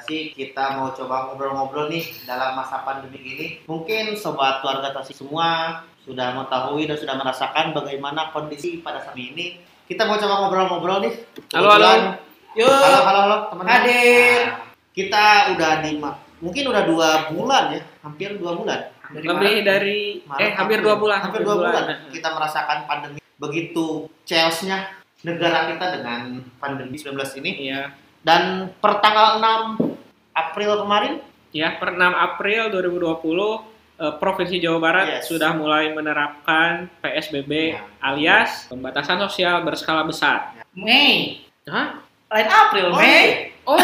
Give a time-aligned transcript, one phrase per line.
[0.00, 3.46] Tasi kita mau coba ngobrol-ngobrol nih dalam masa pandemi ini.
[3.68, 5.76] Mungkin sobat keluarga Tasi semua
[6.08, 9.60] sudah mengetahui dan sudah merasakan bagaimana kondisi pada saat ini.
[9.84, 11.12] Kita mau coba ngobrol-ngobrol nih.
[11.52, 12.16] Halo, halo.
[12.56, 13.76] Halo, halo, halo, teman-teman.
[13.76, 14.40] Hadir.
[14.48, 15.92] Nah, kita udah di
[16.40, 18.80] mungkin udah dua bulan ya, hampir dua bulan.
[19.04, 19.68] Dari lebih Maret.
[19.68, 21.84] dari Maret, eh hampir dua bulan Hampir dua bulan.
[22.08, 24.96] Kita merasakan pandemi begitu chaosnya
[25.28, 27.68] negara kita dengan pandemi 19 ini.
[27.68, 28.08] Iya.
[28.20, 29.96] Dan per tanggal 6
[30.32, 31.14] April kemarin,
[31.50, 33.66] Ya, per 6 April 2020
[33.98, 35.26] eh, Provinsi Jawa Barat Yes.
[35.26, 37.82] sudah mulai menerapkan PSBB Ya.
[37.98, 40.54] alias pembatasan sosial berskala besar.
[40.70, 41.42] Mei.
[41.66, 41.98] Hah?
[42.30, 43.50] Lain April, Oh, Mei.
[43.66, 43.74] Oh.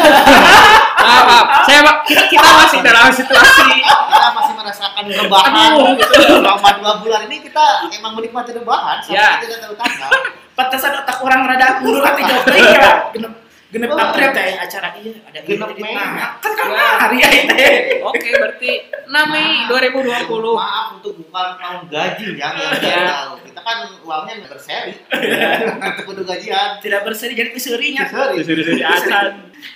[1.03, 1.45] maaf, maaf.
[1.65, 6.13] Saya kita, kita masih dalam situasi kita masih merasakan rebahan gitu.
[6.39, 9.43] Selama dua bulan ini kita emang menikmati rebahan sampai Ya.
[9.43, 10.09] tidak tahu tanggal.
[10.55, 12.91] Pantesan otak orang rada guru nanti jawab iya.
[13.77, 14.01] Genep Oh.
[14.01, 15.93] April teh acara iya ada Genep ini, Mei.
[15.93, 16.87] Nah, kan kan Ya.
[16.97, 17.53] hari ya itu.
[18.01, 18.71] Oke, berarti
[19.05, 20.57] 6 Mei 2020.
[20.57, 22.81] Maaf untuk bukan tahun gaji yang yang Ya.
[22.81, 23.33] tidak tahu.
[23.45, 24.93] Kita kan uangnya berseri.
[25.77, 26.81] Untuk kudu gajian.
[26.81, 28.03] Tidak berseri jadi keserinya.
[28.09, 28.41] Seri.
[28.41, 29.25] Disuruh-suruh acan.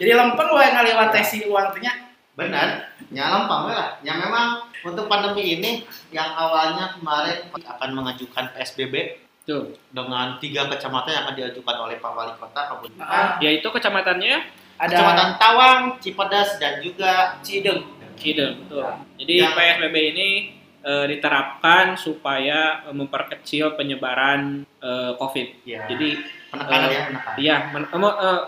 [0.02, 1.94] Jadi lempeng we ngaliwat teh si uang teh nya.
[2.32, 4.02] Benar, ya lempang we lah.
[4.02, 4.48] Yang memang
[4.82, 5.72] untuk pandemi ini
[6.10, 9.20] yang awalnya kemarin akan mengajukan PSBB
[9.52, 9.66] Tuh.
[9.92, 14.36] dengan tiga kecamatan yang akan diajukan oleh Pak Wali Kota Kabupaten Ah, Yaitu kecamatannya
[14.78, 17.84] ada Kecamatan Tawang, Cipedas dan juga Cideng.
[18.16, 18.66] Kideng.
[18.66, 18.86] Tuh.
[19.18, 19.50] Jadi Ya.
[19.52, 20.30] PSBB ini
[20.82, 25.48] eh, diterapkan supaya eh, memperkecil penyebaran eh, COVID.
[25.64, 26.18] ya, Jadi
[26.50, 27.36] penekanan eh, ya penekanan.
[27.38, 27.90] Iya, men-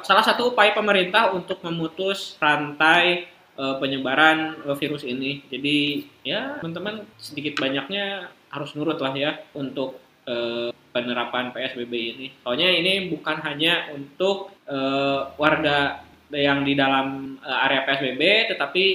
[0.01, 5.45] salah satu upaya pemerintah untuk memutus rantai eh, penyebaran eh, virus ini.
[5.47, 5.77] Jadi
[6.21, 12.27] ya teman-teman sedikit banyaknya harus nurut lah ya untuk eh, penerapan PSBB ini.
[12.45, 18.85] Soalnya ini bukan hanya untuk eh, warga yang di dalam eh, area PSBB, tetapi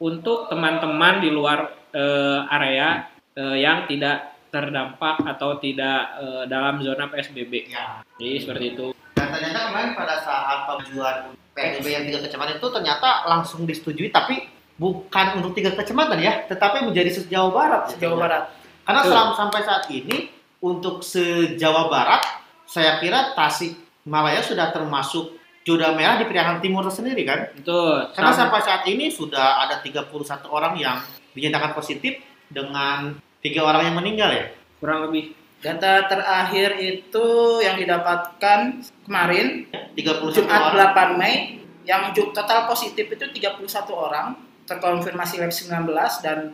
[0.00, 7.08] untuk teman-teman di luar eh, area eh, yang tidak terdampak atau tidak eh, dalam zona
[7.08, 7.72] PSBB.
[7.72, 8.04] Ya.
[8.20, 8.86] Jadi seperti itu.
[9.16, 14.44] Dan ternyata kemarin pada saat pengajuan PSBB yang tiga kecamatan itu ternyata langsung disetujui, tapi
[14.76, 17.82] bukan untuk tiga kecamatan ya, tetapi menjadi se-Jawa Barat.
[17.96, 18.08] ya.
[18.08, 18.44] Jawa Barat.
[18.86, 20.35] Karena selama sampai saat ini
[20.66, 22.26] untuk se-Jawa Barat,
[22.66, 27.50] saya kira Tasik Malaya sudah termasuk zona merah di Priangan Timur sendiri kan?
[27.54, 28.10] Betul.
[28.14, 31.02] Karena Sam- sampai saat ini sudah ada 31 orang yang
[31.34, 34.46] dinyatakan positif dengan tiga orang yang meninggal ya.
[34.76, 37.26] kurang lebih Data terakhir itu
[37.64, 39.64] yang didapatkan kemarin
[39.96, 41.16] 31 Jumat orang.
[41.16, 44.36] 8 Mei yang total positif itu 31 orang
[44.68, 46.52] terkonfirmasi lab 19 dan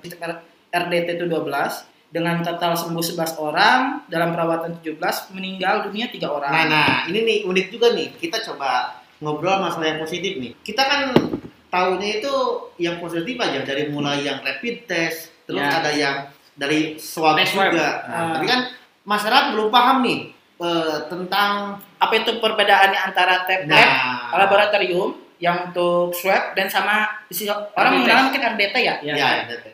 [0.72, 6.52] RDT itu 12 dengan total sembuh 11 orang dalam perawatan 17 meninggal dunia 3 orang.
[6.52, 8.12] Nah, nah, ini nih unik juga nih.
[8.20, 10.52] Kita coba ngobrol masalah yang positif nih.
[10.60, 11.00] Kita kan
[11.72, 12.34] tahunya itu
[12.76, 15.80] yang positif aja dari mulai yang rapid test, terus Ya.
[15.80, 16.16] ada yang
[16.52, 18.04] dari swab Tes juga.
[18.04, 18.30] Nah, Ah.
[18.36, 18.60] Tapi kan
[19.08, 20.20] masyarakat belum paham nih
[20.62, 27.50] eh, tentang Apa itu perbedaannya antara lab nah, laboratorium yang untuk swab dan sama isi
[27.50, 28.94] orang mengenal mungkin RDT ya?
[29.02, 29.28] ya, ya,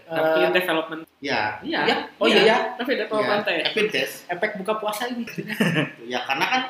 [0.08, 1.96] Rapid Eh, development ya, iya ya?
[2.16, 2.56] Oh iya ya.
[2.80, 4.14] Rapid development test rapid test.
[4.32, 5.28] Efek buka puasa ini.
[6.12, 6.62] Ya karena kan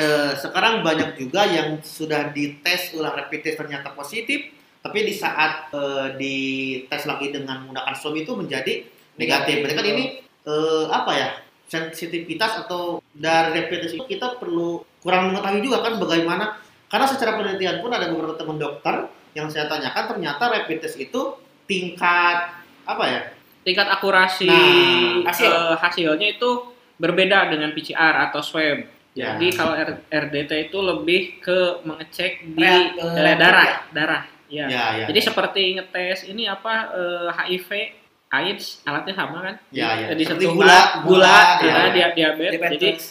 [0.00, 5.68] eh, sekarang banyak juga yang sudah dites ulah rapid test ternyata positif, tapi di saat
[5.76, 8.88] eh, dites lagi dengan menggunakan swab itu menjadi
[9.20, 9.60] negatif.
[9.60, 10.04] Berarti kan ini
[10.48, 11.28] eh, apa ya
[11.68, 16.63] sensitivitas atau dari rapid test itu kita perlu kurang mengetahui juga kan bagaimana
[16.94, 21.34] karena secara penelitian pun ada beberapa teman dokter yang saya tanyakan ternyata rapid test itu
[21.66, 22.54] tingkat
[22.86, 23.20] apa ya
[23.60, 25.50] tingkat akurasi Nah, hasil.
[25.50, 26.50] eh, hasilnya itu
[26.94, 29.34] berbeda dengan PCR atau swab Ya.
[29.34, 33.76] jadi kalau R- RDT itu lebih ke mengecek di Reak- eh, eh, darah ya?
[33.90, 37.70] darah ya ya ya jadi seperti ngetes ini apa eh, HIV
[38.28, 41.90] AIDS alatnya sama kan ya ya Jadi seperti sentuhan, gula gula, ya, ya, ya.
[41.90, 42.54] dia diabetes.
[42.54, 43.04] Jadi Diabetes.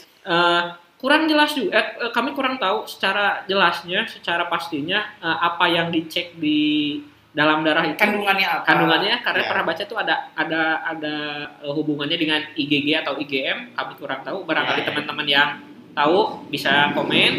[1.04, 1.76] Kurang jelas juga.
[1.76, 7.04] Eh, eh, kami kurang tahu secara jelasnya, secara pastinya eh, apa yang dicek di
[7.34, 8.00] dalam darah itu.
[8.00, 8.64] kandungannya apa?
[8.64, 9.50] Kandungannya karena Ya.
[9.52, 11.16] pernah baca itu ada ada ada
[11.60, 13.76] eh, hubungannya dengan IgG atau IgM.
[13.76, 14.48] Kami kurang tahu.
[14.48, 14.88] Barangkali Ya, ya.
[14.94, 15.50] teman-teman yang
[15.92, 17.32] tahu bisa komen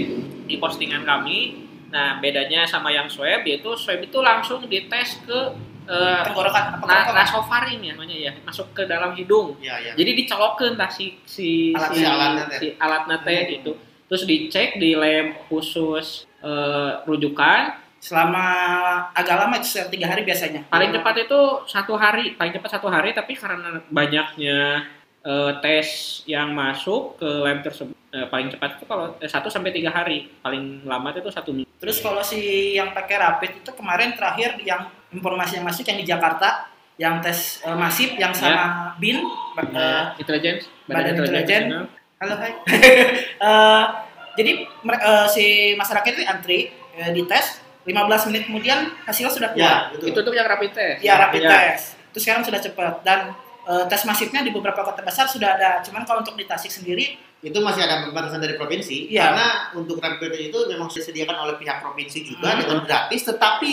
[0.44, 1.64] di postingan kami.
[1.88, 5.38] Nah bedanya sama yang swab yaitu swab itu langsung dites ke
[5.85, 8.33] eh, tenggorokan apa na nasofaring ya namanya ya?
[8.43, 9.57] Masuk ke dalam hidung.
[9.59, 9.93] Ya ya.
[9.93, 12.59] Jadi dicolokkan tah si si Alat- si, si alatnya teh.
[12.59, 13.51] si alatnya teh Hmm.
[13.53, 13.73] gitu.
[14.05, 17.81] Terus dicek di lab khusus eh, rujukan.
[17.99, 18.45] Selama
[19.13, 20.69] agak lama itu sekitar tiga hari biasanya?
[20.69, 22.37] Paling cepat itu satu hari.
[22.37, 24.85] Paling cepat satu hari tapi karena banyaknya
[25.21, 25.89] eh, tes
[26.25, 30.29] yang masuk ke lab tersebut eh, paling cepat itu kalau eh, satu sampai tiga hari.
[30.39, 31.65] Paling lama itu satu minggu.
[31.81, 32.41] Terus kalau si
[32.77, 37.58] yang pakai rapid itu kemarin terakhir yang informasi yang masuk yang di Jakarta yang tes
[37.61, 39.19] eh, masif yang sama BIN
[39.52, 41.62] ba- eh, Intelligence, Badan Intelijen.
[42.16, 42.52] Halo hai
[43.44, 43.84] Eh,
[44.34, 46.58] jadi eh, si masyarakat itu antri
[46.93, 47.94] eh, dites 15
[48.28, 49.78] menit kemudian hasilnya sudah Ya, keluar.
[49.93, 50.06] betul.
[50.08, 50.99] Itu tuh yang rapid test.
[51.00, 51.50] Ya, rapid Ya.
[51.52, 51.84] test.
[52.08, 53.34] Itu sekarang sudah cepat dan
[53.64, 55.70] eh, tes masifnya di beberapa kota besar sudah ada.
[55.81, 59.20] Cuman kalau untuk di Tasik sendiri itu masih ada pembatasan dari provinsi Iya.
[59.28, 62.61] karena untuk rapid test itu memang sudah disediakan oleh pihak provinsi juga Hmm.
[62.61, 63.72] dengan gratis tetapi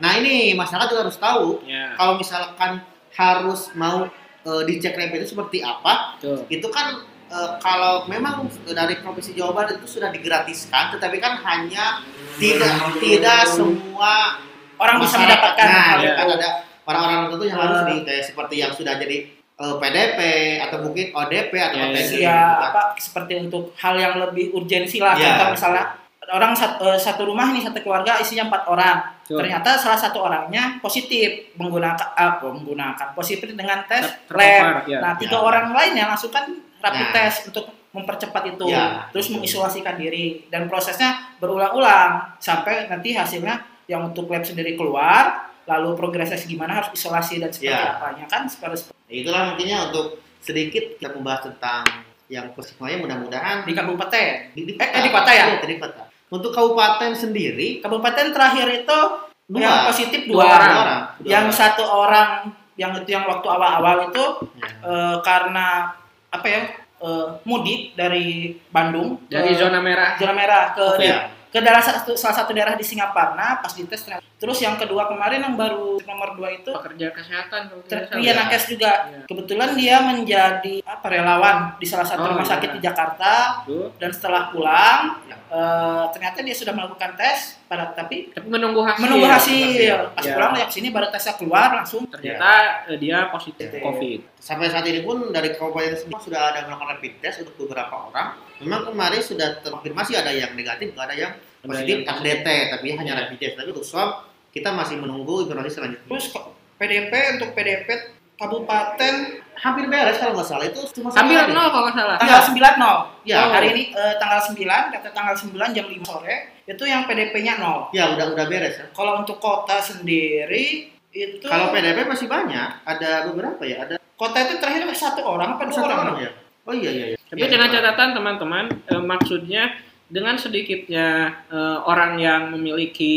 [0.00, 2.80] nah ini masyarakat juga harus tahu Ya, kalau misalkan
[3.10, 4.08] harus mau
[4.40, 6.48] eh, dicek rapid itu seperti apa betul.
[6.48, 6.86] itu kan
[7.26, 12.00] eh, kalau memang dari provinsi Jawa Barat itu sudah digratiskan tetapi kan hanya
[12.36, 14.40] tidak tidak semua
[14.74, 16.48] orang bisa mendapatkan nah, ya kan ada
[16.82, 17.86] orang-orang tertentu yang harus Eh.
[17.86, 20.18] di kayak seperti yang sudah jadi eh, PDP
[20.58, 24.96] atau mungkin ODP atau Ya, ya, OTG ya apa seperti untuk hal yang lebih urgensi
[24.96, 25.36] lah Ya.
[25.36, 25.99] contoh misalnya
[26.30, 29.42] orang sat- eh, satu rumah nih satu keluarga isinya empat orang Betul.
[29.42, 34.98] ternyata salah satu orangnya positif menggunakan apa menggunakan positif dengan tes Ter- lab ya.
[34.98, 35.42] nah tiga Ya.
[35.42, 36.46] orang lainnya langsung kan
[36.78, 37.12] rapid Nah.
[37.12, 39.10] test untuk mempercepat itu Ya.
[39.10, 45.94] terus mengisolasikan diri dan prosesnya berulang-ulang sampai nanti hasilnya yang untuk lab sendiri keluar lalu
[45.94, 47.94] progresnya gimana harus isolasi dan seperti Ya.
[47.96, 50.06] apanya kan seperti Ya, itulah mungkinnya untuk
[50.38, 51.82] sedikit kita membahas tentang
[52.26, 55.44] yang positifnya mudah-mudahan di kabupaten di, di Eh, eh, di kota ya?
[55.50, 56.06] Iya, di kota.
[56.30, 58.98] Untuk kabupaten sendiri kabupaten terakhir itu
[59.44, 60.74] dua yang positif Dua dua, orang.
[60.76, 61.00] orang.
[61.18, 61.58] Dua yang orang.
[61.58, 62.28] satu orang
[62.74, 64.24] yang itu yang waktu awal-awal itu
[64.56, 64.68] Ya.
[64.80, 65.90] eh, karena
[66.30, 66.60] apa ya
[67.00, 70.14] eh, mudik dari Bandung Dari ke zona merah.
[70.16, 71.08] zona merah ke Oke.
[71.50, 71.52] Ya.
[71.52, 74.22] ke daerah satu, salah satu daerah di Singaparna pas dites ternyata.
[74.32, 77.74] terus yang kedua kemarin yang baru nomor dua itu Pekerja kesehatan
[78.16, 78.38] iya ya.
[78.40, 79.26] nakes juga Iya.
[79.26, 82.52] kebetulan dia menjadi apa relawan di salah satu Oh, rumah iya.
[82.52, 83.32] sakit di Jakarta
[83.62, 83.90] Tuh.
[83.96, 85.34] dan setelah pulang Ya.
[85.50, 89.00] eh, ternyata dia sudah melakukan tes pada tapi Tapi menunggu hasil.
[89.00, 89.98] menunggu hasil hasil.
[90.14, 90.34] pas Ya.
[90.34, 92.50] pulang lihat sini baru tesnya keluar langsung Ternyata
[92.86, 93.82] eh, dia positif Positif.
[93.82, 94.18] COVID.
[94.38, 98.38] Sampai saat ini pun dari kabupaten sendiri sudah ada melakukan rapid test untuk beberapa orang.
[98.60, 103.36] Memang kemarin sudah terkonfirmasi ada yang negatif, ada yang Ada positif RDT, tapi hanya rapid
[103.36, 103.54] test.
[103.60, 106.08] Tapi untuk swab kita masih menunggu informasi selanjutnya.
[106.10, 106.44] terus kok
[106.80, 107.88] PDP untuk PDP
[108.34, 109.14] kabupaten
[109.60, 112.16] Hampir beres kalau nggak salah itu cuma Hampir nol kalau nggak salah.
[112.16, 112.98] tanggal 9 nol
[113.28, 113.36] Ya.
[113.44, 114.56] Oh, hari ini eh, tanggal 9
[114.96, 116.34] kata tanggal 9 jam 5 sore
[116.64, 118.88] itu yang PDP-nya nol Ya udah udah beres ya.
[118.96, 124.62] kalau untuk kota sendiri itu Kalau PDP masih banyak, ada beberapa ya, ada kota itu
[124.62, 126.30] terakhir satu orang apa dua satu orang, orang ya.
[126.64, 127.06] Oh iya iya.
[127.12, 127.18] iya.
[127.30, 129.70] Tapi Iya, dengan catatan teman-teman, eh, maksudnya
[130.10, 131.06] dengan sedikitnya
[131.46, 133.14] eh, orang yang memiliki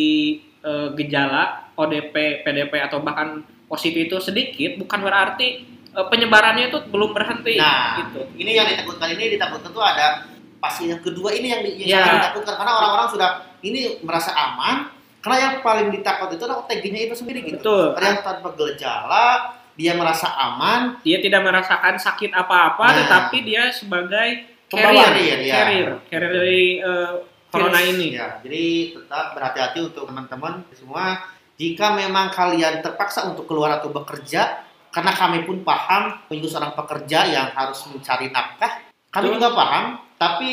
[0.61, 7.11] eh, gejala ODP, PDP atau bahkan positif itu sedikit, bukan berarti eh, penyebarannya itu belum
[7.17, 7.57] berhenti.
[7.57, 8.21] Nah, gitu.
[8.37, 10.29] ini yang ditakutkan ini ditakutkan tuh ada
[10.61, 12.21] pasti yang kedua ini yang, yang Ya.
[12.21, 13.29] ditakutkan karena orang-orang sudah
[13.65, 14.87] ini merasa aman
[15.23, 17.59] karena yang paling ditakut itu adalah OTG-nya itu sendiri gitu.
[17.59, 17.95] Betul.
[17.95, 19.27] Ada yang tanpa gejala,
[19.73, 22.95] dia merasa aman, Dia tidak merasakan sakit apa-apa, Nah.
[23.03, 25.53] tetapi dia sebagai carrier, Carrier, ya.
[25.53, 27.13] carrier, carrier dari eh,
[27.49, 28.17] corona ini.
[28.17, 28.63] Ya, jadi
[28.97, 31.21] tetap berhati-hati untuk teman-teman semua.
[31.53, 37.19] Jika memang kalian terpaksa untuk keluar atau bekerja, karena kami pun paham, menjadi seorang pekerja
[37.29, 38.81] yang harus mencari nafkah,
[39.13, 39.35] kami Betul.
[39.37, 39.85] juga paham.
[40.17, 40.49] Tapi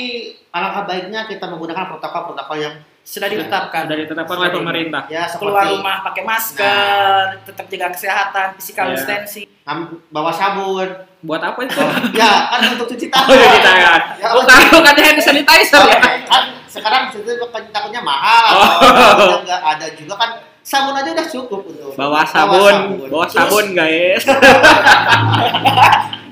[0.50, 5.02] alangkah baiknya kita menggunakan protokol-protokol yang sudah ditetapkan Sudah ditetapkan oleh pemerintah.
[5.07, 8.95] ya seperti keluar rumah pakai masker tetap jaga kesehatan physical Ya.
[8.95, 9.47] distancing
[10.09, 10.88] bawa sabun.
[11.21, 11.76] Buat apa itu?
[12.16, 13.28] ya, kan untuk cuci tangan.
[13.28, 14.00] Oh, cuci tangan.
[14.16, 16.00] Ya, Bukan, bukan hand sanitizer ya.
[16.25, 17.30] kan sekarang itu
[17.69, 19.42] takutnya mahal Oh.
[19.42, 20.30] enggak ada juga kan
[20.61, 24.25] sabun aja udah cukup untuk Bawa sabun, bawa sabun guys.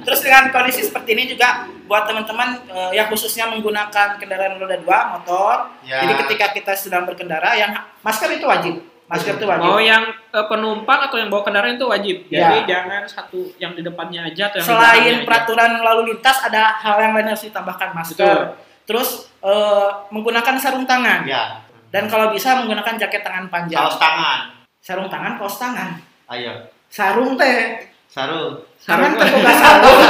[0.08, 5.12] Terus dengan kondisi seperti ini juga buat teman-teman eh, yang khususnya menggunakan kendaraan roda dua
[5.12, 5.68] motor.
[5.84, 6.00] Ya.
[6.00, 8.80] Jadi ketika kita sedang berkendara yang masker itu wajib.
[9.04, 9.68] Masker itu wajib.
[9.68, 12.16] Mau yang eh, penumpang atau yang bawa kendaraan itu wajib.
[12.32, 12.56] Ya.
[12.56, 15.26] Jadi jangan satu yang di depannya aja atau yang di Selain belakangnya aja.
[15.28, 18.16] peraturan lalu lintas ada hal yang lain harus ditambahkan masker.
[18.24, 18.40] Betul.
[18.88, 19.08] Terus
[19.44, 23.80] eh, menggunakan sarung tangan ya dan kalau bisa menggunakan jaket tangan panjang.
[23.80, 24.40] kaos tangan
[24.78, 26.00] Sarung tangan, kaos tangan.
[26.32, 26.52] ayo
[26.88, 27.76] Sarung teh.
[28.18, 29.20] Sarung Tangan Sarung.
[29.20, 30.00] teh boga sarung.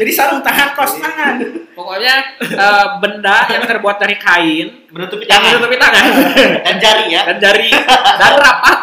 [0.00, 1.34] Jadi sarung tangan, kaos tangan.
[1.74, 6.04] Pokoknya eh, benda yang terbuat dari kain menutupi yang tangan menutupi tangan
[6.66, 7.68] dan jari ya dan dari
[8.20, 8.78] dan rapat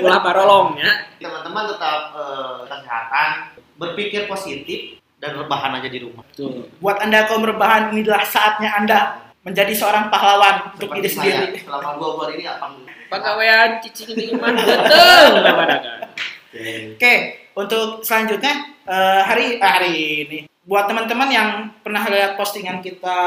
[0.00, 1.10] ulah barolongnya.
[1.20, 3.28] teman-teman tetap eh, kesehatan
[3.76, 6.64] berpikir positif dan rebahan aja di rumah Tuh.
[6.80, 8.98] Buat Anda kaum rebahan, inilah saatnya Anda
[9.44, 11.60] menjadi seorang pahlawan untuk diri sendiri.
[11.60, 12.66] selama dua bulan ini apa
[13.10, 15.24] Pegawaian cicing ini mah betul.
[16.94, 17.14] Oke,
[17.54, 18.54] untuk selanjutnya
[18.86, 19.94] eh, hari eh, hari
[20.26, 21.48] ini buat teman-teman yang
[21.82, 23.18] pernah lihat postingan kita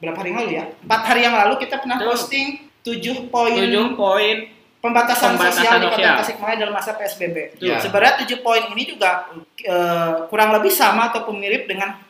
[0.00, 0.64] berapa hari yang lalu ya?
[0.80, 2.46] Empat hari yang lalu kita pernah posting
[2.80, 4.36] tujuh poin tujuh poin
[4.80, 5.88] pembatasan, Pembatasan sosial di.
[5.92, 7.36] Kota Tasikmalaya dalam masa PSBB.
[7.60, 7.76] Ya.
[7.84, 9.28] Sebenarnya tujuh poin ini juga
[9.60, 12.00] eh, kurang lebih sama ataupun mirip dengan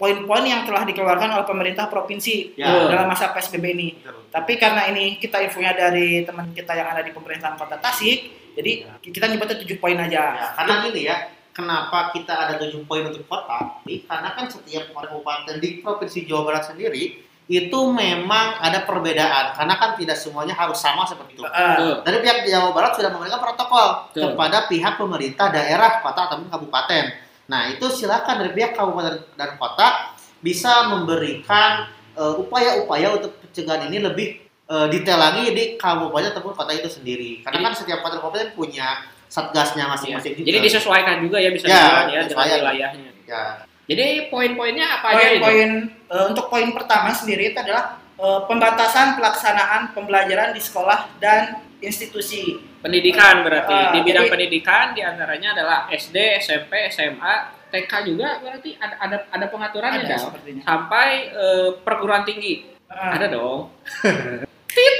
[0.00, 2.88] poin-poin yang telah dikeluarkan oleh pemerintah provinsi Ya.
[2.88, 3.88] dalam masa PSBB ini.
[4.32, 8.72] Tapi karena ini kita infonya dari teman kita yang ada di pemerintahan Kota Tasik, jadi
[8.98, 10.22] kita nyebutnya tujuh poin Ya, aja.
[10.58, 11.16] karena gini ya,
[11.54, 13.78] kenapa kita ada tujuh poin untuk kota?
[13.86, 19.74] Ini Karena kan setiap kabupaten di provinsi Jawa Barat sendiri itu memang ada perbedaan karena
[19.80, 21.46] kan tidak semuanya harus sama seperti itu.
[21.46, 22.04] Tuh.
[22.04, 24.36] Dari pihak Jawa Barat sudah memberikan protokol Betul.
[24.36, 27.04] kepada pihak pemerintah daerah, kota ataupun kabupaten.
[27.48, 30.12] Nah, itu silakan dari pihak kabupaten dan kota
[30.44, 34.28] bisa memberikan eh, upaya-upaya untuk pencegahan ini lebih
[34.68, 37.40] eh, detail lagi di kabupaten ataupun kota itu sendiri.
[37.40, 39.90] Karena Jadi- kan setiap kota kabupaten punya satgasnya Ya.
[39.90, 40.46] masing-masing juga.
[40.46, 43.10] Jadi disesuaikan juga ya bisa Ya, dibilang ya dengan wilayahnya.
[43.24, 43.42] ya.
[43.84, 45.40] Jadi poin-poinnya apa aja itu?
[45.40, 51.60] Poin-poin eh, untuk poin pertama sendiri itu adalah eh, pembatasan pelaksanaan pembelajaran di sekolah dan
[51.78, 52.58] institusi.
[52.78, 57.34] Pendidikan berarti Ah, di bidang jadi- pendidikan di antaranya adalah SD, SMP, SMA,
[57.68, 60.22] TK juga berarti ada ada ada pengaturannya Ada dong.
[60.26, 60.62] sepertinya.
[60.62, 63.68] Sampai eh, perguruan tinggi Eh, ada dong.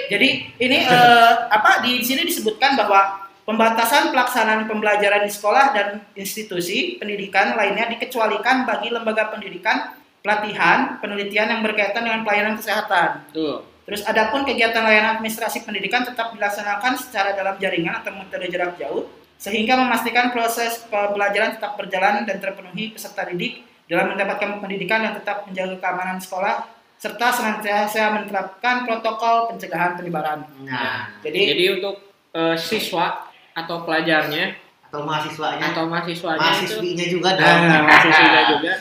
[0.09, 7.01] Jadi ini eh, apa di sini disebutkan bahwa pembatasan pelaksanaan pembelajaran di sekolah dan institusi
[7.01, 13.25] pendidikan lainnya dikecualikan bagi lembaga pendidikan, pelatihan, penelitian yang berkaitan dengan pelayanan kesehatan.
[13.33, 13.65] Tuh.
[13.89, 19.09] Terus adapun kegiatan layanan administrasi pendidikan tetap dilaksanakan secara dalam jaringan atau metode jarak jauh
[19.41, 25.49] sehingga memastikan proses pembelajaran tetap berjalan dan terpenuhi peserta didik dalam mendapatkan pendidikan yang tetap
[25.49, 26.69] menjaga keamanan sekolah
[26.99, 30.43] serta senantiasa menerapkan protokol pencegahan penyebaran.
[30.67, 31.95] Nah, Jadi, Jadi untuk
[32.35, 34.59] eh, siswa atau pelajarnya
[34.91, 37.59] atau mahasiswanya, atau mahasiswanya itu mahasiswinya juga dong.
[37.71, 38.73] Nah, mahasiswinya juga.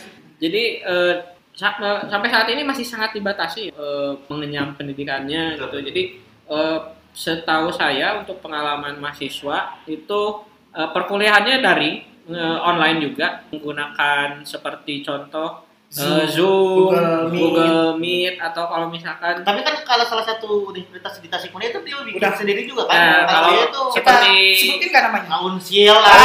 [0.42, 1.14] Jadi eh,
[1.54, 5.86] sa- eh, sampai saat ini masih sangat dibatasi eh, mengenyam pendidikannya Betul.
[5.86, 5.94] gitu.
[5.94, 6.04] Jadi
[6.50, 6.80] eh,
[7.14, 10.22] setahu saya untuk pengalaman mahasiswa itu
[10.74, 12.02] eh, perkuliahannya dari
[12.34, 18.36] eh, online juga menggunakan seperti contoh eh, Zoom, Zoom, Google Google Meet.
[18.36, 18.36] Meet.
[18.42, 22.34] atau kalau misalkan Tapi kan kalau salah satu universitas di Tasikmalaya itu dia bikin Udah.
[22.34, 22.98] sendiri juga kan.
[22.98, 25.30] Nah, kalau itu kita seperti- sebutin kan namanya?
[25.42, 26.16] Unsil lah.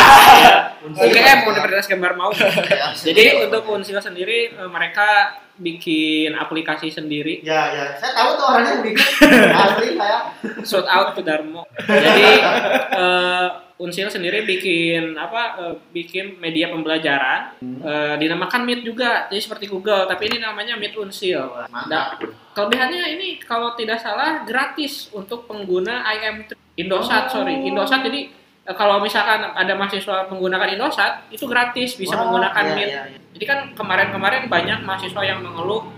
[0.84, 1.06] Unsil.
[1.08, 2.30] UGM Universitas Gambar Mau.
[2.72, 7.84] Ya, Jadi untuk Unsil sendiri eh, mereka bikin aplikasi sendiri Ya, ya.
[7.94, 9.06] Saya tahu tuh orangnya yang bikin.
[9.62, 10.18] Asli saya.
[10.62, 11.62] shout out to Darmo.
[11.78, 12.28] Jadi
[12.90, 15.42] eh, Unsil sendiri bikin apa?
[15.58, 19.26] eh, bikin media pembelajaran eh, dinamakan Meet juga.
[19.26, 21.42] Jadi seperti Google, tapi ini namanya Meet Unsil.
[21.84, 22.16] Nah,
[22.52, 27.40] kelebihannya ini kalau tidak salah gratis untuk pengguna IM Indosat, Oh.
[27.40, 28.00] sorry, Indosat.
[28.02, 28.30] Jadi
[28.62, 33.18] kalau misalkan ada mahasiswa menggunakan Indosat, itu gratis bisa Wah, menggunakan iya, iya, iya.
[33.34, 35.90] Jadi kan kemarin-kemarin banyak mahasiswa yang mengeluh,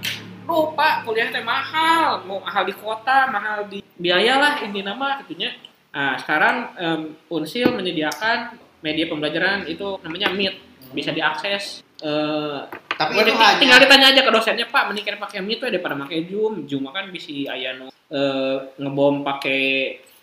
[0.44, 5.25] Duh pak, kuliah teh mahal, mau mahal di kota, mahal di biaya lah ini nama
[5.25, 5.56] katanya.
[5.88, 7.00] Nah sekarang em,
[7.33, 10.61] Unsil menyediakan media pembelajaran itu namanya Meet,
[10.92, 11.80] bisa diakses.
[12.04, 16.28] Eh, Tapi itu hanya tinggal ditanya aja ke dosennya Pak, mendingan pakai Meet daripada pakai
[16.28, 16.68] Zoom.
[16.68, 19.62] Zoom kan bisa aya nu eh, ngebom pakai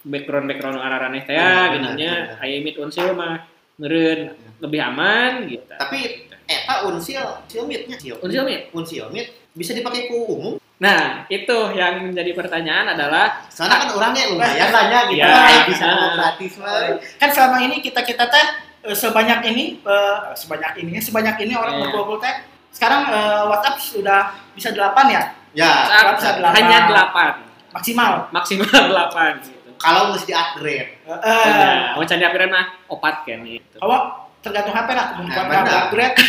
[0.04, 2.12] background background araraneh teh Benar, gitu benar, nya.
[2.32, 2.38] benar.
[2.42, 3.34] Aya Meet Unsil mah
[3.76, 4.20] meureun
[4.60, 5.66] lebih aman gitu.
[5.72, 6.00] Tapi
[6.44, 8.12] eta unsil, unsil meet-nya sih.
[8.14, 8.62] Unsil Meet.
[8.72, 10.54] Unsil meet bisa dipakai ku umum.
[10.78, 15.22] Nah, itu yang menjadi pertanyaan adalah Soalnya kan orangnya lumayan lah ya gitu.
[15.22, 15.30] Ya.
[15.70, 16.98] Bisa gratis lah.
[17.16, 18.46] Kan selama ini kita kita teh
[18.84, 21.82] eh, sebanyak ini eh, sebanyak ini sebanyak ini orang Iya.
[21.86, 22.34] berkumpul teh
[22.70, 24.22] sekarang eh, WhatsApp sudah
[24.54, 25.84] bisa 8 ya Ya,
[26.16, 26.56] bisa delapan.
[26.56, 28.12] hanya 8, maksimal.
[28.32, 28.66] maksimal
[29.14, 29.61] 8 gitu.
[29.82, 30.90] Kalau mesti di-upgrade.
[31.04, 33.78] Eh, Nah, mau cari upgrade mah opat kan gitu.
[33.78, 34.00] kalau
[34.40, 36.16] tergantung HP lah kemampuan Nah, upgrade.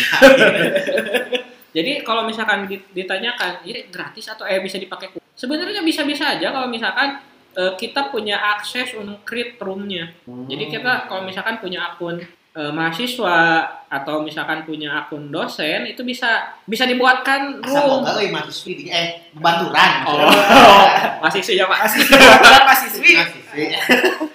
[1.73, 5.09] Jadi kalau misalkan di- ditanyakan, ini gratis atau eh bisa dipakai?
[5.09, 7.17] ku-?" Sebenarnya bisa-bisa aja kalau misalkan
[7.53, 10.13] eh, kita punya akses untuk create room-nya.
[10.25, 12.21] Jadi kita kalau misalkan punya akun
[12.53, 13.39] eh, mahasiswa
[13.93, 18.01] atau misalkan punya akun dosen itu bisa bisa dibuatkan Asal room.
[18.05, 19.91] mau euy mahasiswi di eh banturan.
[20.09, 21.79] Oh, sih ya Pak.
[21.85, 23.13] Mahasiswi.
[23.13, 23.65] Mahasiswi.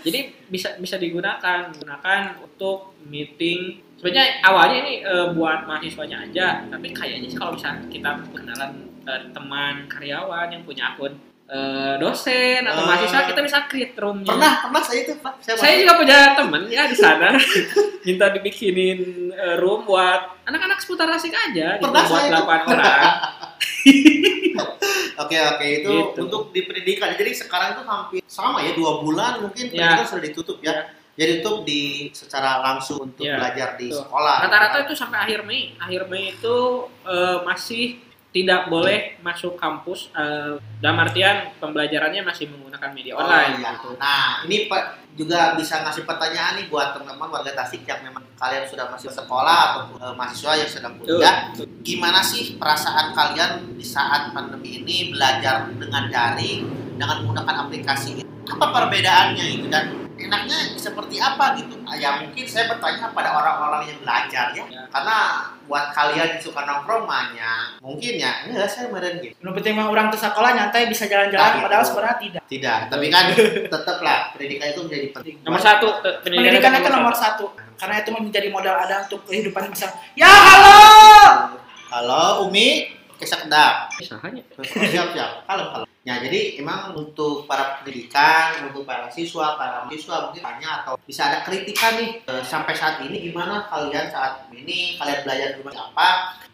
[0.05, 0.19] Jadi
[0.49, 3.81] bisa bisa digunakan gunakan untuk meeting.
[3.97, 8.71] Sebenarnya awalnya ini eh, buat mahasiswanya aja, tapi kayaknya sih kalau misalnya kita kenalan
[9.09, 14.27] eh, teman karyawan yang punya akun eh, dosen atau Eh, mahasiswa, kita bisa create roomnya.
[14.27, 15.33] Pernah, pernah saya itu, Pak.
[15.39, 17.29] Saya, Saya juga punya temen ya di sana,
[18.07, 18.99] minta dibikinin
[19.29, 22.43] eh, room buat anak-anak seputar asik aja, gitu, Pernah buat saya itu.
[22.43, 23.13] 8 orang.
[25.17, 26.19] Oke oke itu Gitu.
[26.21, 27.09] untuk di pendidikan.
[27.11, 29.97] Jadi sekarang itu hampir sama ya dua bulan mungkin Ya.
[29.97, 30.75] pendidikan sudah ditutup ya.
[31.17, 31.81] Jadi tutup di
[32.13, 34.45] secara langsung untuk Ya, belajar di sekolah.
[34.45, 35.73] Rata-rata itu sampai akhir Mei.
[35.77, 36.57] Akhir Mei itu
[37.03, 37.97] eh, masih
[38.29, 43.71] tidak boleh masuk kampus eh, dalam artian pembelajarannya masih menggunakan media Oh, online iya.
[43.73, 43.89] gitu.
[43.97, 44.83] Nah, ini Pak
[45.17, 49.59] juga bisa ngasih pertanyaan nih buat teman-teman warga Tasik yang memang kalian sudah masih sekolah
[49.73, 51.49] atau eh, mahasiswa yang sedang kuliah.
[51.81, 56.61] Gimana sih perasaan kalian di saat pandemi ini belajar dengan daring
[56.99, 58.21] dengan menggunakan aplikasi?
[58.47, 61.77] Apa perbedaannya itu dan enaknya seperti apa gitu?
[61.83, 64.63] Ah, Ya mungkin saya bertanya pada orang-orang yang belajar ya.
[64.65, 64.83] Ya.
[64.87, 65.17] Karena
[65.63, 69.35] buat kalian yang suka nongkrong mahnya, mungkin ya enggak saya meren gitu.
[69.39, 71.89] Nu penting mah orang ke sekolah nyantai bisa jalan-jalan Nah, padahal gitu.
[71.91, 72.41] sebenarnya tidak.
[72.47, 73.23] Tidak, tapi kan
[73.73, 75.35] tetaplah pendidikan itu menjadi penting.
[75.41, 77.45] Nomor satu te- Pendidikan itu nomor satu.
[77.51, 79.87] satu karena itu menjadi modal ada untuk kehidupan masa.
[80.13, 80.79] Ya halo.
[81.87, 82.93] Halo Umi.
[83.97, 84.45] Sahanya.
[84.61, 90.31] siap siap kalem kalem ya jadi emang untuk para pendidikan untuk para siswa para mahasiswa
[90.31, 94.95] mungkin tanya atau bisa ada kritikan nih eh, sampai saat ini gimana kalian saat ini
[94.95, 96.09] kalian belajar di rumah apa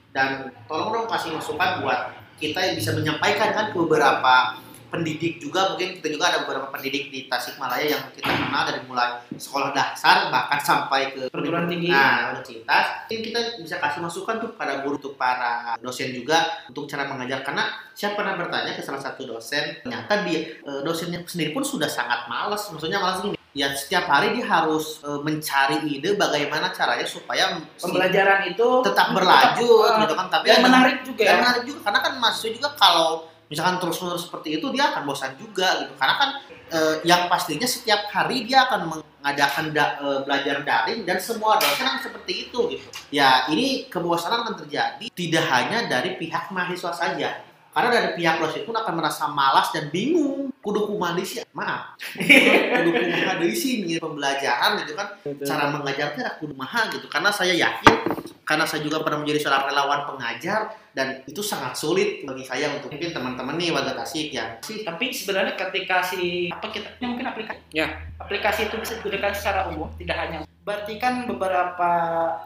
[0.09, 4.57] dan tolong dong kasih masukan buat kita yang bisa menyampaikan kan ke beberapa
[4.93, 9.25] pendidik juga mungkin kita juga ada beberapa pendidik di Tasikmalaya yang kita kenal dari mulai
[9.33, 11.89] sekolah dasar bahkan sampai ke Perguruan tinggi.
[11.89, 13.09] Nah, universitas.
[13.09, 17.41] Mungkin kita bisa kasih masukan tuh pada guru untuk para dosen juga untuk cara mengajar
[17.41, 21.89] karena saya pernah bertanya ke salah satu dosen ternyata dia eh, dosennya sendiri pun sudah
[21.89, 27.05] sangat malas maksudnya malas gini ya setiap hari dia harus eh, mencari ide bagaimana caranya
[27.05, 31.41] supaya si- Pembelajaran itu tetap berlanjut tetap, gitu kan tapi yang menarik juga dan ya.
[31.41, 35.33] menarik juga karena kan mahasiswa juga kalau misalkan terus menerus seperti itu dia akan bosan
[35.35, 35.93] juga gitu.
[35.99, 36.29] Karena kan
[36.73, 41.85] eh, yang pastinya setiap hari dia akan mengadakan da- eh, belajar daring dan semua dosen
[41.85, 42.87] kan seperti itu gitu.
[43.13, 47.29] Ya ini kebosanan akan terjadi tidak hanya dari pihak mahasiswa saja.
[47.73, 50.53] Karena dari pihak dosen pun akan merasa malas dan bingung.
[50.61, 50.93] Kudu
[51.25, 51.97] sih maaf.
[52.13, 55.17] Kudu sih nih pembelajaran gitu kan.
[55.41, 57.09] Cara mengajarnya kudu maha gitu.
[57.09, 62.21] Karena saya yakin karena saya juga pernah menjadi seorang relawan pengajar dan itu sangat sulit
[62.27, 66.67] bagi saya untuk mungkin teman-teman nih warga Tasik ya sih Tapi sebenarnya ketika si apa
[66.69, 67.87] kita mungkin aplikasi Ya.
[68.19, 71.89] aplikasi itu bisa digunakan secara umum tidak hanya berarti kan beberapa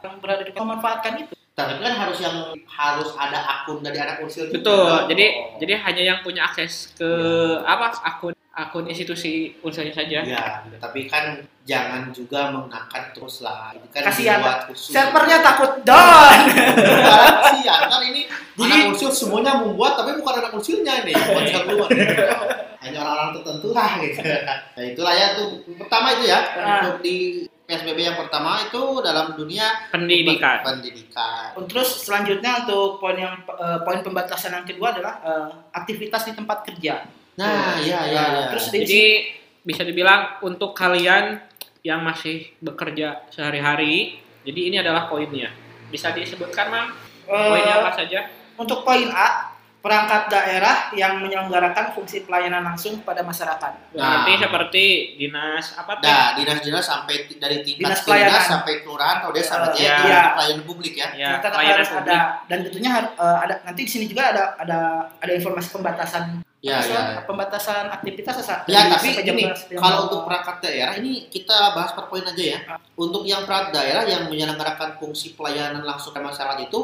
[0.05, 4.45] yang berada di memanfaatkan itu tapi kan harus yang harus ada akun dari anak usil
[4.45, 4.62] juga.
[4.62, 4.93] Betul.
[5.10, 5.25] Jadi
[5.57, 7.10] jadi hanya yang punya akses ke
[7.65, 10.19] apa akun akun institusi unsurnya saja.
[10.19, 10.43] ya
[10.81, 14.41] tapi kan jangan juga menggunakan terus lah itu kan Kasihan.
[14.41, 16.39] dibuat khusus servernya takut down
[17.05, 18.25] kasihan kan ini
[18.57, 21.89] Jadi- anak usil semuanya membuat tapi bukan anak usilnya nih buat yang keluar
[22.79, 26.81] hanya orang-orang tertentu lah gitu nah itulah ya tuh pertama itu ya Ah.
[26.81, 27.15] untuk di
[27.67, 30.63] PSBB yang pertama itu dalam dunia Pendidikan.
[30.63, 36.33] pendidikan terus selanjutnya untuk poin yang eh, poin pembatasan yang kedua adalah eh, aktivitas di
[36.33, 37.05] tempat kerja
[37.38, 38.47] nah iya iya Nah, iya.
[38.50, 39.04] terus di- Jadi
[39.62, 41.38] bisa dibilang untuk kalian
[41.82, 45.52] yang masih bekerja sehari-hari, jadi ini adalah poinnya.
[45.88, 46.88] Bisa disebutkan, Mam?
[47.23, 48.28] Eh, Poinnya apa saja?
[48.56, 54.26] untuk poin A perangkat daerah yang menyelenggarakan fungsi pelayanan langsung kepada masyarakat Nah.
[54.26, 56.04] Berarti seperti dinas apa tuh?
[56.04, 58.41] Nah, dinas-dinas sampai dari tingkat Dinas ke dinas pelayanan.
[58.50, 59.62] sampai kelurahan atau desa Iya.
[59.62, 60.21] ya, itu Iya.
[60.34, 61.08] pelayanan publik ya.
[61.13, 62.10] Ya, pelayanan harus publik.
[62.10, 64.80] ada dan tentunya harus eh, ada nanti di sini juga ada ada
[65.13, 66.23] ada informasi pembatasan
[66.67, 67.01] Ya, ya.
[67.23, 70.06] pembatasan aktivitas saat Ya, tapi ini 12 jam kalau 12.
[70.12, 72.60] untuk perangkat daerah ini kita bahas per poin aja ya.
[72.67, 72.77] Ah.
[72.93, 76.80] Untuk yang perangkat daerah yang menyelenggarakan fungsi pelayanan langsung ke masyarakat itu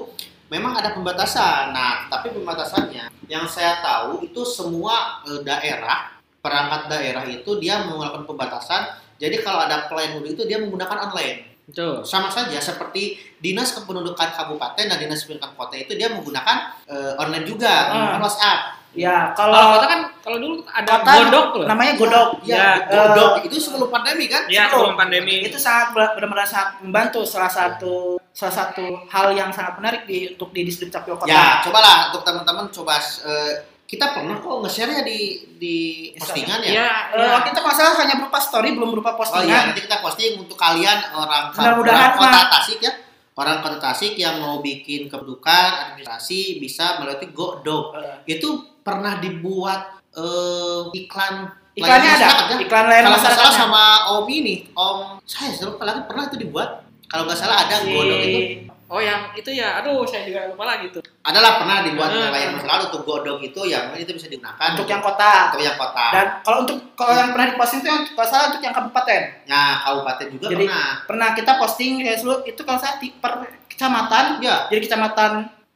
[0.48, 1.70] memang ada pembatasan.
[1.70, 8.24] Nah, tapi pembatasannya yang saya tahu itu semua eh, daerah perangkat daerah itu dia melakukan
[8.24, 8.82] pembatasan.
[9.16, 11.52] Jadi kalau ada pelayan publik itu dia menggunakan online.
[11.64, 12.04] Betul.
[12.04, 17.48] sama saja seperti dinas kependudukan kabupaten dan dinas pendidikan kota itu dia menggunakan eh, online
[17.48, 17.84] juga Ah.
[17.88, 18.60] menggunakan WhatsApp
[18.94, 21.66] ya Kalau kalau kota kan kalau dulu ada kota godok loh.
[21.66, 24.46] namanya godok ya, Ya, godok itu sebelum pandemi kan?
[24.46, 25.44] Ya, sebelum pandemi.
[25.44, 30.50] itu sangat benar-benar sangat membantu salah satu salah satu hal yang sangat menarik di untuk
[30.50, 31.28] di distrik Capil Kota.
[31.28, 33.54] Ya cobalah untuk teman-teman coba eh,
[33.84, 35.20] kita pernah kok nge-share-nya di
[35.56, 35.78] di
[36.16, 36.72] postingan ya?
[36.72, 37.38] Ya, Eh, ya.
[37.44, 40.98] kita masalah hanya berupa story belum berupa oh iya postingan nanti kita posting untuk kalian
[41.12, 42.42] orang Mudah-mudahan, orang kota.
[42.58, 42.94] Tasik ya.
[43.34, 47.98] Orang kota Tasik yang mau bikin kependudukan administrasi bisa melalui godok.
[48.26, 48.50] Eh, itu
[48.84, 49.82] pernah dibuat
[50.14, 52.60] eh, iklan iklannya ada ya?
[52.60, 56.70] iklan layanan kalau nggak salah sama Om ini, Om saya lupa lagi pernah itu dibuat.
[57.08, 58.40] Kalau nggak salah ada Si- godok itu.
[58.86, 61.02] Oh yang itu ya, aduh saya juga lupa lagi tuh.
[61.24, 62.30] Adalah pernah dibuat Hmm.
[62.30, 66.06] layanan masyarakat untuk godok itu yang itu bisa digunakan untuk yang kota untuk yang kota.
[66.12, 69.72] dan kalau untuk kalau yang pernah diposting itu yang kalau salah untuk yang kabupaten Nah,
[69.82, 70.88] kabupaten juga Jadi- pernah.
[71.06, 73.34] pernah kita posting ya itu kalau saya per
[73.66, 75.32] kecamatan Ya, jadi kecamatan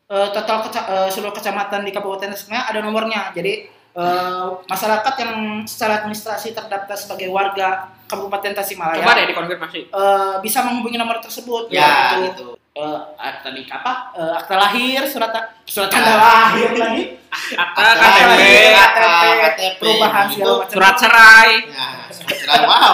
[0.07, 5.33] eh, total keca- eh, seluruh kecamatan di kabupaten sebenarnya ada nomornya jadi eh, masyarakat yang
[5.63, 7.67] secara administrasi terdaftar sebagai warga
[8.05, 9.79] kabupaten Tasikmalaya Coba deh dikonfirmasi.
[9.85, 12.47] eh, bisa menghubungi nomor tersebut ya Yaitu gitu.
[12.73, 13.93] eh, akta nikah apa?
[14.13, 15.33] Eh, akta lahir, surat
[15.65, 17.03] surat tanda lahir lagi.
[17.27, 18.39] Akta, KTP,
[18.71, 20.39] KTP, KTP, perubahan gitu.
[20.39, 20.71] segala macam.
[20.71, 21.51] surat cerai.
[21.67, 22.93] Nah, surat wow.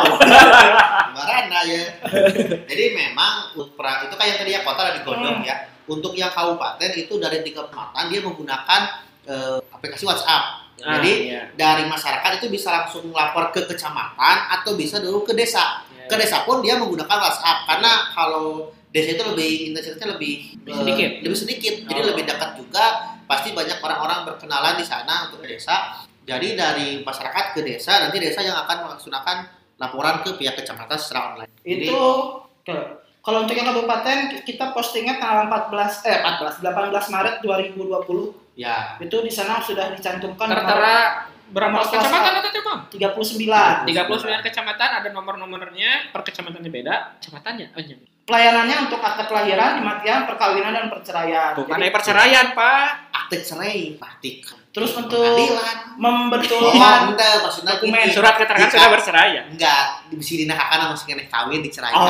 [1.13, 1.84] Marana ya.
[2.63, 3.76] Jadi memang itu
[4.10, 5.45] kayak yang tadi ya kota ada digodong Hmm.
[5.45, 5.58] ya.
[5.86, 8.82] Untuk yang kabupaten itu dari tiga kecamatan dia menggunakan
[9.24, 10.63] eh, aplikasi WhatsApp.
[10.84, 11.48] Ah, Jadi iya.
[11.54, 15.86] dari masyarakat itu bisa langsung lapor ke kecamatan atau bisa dulu ke desa.
[15.88, 20.74] Iya, Ke desa pun dia menggunakan WhatsApp karena kalau desa itu lebih intensitasnya lebih Lebih
[20.76, 21.10] sedikit.
[21.24, 21.74] lebih sedikit.
[21.88, 22.08] Jadi Oh.
[22.12, 22.86] lebih dekat juga.
[23.24, 26.04] Pasti banyak orang-orang berkenalan di sana untuk ke desa.
[26.24, 29.38] Jadi dari masyarakat ke desa nanti desa yang akan melaksanakan
[29.76, 31.52] laporan ke pihak kecamatan secara online.
[31.63, 32.04] Jadi, Itu
[32.63, 38.99] ke- kalau untuk yang kabupaten kita postingnya tanggal 14 eh 14 18 Maret 2020 ya.
[38.99, 42.79] Itu di sana sudah dicantumkan Tertera berapa nomor kecamatan itu tuh bang?
[43.86, 47.67] 39 39 kecamatan ada nomor-nomornya per kecamatannya beda kecamatannya.
[47.77, 47.95] Oh, iya.
[48.23, 51.51] pelayanannya untuk akte kelahiran kematian perkawinan dan perceraian.
[51.59, 52.88] Bukan Jadi, perceraian pak.
[53.12, 55.77] Akte cerai praktik terus untuk pengadilan.
[55.86, 58.09] Oh, membetulkan enggak, maksudnya dokumen, gini.
[58.09, 62.01] surat keterangan Jika- sudah bercerai ya Enggak, di sini nah kakak masih kena kawin diceraikan.
[62.01, 62.09] Oh,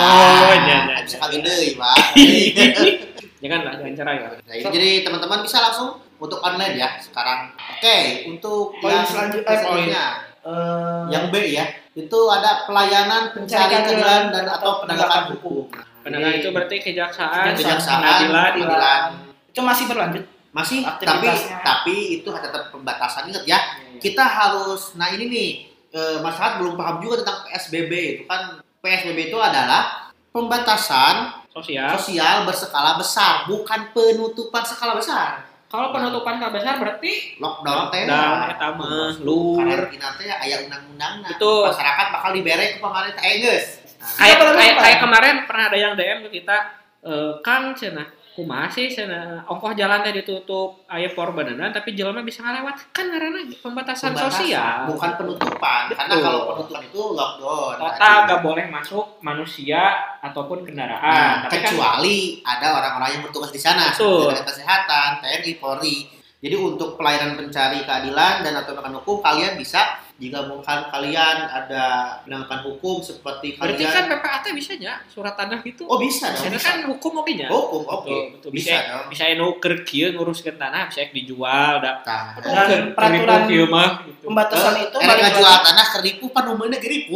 [0.50, 1.22] iya, iya, Bisa iya.
[1.22, 1.98] kawin deh, Pak.
[3.44, 7.52] janganlah jangan cerai ya Nah, ini jadi teman-teman bisa langsung untuk online ya sekarang.
[7.52, 10.06] Oke, untuk Poin yang selanjut- eh, selanjutnya,
[10.42, 15.68] eh, yang B ya, itu ada pelayanan pencari keadilan dan atau penegakan hukum.
[16.00, 19.02] Penegak Jadi, itu berarti kejaksaan, kejaksaan, pengadilan, pengadilan.
[19.48, 20.24] itu masih berlanjut
[20.54, 21.26] Masih, tapi
[21.66, 23.58] tapi itu ada tetap pembatasan ingat ya.
[23.98, 25.50] Kita harus, nah ini nih,
[25.90, 31.90] eh, masyarakat belum paham juga tentang PSBB itu kan PSBB itu adalah pembatasan sosial.
[31.98, 35.50] sosial berskala besar, bukan penutupan skala besar.
[35.74, 38.06] Kalau penutupan skala besar berarti Lockdown teh.
[38.06, 39.66] Lockdown, eta mah, luhur.
[39.66, 41.28] Karantina teh aya undang-undangna.
[41.34, 41.66] Betul.
[41.74, 43.22] Masyarakat bakal dibere ke pemerintah.
[43.26, 43.66] Eh, geus.
[43.98, 46.58] Nah, kayak kayak kemarin pernah ada yang DM ke kita
[47.02, 52.42] eh, Kang cenah kumaha sih cenah ongkoh jalan teh ditutup aya porbanan tapi jalannya bisa
[52.42, 55.82] ngalewat kan karena pembatasan, pembatasan, sosial bukan penutupan.
[55.94, 56.26] Karena Betul.
[56.26, 57.76] kalau penutupan itu lockdown.
[57.78, 59.82] kota gak boleh masuk manusia
[60.26, 65.52] ataupun kendaraan Nah, tapi kan kecuali ada orang-orang yang bertugas di sana, seperti kesehatan, TNI,
[65.62, 66.10] Polri.
[66.44, 71.86] Jadi untuk pelayanan pencari keadilan dan atau hukum kalian bisa jika bukan kalian ada
[72.22, 76.46] penegakan hukum seperti berarti kalian kan PPAT bisa ya surat tanah gitu Oh bisa dong.
[76.46, 76.70] Karena Bisa.
[76.70, 78.06] kan hukum oke nya Hukum oke.
[78.06, 78.50] Betul, betul.
[78.54, 79.06] Bisa, bisa dong.
[79.10, 83.90] bisa enu keur kieu nguruskeun tanah bisa dijual da Nah, Dan keur peraturan kieu mah
[84.04, 84.26] gitu.
[84.30, 87.16] pembatasan itu Erek balik lagi, tanah keripu pan umumnya geripu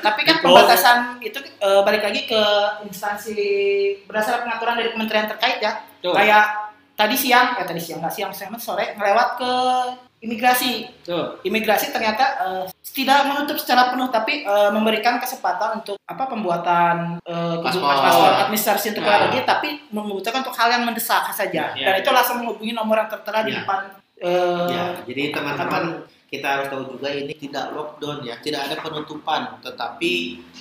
[0.00, 0.44] tapi kan Gitu.
[0.44, 2.42] pembatasan itu eh, balik lagi ke
[2.82, 3.38] instansi
[4.04, 8.32] berdasarkan pengaturan dari kementerian terkait ya Tuh, kayak tadi siang eh tadi siang nggak siang
[8.32, 9.52] siang sore ngelewat ke
[10.18, 11.38] imigrasi tuh.
[11.42, 17.56] imigrasi ternyata eh, tidak menutup secara penuh tapi eh, memberikan kesempatan untuk apa pembuatan eh,
[17.58, 17.96] kebu- Paspor.
[18.00, 19.20] paspor administrasi untuk Nah.
[19.22, 22.00] negeri tapi membutuhkan untuk hal yang mendesak saja Ya, dan ya.
[22.00, 23.60] itu langsung menghubungi nomor yang tertera di Ya.
[23.60, 23.80] depan
[24.16, 25.84] eh, ya, jadi teman-teman
[26.26, 30.12] kita harus tahu juga ini tidak lockdown ya, tidak ada penutupan, tetapi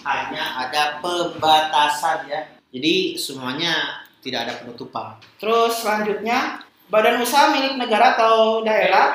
[0.04, 2.42] hanya ada pembatasan ya.
[2.68, 3.74] Jadi semuanya
[4.20, 5.16] tidak ada penutupan.
[5.38, 9.10] terus selanjutnya badan usaha milik negara atau daerah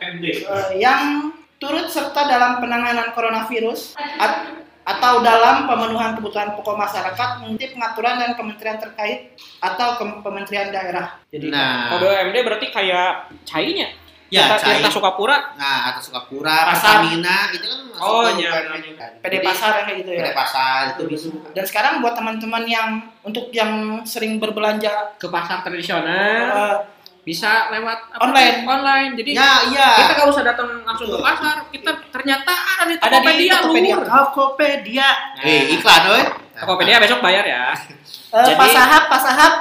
[0.00, 0.36] eh,
[0.76, 4.50] yang turut serta dalam penanganan coronavirus at-
[4.84, 11.16] atau dalam pemenuhan kebutuhan pokok masyarakat mengikuti pengaturan dan kementerian terkait atau ke- kementerian daerah.
[11.26, 13.08] Jadi Nah, Kode MD berarti kayak
[13.42, 13.88] cainya.
[14.28, 14.76] ya, Tirta.
[14.76, 15.56] Tirta Sukapura.
[15.56, 17.00] Nah, atau Sukapura, Pasar.
[17.00, 18.92] Pertamina itu kan masuk Oh, ke iya, iya.
[18.92, 19.10] kan.
[19.22, 20.18] PD Jadi, pasar kayak gitu ya.
[20.18, 21.26] PD pasar itu bisa.
[21.54, 22.88] Dan sekarang buat teman-teman yang
[23.22, 23.72] untuk yang
[24.04, 26.76] sering berbelanja ke pasar tradisional eh,
[27.24, 28.54] bisa lewat apa Online.
[28.54, 28.68] tuh?
[28.70, 29.88] online jadi Ya, iya.
[29.96, 33.94] kita nggak usah datang langsung ke pasar kita ternyata ada di Ada di Tokopedia Tokopedia.
[33.94, 34.04] Lur.
[34.04, 35.08] Tokopedia.
[35.34, 35.42] Nah.
[35.42, 36.22] Eh, iklan, oi.
[36.54, 39.52] Tokopedia besok bayar ya eh, Jadi- pasahap, pasahap,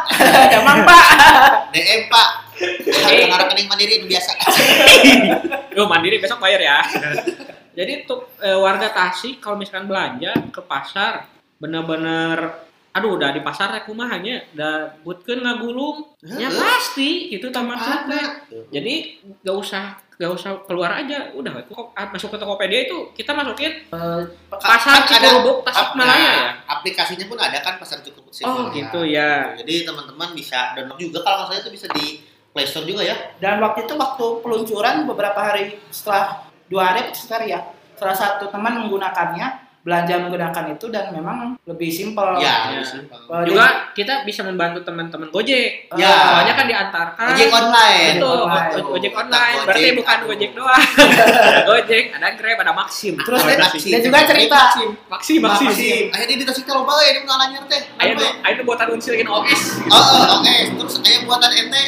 [0.50, 1.04] gampang pak.
[1.72, 2.28] DM, Pak.
[3.02, 4.32] Dengan rekening mandiri itu biasa.
[5.76, 6.78] Yo mandiri besok bayar ya
[7.74, 11.26] jadi untuk eh, warga Tasik kalau misalkan belanja ke pasar
[11.58, 12.54] bener-bener
[12.94, 16.14] aduh udah di pasar teh kumahanya udah buatkeun ngagulung.
[16.22, 18.06] Ya pasti itu taman Ada.
[18.06, 18.22] sate
[18.70, 18.94] jadi
[19.42, 21.34] gak usah gak usah keluar aja.
[21.34, 23.90] Udah kok masuk ke Tokopedia itu kita masukin
[24.48, 26.50] pasar Kan ada- Cikurubuk Tasikmalaya ya?
[26.70, 29.54] aplikasinya pun ada kan pasar cukup Oh, gitu ya.
[29.56, 31.22] Jadi teman-teman bisa download juga.
[31.22, 33.14] Kalau nggak salah itu bisa di Play Store juga ya.
[33.38, 37.62] Dan waktu itu waktu peluncuran beberapa hari setelah dua hari sekitar ya,
[37.94, 42.40] salah satu teman menggunakannya belanja menggunakan itu dan memang lebih simpel.
[42.40, 42.80] Ya, Ya.
[42.80, 43.20] lebih simpel.
[43.44, 45.92] Juga kita bisa membantu teman-teman Gojek.
[45.92, 46.16] jadi- Ya.
[46.32, 47.28] Soalnya kan diantarkan.
[47.30, 48.16] Ojek online.
[48.16, 48.72] Betul, online.
[48.74, 49.58] Go- Gojek Tentang online.
[49.60, 50.28] Berarti Gojek, bukan aduh.
[50.30, 50.80] Gojek doang.
[50.80, 53.14] ada Gojek, ada Grab, ada Maxim.
[53.18, 53.90] Terus Oh, dia, Maxim.
[53.90, 54.90] dia juga cerita Maxim.
[55.06, 55.68] Maxim, Maxim.
[55.68, 56.04] Maxim.
[56.10, 57.82] Akhirnya di tasik kalau bae ini mengalahnya teh.
[58.00, 59.62] Ayo ayo buatan unsil gini OS.
[59.92, 60.56] Oh, oh, oke.
[60.80, 61.84] Terus aya buatan ente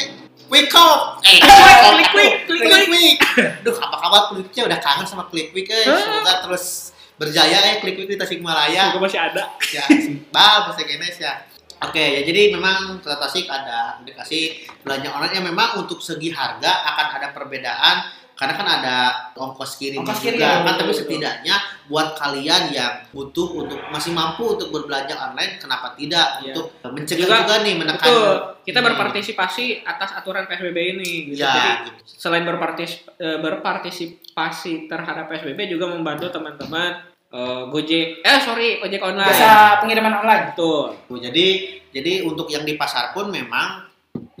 [0.46, 1.18] Quick Cop.
[1.24, 1.40] Eh,
[2.12, 2.86] klik, Klik klik.
[2.86, 3.18] Quick.
[3.64, 5.82] Duh, apa kabar Kliknya udah kangen sama Klik Quick eh.
[5.82, 5.96] Hah?
[5.98, 8.92] Semoga terus berjaya ya Klik Quick di Tasikmalaya.
[8.92, 9.42] Semoga masih ada.
[9.72, 9.84] ya
[10.32, 11.34] bal bahasa ya
[11.76, 16.72] Oke, ya jadi memang Kota Tasik ada aplikasi belanja online yang memang untuk segi harga
[16.88, 17.96] akan ada perbedaan
[18.36, 18.96] karena kan ada
[19.32, 24.44] ongkos kirim Ongkos juga kirim, kan tapi setidaknya buat kalian yang butuh untuk masih mampu
[24.52, 26.52] untuk berbelanja online kenapa tidak Iya.
[26.52, 28.34] untuk mencegah Juga- juga, nih menekan Betul.
[28.66, 28.88] Kita Hmm.
[28.90, 31.12] berpartisipasi atas aturan PSBB ini.
[31.28, 31.38] Gitu.
[31.38, 32.00] ya Jadi gitu.
[32.18, 38.20] selain berpartis eh, berpartisipasi terhadap PSBB juga membantu teman-teman eh, Gojek.
[38.20, 39.28] Eh sorry, ojek online.
[39.28, 40.52] jasa pengiriman online.
[40.52, 40.94] Betul.
[41.06, 41.46] Tuh, jadi
[41.88, 43.85] jadi untuk yang di pasar pun memang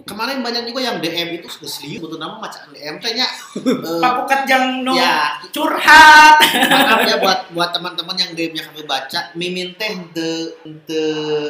[0.06, 3.26] kemarin banyak juga yang DM itu sudah serius betul nama macam DM tanya
[3.58, 6.38] eh, Pakukat jang no ya curhat.
[6.70, 10.30] maaf ya buat buat teman-teman yang DM-nya kami baca mimin teh de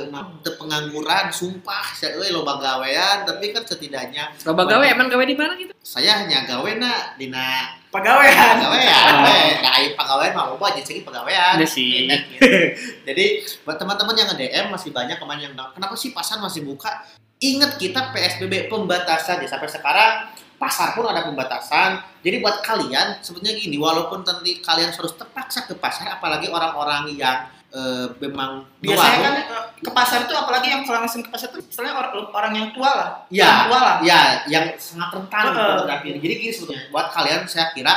[0.09, 5.25] nah, de pengangguran sumpah saya euy loba gawean tapi kan setidaknya Loba gawe emang gawe
[5.29, 5.77] di mana gitu?
[5.85, 8.61] saya hanya gawe na dina Pegawaian.
[8.61, 9.53] pegawaian Oh.
[9.63, 12.05] nah ieu pegawaian mah loba aja segi pegawaian sih.
[13.09, 13.27] Jadi
[13.65, 16.93] buat teman-teman yang nge-DM masih banyak kemarin yang kenapa sih pasar masih buka
[17.41, 20.13] ingat kita PSBB pembatasan ya sampai sekarang
[20.57, 25.77] pasar pun ada pembatasan jadi buat kalian sebetulnya gini walaupun nanti kalian harus terpaksa ke
[25.77, 27.45] pasar apalagi orang-orang yang
[27.77, 31.61] eh, memang Biasanya kan eh, ke pasar itu apalagi yang kalau langsung ke pasar itu
[31.61, 33.11] istilahnya orang, orang yang tua lah.
[33.29, 33.97] Ya, Orang tua lah.
[34.01, 36.19] ya yang sangat rentan fotografi ini.
[36.25, 37.95] Jadi gini sebetulnya buat kalian saya kira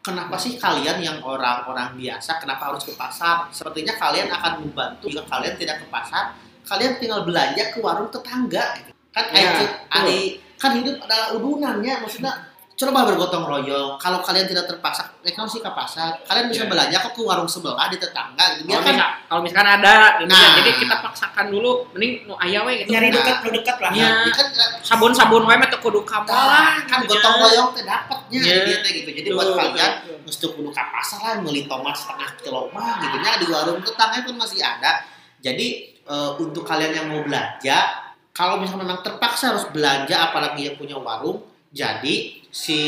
[0.00, 3.52] kenapa sih kalian yang orang-orang biasa kenapa harus ke pasar?
[3.52, 6.32] Sepertinya kalian akan membantu jika kalian tidak ke pasar,
[6.68, 8.92] kalian tinggal belanja ke warung tetangga gitu.
[9.08, 10.20] Kan Ya, eh, ari
[10.54, 12.44] kan hidup adalah udunannya maksudnya
[12.78, 13.98] coba bergotong royong.
[13.98, 16.70] Kalau kalian tidak terpaksa, eh kalau sih ke pasar, kalian bisa Ya.
[16.70, 18.62] belanja kok ke warung sebelah di tetangga gitu.
[18.62, 20.38] Kalau Biar kan kalau misalkan ada, gitu Nah.
[20.38, 20.50] ya.
[20.62, 22.94] jadi kita paksakan dulu, mending nu aya we gitu.
[22.94, 23.14] Nyari Nah.
[23.18, 23.90] dekat, lu dekat lah.
[23.90, 24.08] Iya.
[24.22, 24.46] Ini kan
[24.78, 26.78] Sabun-sabun wae mah teu kudu ka lah.
[26.86, 27.42] kan gitu gotong ya.
[27.42, 28.56] royong teh dapatnya Ya.
[28.62, 29.10] dia teh gitu.
[29.10, 33.42] Jadi buat kalian mesti kudu ka pasar lah beli tomat setengah kilo mah gitu nya
[33.42, 35.02] di warung tetangga pun masih ada.
[35.38, 40.76] Jadi eh, untuk kalian yang mau belanja kalau misalnya memang terpaksa harus belanja apalagi yang
[40.80, 42.80] punya warung jadi si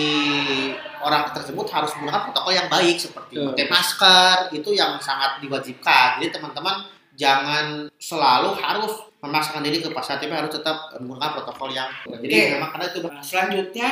[1.05, 6.17] orang tersebut harus menggunakan protokol yang baik seperti pakai masker itu yang sangat diwajibkan.
[6.21, 11.93] Jadi teman-teman jangan selalu harus memaksakan diri ke pasar tapi harus tetap menggunakan protokol yang
[12.09, 12.51] jadi Oke.
[12.57, 13.89] memang karena itu Nah, selanjutnya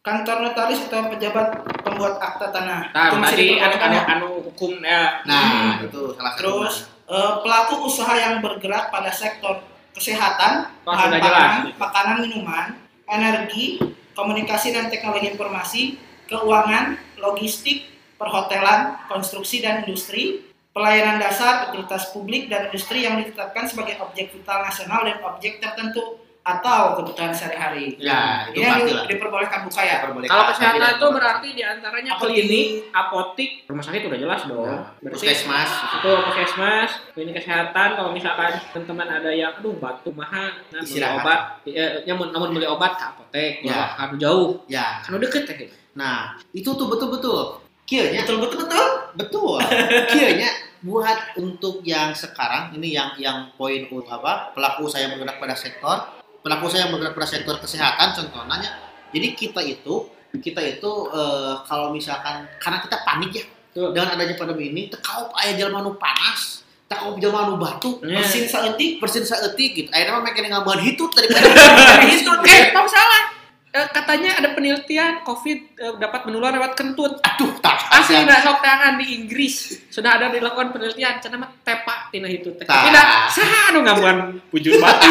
[0.00, 1.46] kantor notaris atau pejabat
[1.84, 2.88] pembuat akta tanah.
[2.96, 4.02] Nah, Itu masih tadi anu, anu, ya?
[4.08, 5.20] anu hukum ya.
[5.28, 6.40] Nah, itu salah satu.
[6.40, 6.74] Terus
[7.10, 11.76] eh, pelaku usaha yang bergerak pada sektor kesehatan, bahan pangan, jelas.
[11.76, 12.66] makanan minuman,
[13.10, 13.82] energi,
[14.14, 15.98] komunikasi dan teknologi informasi,
[16.30, 23.98] keuangan, logistik, perhotelan, konstruksi dan industri, pelayanan dasar, utilitas publik dan industri yang ditetapkan sebagai
[23.98, 27.94] objek vital nasional dan objek tertentu atau kebutuhan sehari-hari.
[27.96, 29.06] Ya, itu Ini yang pasti di- lah.
[29.06, 29.96] diperbolehkan buka ya.
[29.98, 30.32] Diperbolehkan.
[30.32, 34.64] Kalau kesehatan itu berarti di antaranya klinik, apotik, rumah sakit udah jelas dong.
[34.64, 35.70] Nah, Berarti puskesmas.
[35.94, 37.88] itu puskesmas, klinik kesehatan.
[37.92, 42.64] Kalau misalkan teman-teman ada yang aduh batuk mahal, nah beli obat, ya, namun namun beli
[42.64, 43.70] obat ke apotek, Ya.
[43.70, 43.84] ya.
[43.94, 45.04] kan jauh, Ya.
[45.04, 45.54] kan udah deket ya.
[45.60, 45.74] gitu.
[45.92, 47.60] Nah, itu tuh betul-betul.
[47.84, 48.86] Kianya Betul betul betul.
[49.12, 49.56] betul.
[50.14, 50.46] Kianya
[50.80, 55.98] buat untuk yang sekarang ini yang yang poin apa pelaku usaha yang bergerak pada sektor
[56.40, 58.70] pelaku usaha yang bergerak pada sektor kesehatan contohnya
[59.12, 63.94] jadi kita itu kita itu eh, kalau misalkan karena kita panik ya Tuh.
[63.94, 68.18] dengan adanya pandemi ini tekaup aya jelema nu panas tekaup jelema nu batuk Ya.
[68.18, 71.46] Mesin saeutik persin saeutik gitu akhirnya mah makin ngambahan hitut daripada
[72.10, 73.39] Itu eh salah.
[73.70, 77.22] Eh, katanya ada penelitian COVID eh, dapat menular lewat kentut.
[77.22, 82.10] aduh tak Asli nak sok tangan di Inggris sudah ada dilakukan penelitian cenah mah tepak
[82.10, 82.66] tina itu teh.
[82.66, 82.82] Tah.
[82.82, 85.06] Tapi dah saha anu ngamuan bujur batu.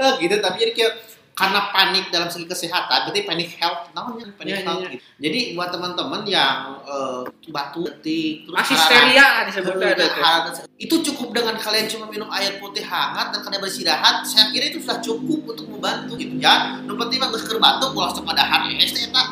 [0.00, 0.92] Eh, gitu tapi jadi kayak
[1.34, 4.90] karena panik dalam segi kesehatan berarti panic health namanya panic Iya, iya, health iya.
[4.92, 5.02] gitu.
[5.18, 10.10] jadi buat teman-teman yang eh, batu detik terus Masih steria disebutnya tuh.
[10.14, 14.68] harap- itu cukup dengan kalian cuma minum air putih hangat dan kalian beristirahat saya kira
[14.68, 16.78] itu sudah cukup untuk membantu gitu ya.
[16.80, 19.22] Nu penting mah geus keur batuk ulah sok padahal ya teh eta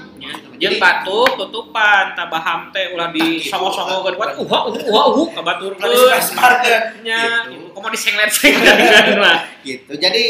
[0.54, 5.40] Jeung batuk tutupan tabaham teh ulah di songo-songo geuan kuat uh uh uh uh ka
[5.40, 7.66] batur nya Gitu.
[7.70, 9.38] komo disenglet-senglet lah.
[9.62, 9.92] gitu.
[9.94, 10.24] Jadi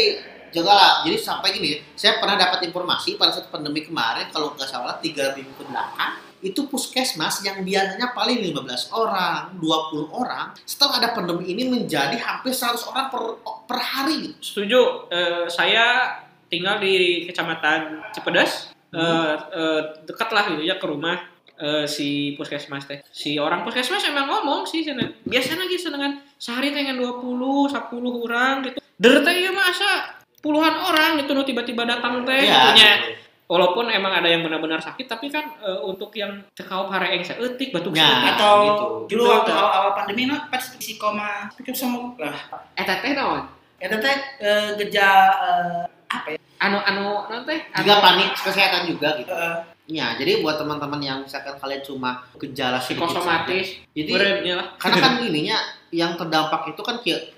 [0.53, 5.01] jagalah jadi sampai gini saya pernah dapat informasi pada saat pandemi kemarin kalau nggak salah
[5.01, 11.09] tiga minggu ke belakang itu puskesmas yang biasanya paling 15 orang, 20 orang, setelah ada
[11.15, 14.27] pandemi ini menjadi hampir 100 orang per, per hari.
[14.27, 14.37] gitu.
[14.43, 14.81] Setuju.
[15.07, 16.19] Eh, saya
[16.51, 18.75] tinggal di Kecamatan Cipedes.
[18.91, 18.99] Hmm.
[18.99, 21.17] Eh, eh, dekat lah gitu ya ke rumah
[21.57, 23.01] eh, si puskesmas teh.
[23.09, 25.09] Si orang puskesmas emang ngomong sih sana.
[25.25, 28.77] Biasanya gitu dengan sehari teh ngan 20, 10 orang gitu.
[28.99, 32.91] Der teh ya masa puluhan orang gitu nu tiba-tiba datang teh gitunya.
[32.99, 33.23] gitu.
[33.43, 37.93] Walaupun emang ada yang benar-benar sakit tapi kan eh, untuk yang tekau pareeng saeutik batuk
[37.93, 38.33] Ya.
[38.33, 38.85] atau gitu.
[39.13, 42.33] dulu waktu awal-awal pandemi no pas psikoma pikir sama lah
[42.73, 43.47] Eta teh naon?
[43.77, 47.59] itu teh eh, gejala eh, apa ya Anu anu naon teh?
[47.73, 49.31] Juga Anu- panik kesehatan juga gitu.
[49.31, 53.83] Eh, Ya, jadi buat teman-teman yang misalkan kalian cuma gejala psikosomatis.
[53.91, 55.59] Jadi Berennya karena kan ininya
[55.91, 57.35] yang terdampak itu kan kayak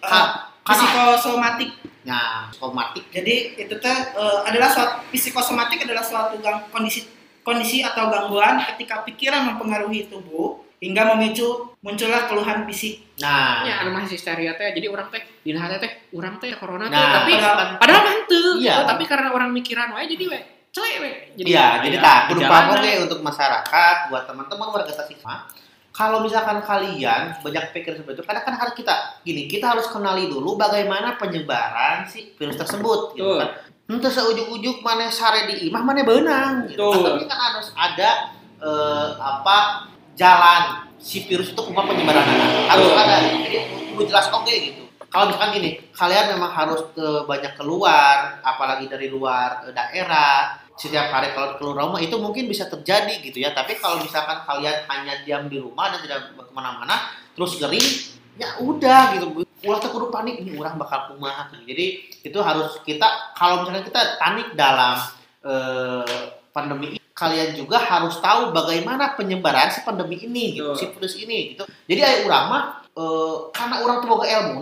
[0.65, 1.69] Psikosomatik
[2.06, 7.06] ya psikomatik jadi itu teh eh, adalah suatu psikosomatik adalah suatu gang, kondisi
[7.41, 13.95] kondisi atau gangguan ketika pikiran mempengaruhi tubuh hingga memicu muncullah keluhan fisik nah Ya, anu
[13.95, 14.75] mah histeria teh.
[14.75, 18.49] Jadi orang teh hate teh urang teh corona teh, Nah, tapi padahal- padahal mah henteu.
[18.60, 18.75] Iya.
[18.84, 20.39] tapi karena orang mikiran wae jadi we
[20.75, 21.10] celek we.
[21.39, 22.84] Iya, jadi ya, tak kudu di paham jalanan.
[22.84, 25.47] oke untuk masyarakat, buat teman-teman warga Tasikma.
[25.95, 30.27] Kalau misalkan kalian banyak pikir seperti itu, karena kan harus kita gini, kita harus kenali
[30.27, 33.39] dulu bagaimana penyebaran si virus tersebut, gitu Betul.
[33.39, 33.49] kan.
[33.88, 36.84] Entah seujuk-ujuk mana sare di imah mana benang, gitu.
[36.84, 39.88] Tapi kan harus ada eh, apa
[40.19, 42.27] jalan si virus itu kumaha penyebaran
[42.67, 42.99] harus Betul.
[42.99, 43.15] ada.
[43.47, 43.58] Jadi
[43.95, 44.84] kudu jelas oke gitu.
[45.08, 51.07] Kalau misalkan gini, kalian memang harus ke banyak keluar, apalagi dari luar eh, daerah, setiap
[51.07, 53.55] hari kalau keluar rumah itu mungkin bisa terjadi gitu ya.
[53.55, 57.88] Tapi kalau misalkan kalian hanya diam di rumah dan tidak ke mana-mana, terus gering,
[58.35, 59.43] ya udah gitu.
[59.65, 61.63] Ulah teu kudu panik ini orang bakal kumaha gitu.
[61.73, 61.85] Jadi
[62.21, 64.99] itu harus kita kalau misalnya kita panik dalam
[65.41, 71.15] eh, pandemi ini, kalian juga harus tahu bagaimana penyebaran si pandemi ini gitu, si virus
[71.17, 71.63] ini gitu.
[71.88, 74.59] Jadi aya urang mah eh, karena orang tuh boga ilmu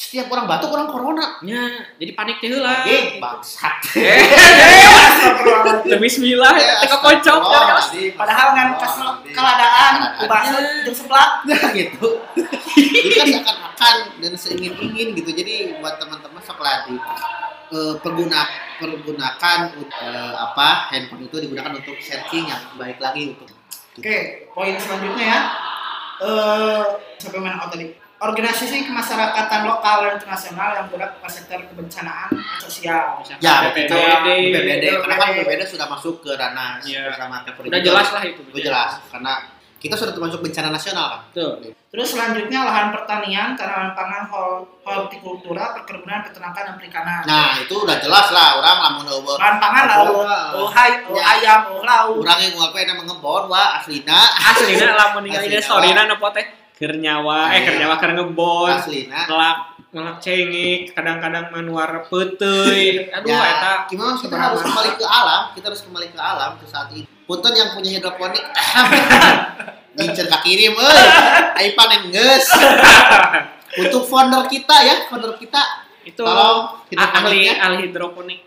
[0.00, 1.36] setiap orang batuk orang corona.
[1.44, 1.60] Ya,
[2.00, 2.88] jadi panik teh heula.
[2.88, 3.84] Eh, bangsat.
[5.84, 7.88] Demi bismillah Ya, teh kocok ya, guys.
[8.16, 8.96] padahal kan kas
[9.28, 10.58] keladaan ubahnya
[10.88, 11.44] jeung seblak
[11.76, 12.16] gitu.
[12.80, 15.30] Itu kan seakan-akan dan seingin-ingin gitu.
[15.36, 16.96] Jadi buat teman-teman sok lah di
[17.76, 18.40] eh, pengguna
[18.80, 23.52] pergunakan eh, apa handphone itu digunakan untuk searching yang baik lagi untuk
[24.00, 24.16] oke
[24.56, 25.40] poin selanjutnya ya
[26.24, 26.82] eh
[27.20, 32.28] sampai mana tadi organisasi kemasyarakatan lokal dan internasional yang bergerak pada sektor kebencanaan
[32.60, 33.88] sosial ya BPD.
[33.88, 35.60] BPD, BPD karena kan BPD.
[35.64, 37.08] Sudah masuk ke ranah Iya.
[37.08, 38.40] bersama Kepri Udah jelas lah itu.
[38.44, 39.32] Udah jelas karena
[39.80, 41.20] kita sudah termasuk bencana nasional kan.
[41.32, 41.72] Betul.
[41.90, 47.98] terus selanjutnya lahan pertanian tanaman pangan hol- hortikultura perkebunan peternakan dan perikanan Nah itu udah
[47.98, 49.98] jelas lah orang lamun eueuh lahan pangan lah
[50.54, 51.22] oh hai oh Ya.
[51.34, 55.62] ayam oh lauk Urang yang ngapa yang ngebon wah aslina Aslina lamun ningali Aslina, dia
[55.64, 56.46] storina nu teh
[56.80, 57.64] keur nyawa, eh Iya.
[57.68, 58.72] keur nyawa keur ngebon.
[58.72, 59.20] aslina.
[59.28, 59.58] ngelak
[59.90, 65.66] ngelak cengik kadang-kadang manuar peteuy aduh Ya, eta gimana kita harus kembali ke alam, kita
[65.68, 67.04] harus kembali ke alam ke saat ini.
[67.26, 68.42] Punten yang punya hidroponik,
[69.98, 70.98] ngincer ke kiri, euy.
[71.54, 72.46] Ai panen geus.
[73.82, 75.79] Untuk founder kita ya, founder kita
[76.10, 76.58] itu tolong
[76.92, 77.54] ah- ahli hidroponiknya.
[77.60, 78.40] ahli hidroponik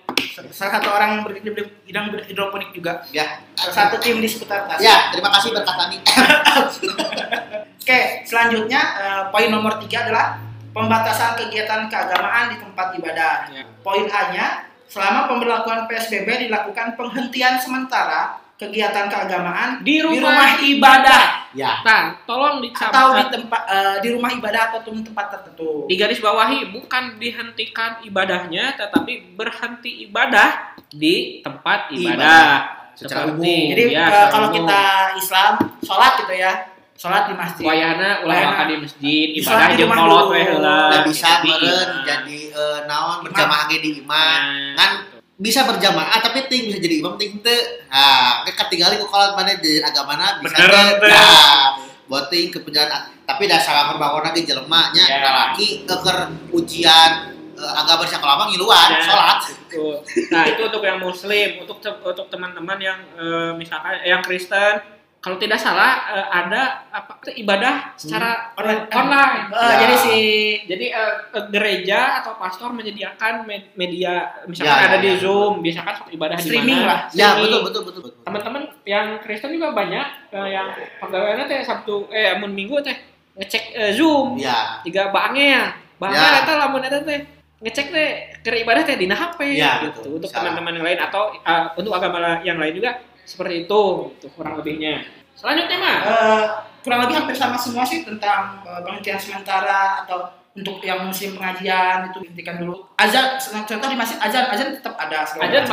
[0.51, 1.51] salah satu orang yang ber- di
[1.83, 5.97] bidang hidroponik juga Ya, salah satu tim di sekitar tas ya, terima kasih berkatani.
[7.83, 10.39] Oke, selanjutnya eh, poin nomor tiga adalah
[10.71, 13.35] pembatasan kegiatan keagamaan di tempat ibadah.
[13.51, 13.63] Ya.
[13.83, 21.25] Poin A-nya, selama pemberlakuan PSBB dilakukan penghentian sementara kegiatan keagamaan di rumah, di rumah ibadah
[21.53, 25.85] Ya, Nah, tolong atau di dicatat tempat eh, di rumah ibadah atau tempat tertentu.
[25.85, 32.49] di garis bawahi bukan dihentikan ibadahnya tetapi berhenti ibadah di tempat ibadah, Ibadah.
[32.97, 33.69] Secara Seperti, umum.
[33.69, 34.57] Jadi ya, secara kalau umum.
[34.57, 34.81] kita
[35.17, 35.51] Islam
[35.85, 36.53] sholat gitu ya,
[36.97, 37.63] sholat di masjid.
[37.65, 40.33] wayahna ulah di masjid ibadah di kolot dulu.
[40.33, 43.25] we heula bisa nah, jadi eh, naon Imam.
[43.29, 44.37] berjamaah di imah.
[44.73, 44.91] nah, Kan
[45.33, 47.57] bisa berjamaah tapi ting bisa jadi imam ting teu.
[47.89, 51.09] Nah, ketinggalan ku kalau mana di agamana bisa Bener, teu.
[51.09, 55.31] Nah, buat ting ke penjara tapi dah salah perbangun lagi jelema nya Ya.
[55.31, 56.17] laki keker
[56.51, 57.11] ujian
[57.55, 59.39] eh, agama sakalama ngiluan salat.
[59.65, 60.03] Betul.
[60.29, 64.83] Nah itu untuk yang Muslim, untuk untuk teman-teman yang eh, misalkan yang Kristen,
[65.23, 68.91] kalau tidak salah eh, ada apa ibadah secara Online.
[68.91, 69.35] online.
[69.49, 69.75] Eh, Ya.
[69.79, 70.17] Jadi si
[70.63, 74.13] Jadi eh, eh, gereja atau pastor menyediakan me- media,
[74.43, 75.15] misalkan Ya, ya, ada di ya.
[75.17, 76.89] Zoom, misalkan sok ibadah di Streaming mana.
[76.89, 76.99] lah.
[77.09, 77.39] Ya, Streaming.
[77.41, 78.21] betul betul betul betul.
[78.21, 80.67] Teman-teman yang Kristen juga banyak eh, yang
[80.99, 82.95] pegawainya teh Sabtu eh mun Minggu teh
[83.33, 84.35] ngecek eh, Zoom.
[84.35, 84.83] Ya.
[84.83, 86.43] Tiga bangnya, bangnya Ya.
[86.43, 87.23] eta lamun eta teh
[87.59, 88.09] ngecek teh
[88.43, 90.03] ke ibadah teh dina HP Ya, gitu.
[90.03, 90.11] betul.
[90.19, 93.81] Untuk teman-teman yang lain atau uh, untuk agama yang lain juga seperti itu,
[94.19, 95.03] gitu, kurang lebihnya.
[95.33, 95.97] Selanjutnya mah.
[96.03, 96.45] Eh,
[96.83, 102.13] kurang lebih hampir sama semua sih tentang eh, penghentian sementara atau untuk yang musim pengajian
[102.13, 102.85] itu hentikan dulu.
[103.01, 105.25] Azan, contoh di masjid azan, azan tetap ada.
[105.25, 105.65] Azan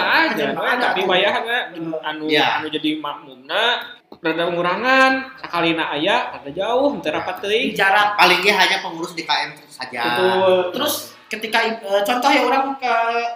[0.57, 0.81] mah ada.
[0.89, 1.45] tapi bayar
[2.01, 2.65] anu Ya.
[2.65, 3.85] anu jadi makmumna
[4.25, 7.69] rada ngurangan sakalina aya rada jauh teu rapat Di teuing.
[7.77, 8.17] jarak.
[8.17, 10.01] Palingnya hanya pengurus di KM saja.
[10.17, 10.73] Betul.
[10.73, 10.95] Terus
[11.29, 12.95] ketika eh, contoh ya orang ke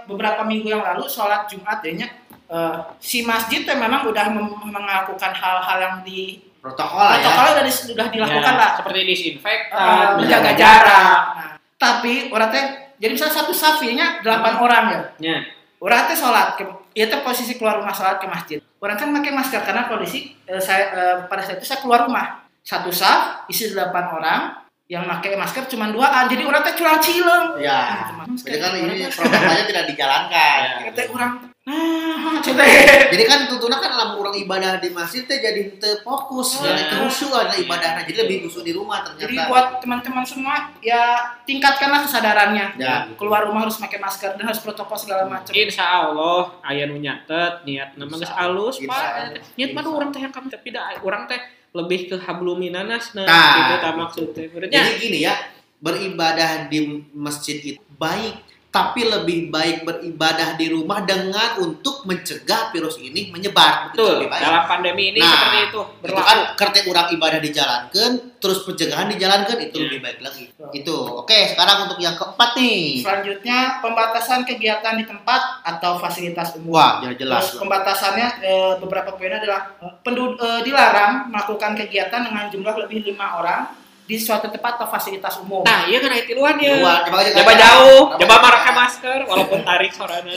[0.08, 2.08] beberapa minggu yang lalu sholat Jumat ya
[2.54, 4.30] eh, si masjid tuh memang udah
[4.62, 7.60] melakukan hal-hal yang di protokol lah ya.
[7.60, 11.22] udah, dis- udah dilakukan Ya, lah Seperti Eh, disinfektan, menjaga jarak.
[11.36, 12.64] Nah, tapi orang teh
[12.96, 15.00] jadi misalnya satu safinya delapan orang ya.
[15.20, 15.38] Ya.
[15.76, 16.64] Orang teh sholat ke,
[16.96, 18.58] ya teh posisi keluar rumah sholat ke masjid.
[18.80, 22.46] Orang kan pakai masker karena kondisi eh, saya eh, pada saat itu saya keluar rumah
[22.64, 24.40] satu saf isi delapan orang
[24.84, 27.60] yang pakai masker cuma duaan jadi orang teh curang cileng.
[27.60, 28.08] Ya.
[28.16, 30.60] Nah, Jadi kan ini protokolnya tidak dijalankan.
[30.80, 30.88] Ya.
[30.88, 31.32] Kata orang,
[31.64, 32.60] nah, coba.
[33.08, 36.76] Jadi kan tentunya kan dalam orang ibadah di masjid teh jadi teu fokus, Ya.
[36.76, 38.04] jadi khusyuk ada ibadahnya.
[38.04, 39.24] Jadi lebih khusyuk di rumah ternyata.
[39.24, 41.02] Jadi buat teman-teman semua ya
[41.42, 42.66] tingkatkanlah kesadarannya.
[42.76, 43.08] Ya.
[43.14, 45.50] Keluar rumah harus pakai masker dan harus protokol segala macam.
[45.50, 48.44] Insya Allah aya nu nyatet niat nama geus Allah.
[48.46, 49.10] alus pak
[49.56, 51.40] niat mah orang teh yang kami tapi da orang teh
[51.72, 53.50] lebih ke habluminanas nah Nah.
[53.56, 55.34] gitu tak maksudnya Berarti Jadi gini ya,
[55.80, 56.78] beribadah di
[57.12, 58.36] masjid itu baik,
[58.74, 63.94] tapi lebih baik beribadah di rumah dengan untuk mencegah virus ini menyebar.
[63.94, 64.42] Itu betul lebih baik.
[64.42, 68.10] dalam pandemi ini Nah, seperti itu Itu berlaku kan kerja orang ibadah dijalankan,
[68.42, 69.82] terus pencegahan dijalankan itu Ya.
[69.86, 70.44] lebih baik lagi.
[70.74, 70.96] Itu.
[71.22, 72.98] Oke, sekarang untuk yang keempat nih.
[72.98, 76.74] Selanjutnya pembatasan kegiatan di tempat atau fasilitas umum.
[76.74, 77.42] Wah, jelas jelas.
[77.46, 83.06] Terus pembatasannya eh, beberapa poinnya adalah eh, pendu- eh, dilarang melakukan kegiatan dengan jumlah lebih
[83.06, 85.64] lima orang di suatu tempat atau fasilitas umum.
[85.64, 89.60] nah iya kan itu luan ya Luar, coba aja coba jauh Coba pakai masker walaupun
[89.64, 90.28] tarik sorana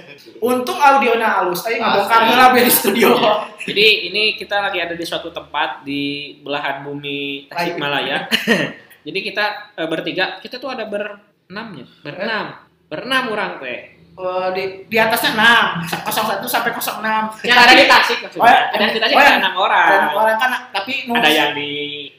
[0.48, 2.00] Untung audionya halus, tapi nggak Pasti.
[2.00, 3.12] bongkar heula we di studio.
[3.60, 8.24] jadi ini kita lagi ada di suatu tempat di belahan bumi Tasikmalaya
[9.06, 9.44] jadi kita
[9.76, 11.86] eh, bertiga kita tuh ada berenam ya?
[12.00, 12.46] Berenam.
[12.88, 17.40] Berenam orang teh Eh, di, di atasnya 6, 01 sampai 06.
[17.40, 18.68] yang ada di Tasik Oh, ya.
[18.68, 19.26] maksudnya ada di Tasik Oh, ya.
[19.26, 21.70] ada enam orang Dan orang kan tapi nu ada yang di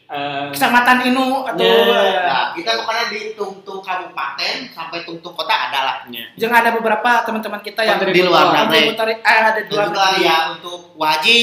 [0.03, 2.21] eh, kecamatan Inu atau Ya.
[2.25, 5.95] Nah, kita pokoknya di tungtung kabupaten sampai tungtung kota ada lah.
[6.07, 6.25] ya.
[6.35, 8.97] jangan ada beberapa teman-teman kita yang Di luar negeri.
[9.13, 10.25] eh, ada di luar negeri.
[10.25, 11.39] ya untuk waji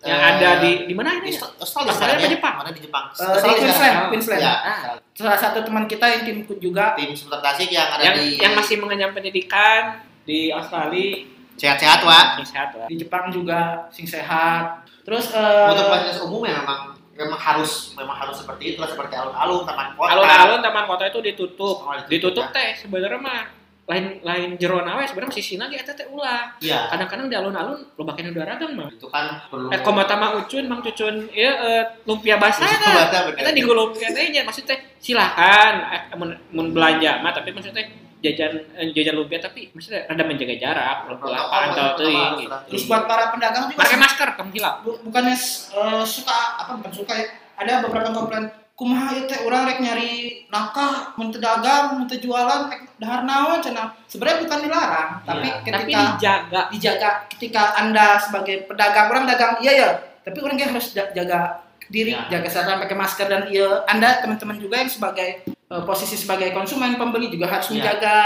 [0.00, 1.34] yang eh, ada di di mana di ini?
[1.34, 2.30] Australia, Australia apa ya?
[2.30, 2.54] Jepang?
[2.56, 3.04] Mana di Jepang?
[3.08, 4.08] Di Australia Queensland, sekarang.
[4.08, 4.40] Queensland.
[4.40, 4.78] Ya, Ah.
[5.10, 8.26] Salah satu teman kita yang tim ikut juga tim seputar Tasik yang ada yang di
[8.38, 12.26] yang masih mengenyam pendidikan di Australia sehat-sehat, Wak.
[12.44, 14.86] sehat lah di Jepang juga sing sehat.
[15.02, 19.10] Terus eh, Untuk fasilitas umum ya memang memang harus memang harus seperti itu lah seperti
[19.12, 20.14] alun-alun taman kota.
[20.14, 22.54] alun-alun taman kota itu ditutup Semua ditutup, ditutup ya.
[22.54, 23.42] teh sebenarnya mah
[23.88, 26.92] lain lain jero nawe sebenarnya masih sina ge eta teh ulah Iya.
[26.92, 30.68] kadang-kadang di alun-alun lo bagian udah ragang mah Itu kan perlu eh komata mah ucun
[30.68, 36.36] mang cucun ya eh, lumpia basah kan kita digulungkeun teh nya maksudnya silahkan eh, mun,
[36.52, 37.88] mun belanja mah tapi maksudnya
[38.20, 41.32] jajan eh, jajan lumpia tapi maksudnya ada menjaga jarak protokol
[41.96, 42.56] teuing harus gitu.
[42.68, 44.50] terus buat para pedagang juga pakai masker kamu
[44.84, 47.26] bu- bukannya eh, suka apa bukan suka ya.
[47.58, 52.14] Ada beberapa komplain kumaha ieu teh urang rek nyari nafkah mun teu dagang, mun teu
[52.16, 53.90] jualan rek dahar naon cenah.
[54.06, 59.58] Sebenarnya bukan dilarang, tapi Iya, tapi ketika dijaga dijaga ketika Anda sebagai pedagang orang dagang
[59.58, 59.90] iya ya,
[60.22, 61.58] tapi orang harus ja- jaga
[61.88, 62.22] diri, Ya.
[62.30, 66.94] jaga kesehatan pakai masker dan iya Anda teman-teman juga yang sebagai eh, posisi sebagai konsumen
[66.94, 67.74] pembeli juga harus Ya.
[67.74, 68.16] menjaga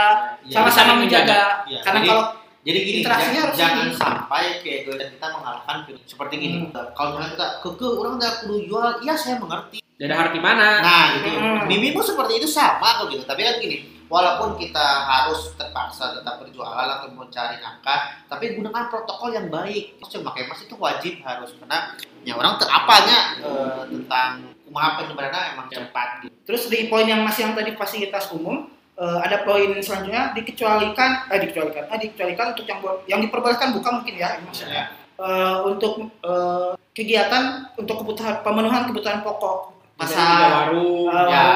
[0.45, 0.55] Iya.
[0.55, 1.41] sama-sama saling menjaga.
[1.65, 2.27] Iya, Karena jadi- kalau
[2.63, 3.95] Jadi gini, Interaksinya jangan, harus jangan ini.
[3.99, 5.77] sampai kayak kita mengalahkan.
[6.07, 6.57] Seperti gini,
[6.95, 9.82] kalau misalnya kita keke orang nggak perlu jual, iya saya mengerti.
[10.03, 11.29] Ada harti mana Nah, gitu.
[11.39, 11.63] Hmm.
[11.71, 13.23] Mimimu seperti itu sama kok gitu.
[13.23, 19.31] Tapi kan gini, walaupun kita harus terpaksa tetap berjualan atau mencari nafkah, tapi gunakan protokol
[19.31, 20.03] yang baik.
[20.03, 21.79] Terus pakai masker itu wajib harus karena
[22.27, 24.31] ya orang terapanya eh, tentang
[24.67, 26.35] kumaha penyebarannya emang cepat gitu.
[26.43, 28.67] Terus di poin yang masih yang tadi fasilitas umum,
[28.99, 34.15] eh, ada poin selanjutnya dikecualikan, eh dikecualikan, eh dikecualikan untuk yang yang diperbolehkan bukan mungkin
[34.19, 39.71] ya ini maksudnya Eh, untuk eh, kegiatan untuk kebutuhan pemenuhan kebutuhan pokok
[40.05, 41.47] pasar, warung eh, ya.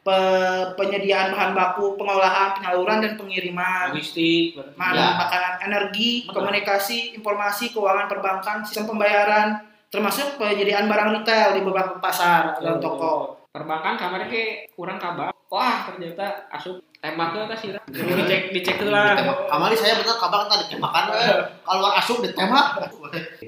[0.00, 5.16] pe- penyediaan bahan baku, pengolahan, penyaluran dan pengiriman, logistik ma- Ya.
[5.16, 6.40] makanan, energi, Betul.
[6.40, 13.34] komunikasi, informasi, keuangan perbankan, sistem pembayaran, termasuk penyediaan barang retail di beberapa pasar dan toko.
[13.48, 19.16] perbankan kamarnya kayak kurang kabar wah ternyata asup tembak tuh kasih dicek dicek tuh lah.
[19.48, 21.40] Kamari saya benar kabar kan ditembakkan eh.
[21.62, 22.84] kalau asup ditembak.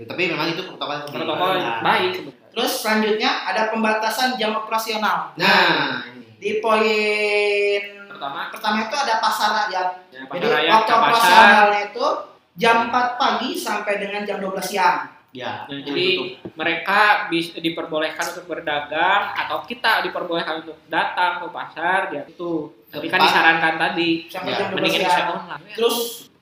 [0.09, 2.25] Tapi memang itu protokol protokol baik
[2.59, 5.31] Terus selanjutnya ada pembatasan jam operasional.
[5.39, 6.27] Nah, ini.
[6.43, 9.89] Di poin pertama pertama itu ada pasar rakyat.
[10.11, 12.07] ya, Jadi pasar raya waktu operasionalnya itu
[12.59, 15.07] jam 4 pagi sampai dengan jam 12 siang.
[15.31, 15.71] Ya.
[15.71, 22.27] Nah, jadi mereka bisa diperbolehkan untuk berdagang atau kita diperbolehkan untuk datang ke pasar ya
[22.27, 22.75] itu.
[22.91, 25.07] Tapi kan disarankan tadi Sampai Ya, jam 12 mendingan siang.
[25.07, 25.63] bisa online.
[25.79, 25.97] Terus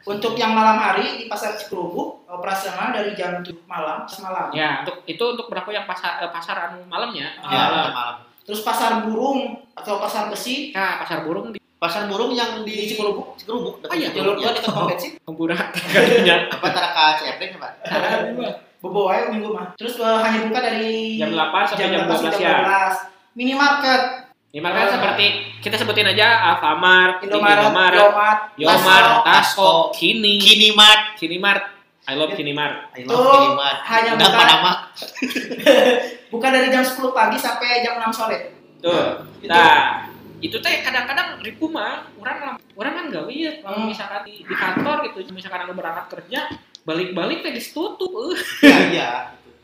[0.07, 4.55] untuk yang malam hari di pasar Cikurubuk operasional dari jam 7 malam ke malam.
[4.55, 7.35] Ya, untuk itu untuk berlaku yang pasar eh, pasar anu malamnya.
[7.43, 7.51] Ah.
[7.51, 7.91] Ya, Malam.
[7.91, 8.17] malam.
[8.47, 12.85] Terus pasar burung atau pasar besi Nah, pasar burung di Pasar burung yang di di
[12.89, 13.37] Cikurubuk.
[13.37, 13.85] Cikurubuk.
[13.85, 15.13] Oh iya, Jalur gua dekat pom bensin.
[15.29, 16.49] Kebura kayaknya.
[16.57, 17.73] Apa antara ke CFD Pak?
[18.81, 19.77] Bobo aja minggu mah.
[19.77, 22.65] Terus eh, hanya buka dari Jam 8 sampai jam 12 sampai siang.
[24.57, 24.59] 12.
[24.59, 25.27] Minimarket, Ini kan seperti
[25.61, 31.13] kita sebutin aja Alfamart, Indomaret, Indomaret, Yomat, Yomart, Tasco, Kini, Kinimart.
[31.15, 31.63] Kinimart.
[32.07, 32.95] I love Kinimart.
[32.95, 33.79] I love Kinimart.
[33.85, 34.73] hanya Udah buka- nama.
[36.33, 38.39] buka dari jam 10 pagi sampai jam 6 sore.
[38.79, 39.29] Tuh.
[39.39, 39.51] Itu.
[39.51, 43.89] Nah, itu teh kadang-kadang ribu mah orang orang kan gawe ya kalau Hmm.
[43.89, 46.49] misalkan di, di kantor gitu misalkan anu berangkat kerja
[46.85, 48.13] balik-balik teh ditutup
[48.61, 49.11] Iya, iya.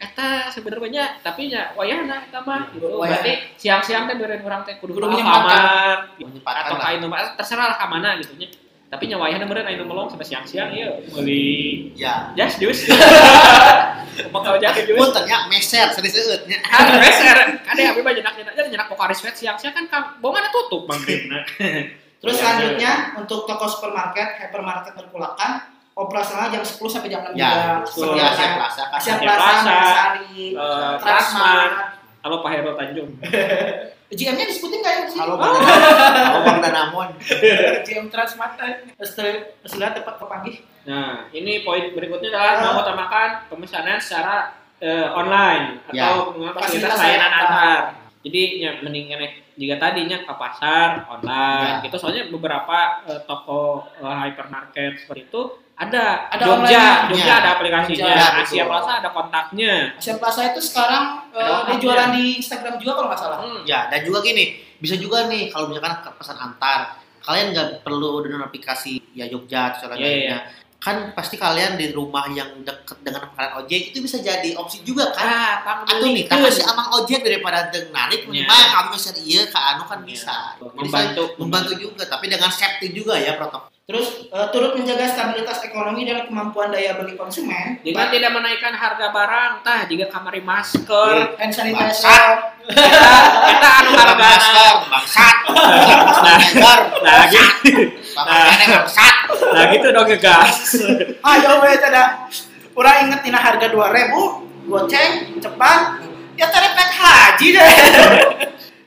[0.02, 2.90] Eta sebenarnya tapi ya wayahna eta mah gitu.
[2.98, 3.22] Wayah.
[3.22, 5.06] berarti siang-siang teh beren orang teh kudu Kudu.
[5.06, 8.50] Alfamart Menyempatkan atau ka Indomaret terserah lah ka mana gitu nya.
[8.90, 12.34] Tapi nya wayahna beren anu melong sampai siang-siang ieu meuli Ya.
[12.34, 12.90] jas jus.
[14.34, 14.98] Bakal jadi jus.
[14.98, 16.58] Pun ternyata meser, serius nya.
[16.66, 20.50] kan beser kan ya abi banyak nyenak nyenak nyenak pokaris wet siang-siang kan kam bongan
[20.50, 20.90] tutup.
[20.90, 21.46] Maghribna
[22.22, 27.50] Terus Ya, selanjutnya untuk toko supermarket, hypermarket perkulakan operasional jam 10 sampai jam 6 Ya,
[27.50, 27.64] juga.
[27.84, 28.12] betul.
[28.14, 28.98] ya, Asia Plaza kan.
[28.98, 29.52] Asia Plaza,
[30.30, 31.74] eh, Transmart.
[32.22, 33.10] Halo Pak Heru Tanjung.
[34.12, 35.00] GM-nya disebutin nggak ya?
[35.02, 35.20] di sini?
[35.24, 35.56] Halo Bang.
[35.56, 37.08] Halo Bang Danamon.
[37.82, 38.60] GM Transmart.
[39.00, 40.52] Setelah tepat ke pagi.
[40.84, 42.62] Nah, ini poin berikutnya adalah Ah.
[42.70, 46.10] mengutamakan pemesanan secara eh, online atau Ya.
[46.26, 47.82] penggunaan Fasilitas fasilitas layanan antar.
[48.22, 49.18] Jadi ya mendingan
[49.54, 51.82] jika tadinya ke pasar online Ya.
[51.82, 55.42] gitu soalnya beberapa eh, toko eh, hypermarket seperti itu
[55.82, 57.10] ada Ada Jogja, online-nya.
[57.10, 58.42] Jogja ada aplikasinya, Ya, betul.
[58.44, 59.74] Asia Plaza ada kontaknya.
[59.94, 63.38] Asia Plaza itu sekarang eh, Ada dia jualan di Instagram juga kalau nggak salah.
[63.42, 63.60] Hmm.
[63.64, 64.44] Ya, dan juga gini,
[64.78, 66.78] bisa juga nih kalau misalkan pesan antar,
[67.20, 70.40] kalian nggak perlu download aplikasi ya Jogja atau Iya, iya, lainnya.
[70.82, 75.14] Kan pasti kalian di rumah yang deket dengan pangkalan ojek itu bisa jadi opsi juga
[75.14, 75.22] kan.
[75.22, 76.42] Ah, Kang Atau nih, Beli.
[76.42, 78.42] kasih amang ojek daripada narik, Iya.
[78.42, 80.58] minimal kami bisa iya ke anu kan bisa.
[80.58, 83.70] Jadi membantu saya membantu juga, tapi dengan safety juga ya protokol.
[83.82, 87.82] Terus eh, turut menjaga stabilitas ekonomi dan kemampuan daya beli konsumen.
[87.82, 92.54] Jika tidak menaikkan harga barang, tah jika kamari masker, hand sanitizer.
[92.62, 93.10] Kita,
[93.42, 95.36] kita anu harga Masker, bangsat.
[95.50, 97.70] Masker, Nah, gitu.
[98.14, 99.16] Pakaiannya bangsat.
[99.50, 100.56] Nah gitu dong ngegas.
[101.18, 102.30] Ayo we tada.
[102.78, 106.06] Urang inget tina harga 2000, goceng, cepat.
[106.38, 107.72] Ya terepet haji deh.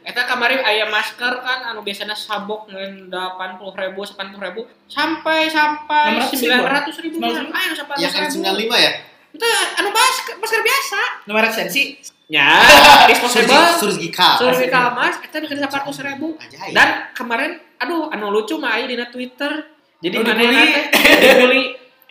[0.05, 6.21] Eta kemarin ayam masker kan anu biasanya sabuk ngen 80 ribu, 80 ribu sampai sampai
[6.29, 6.61] 600 ribu.
[6.61, 7.15] 900 ribu.
[7.17, 7.53] 900 ribu.
[7.57, 8.91] Ayo sampai Ya kan 95 ya?
[9.33, 9.45] Itu
[9.81, 11.01] anu masker, masker biasa.
[11.25, 11.97] Nomor sensi.
[12.25, 12.57] Ya,
[13.09, 13.77] disposable.
[13.77, 14.33] Surgical.
[14.41, 16.37] Surgical mask, eta dikasih 800 ribu.
[16.37, 16.73] Ajaib.
[16.73, 19.73] Dan kemarin, aduh, anu lucu mah aya dina Twitter.
[20.01, 20.65] Jadi Oh, mana dibully.
[21.21, 21.63] dibully.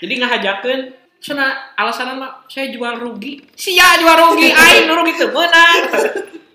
[0.02, 0.80] Jadi ngahajakeun
[1.24, 3.40] Cina alasan mah saya jual rugi.
[3.56, 5.88] Sia jual rugi, aing rugi teu meunang.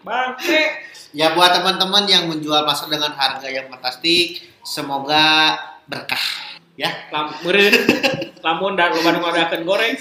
[0.06, 0.62] Bangke.
[1.10, 5.58] Ya buat teman-teman yang menjual masker dengan harga yang fantastik, semoga
[5.90, 6.22] berkah.
[6.78, 7.10] Ya.
[7.10, 7.74] Lam, meureun.
[8.46, 10.00] Lamun dan loba nu ngadakeun goreng.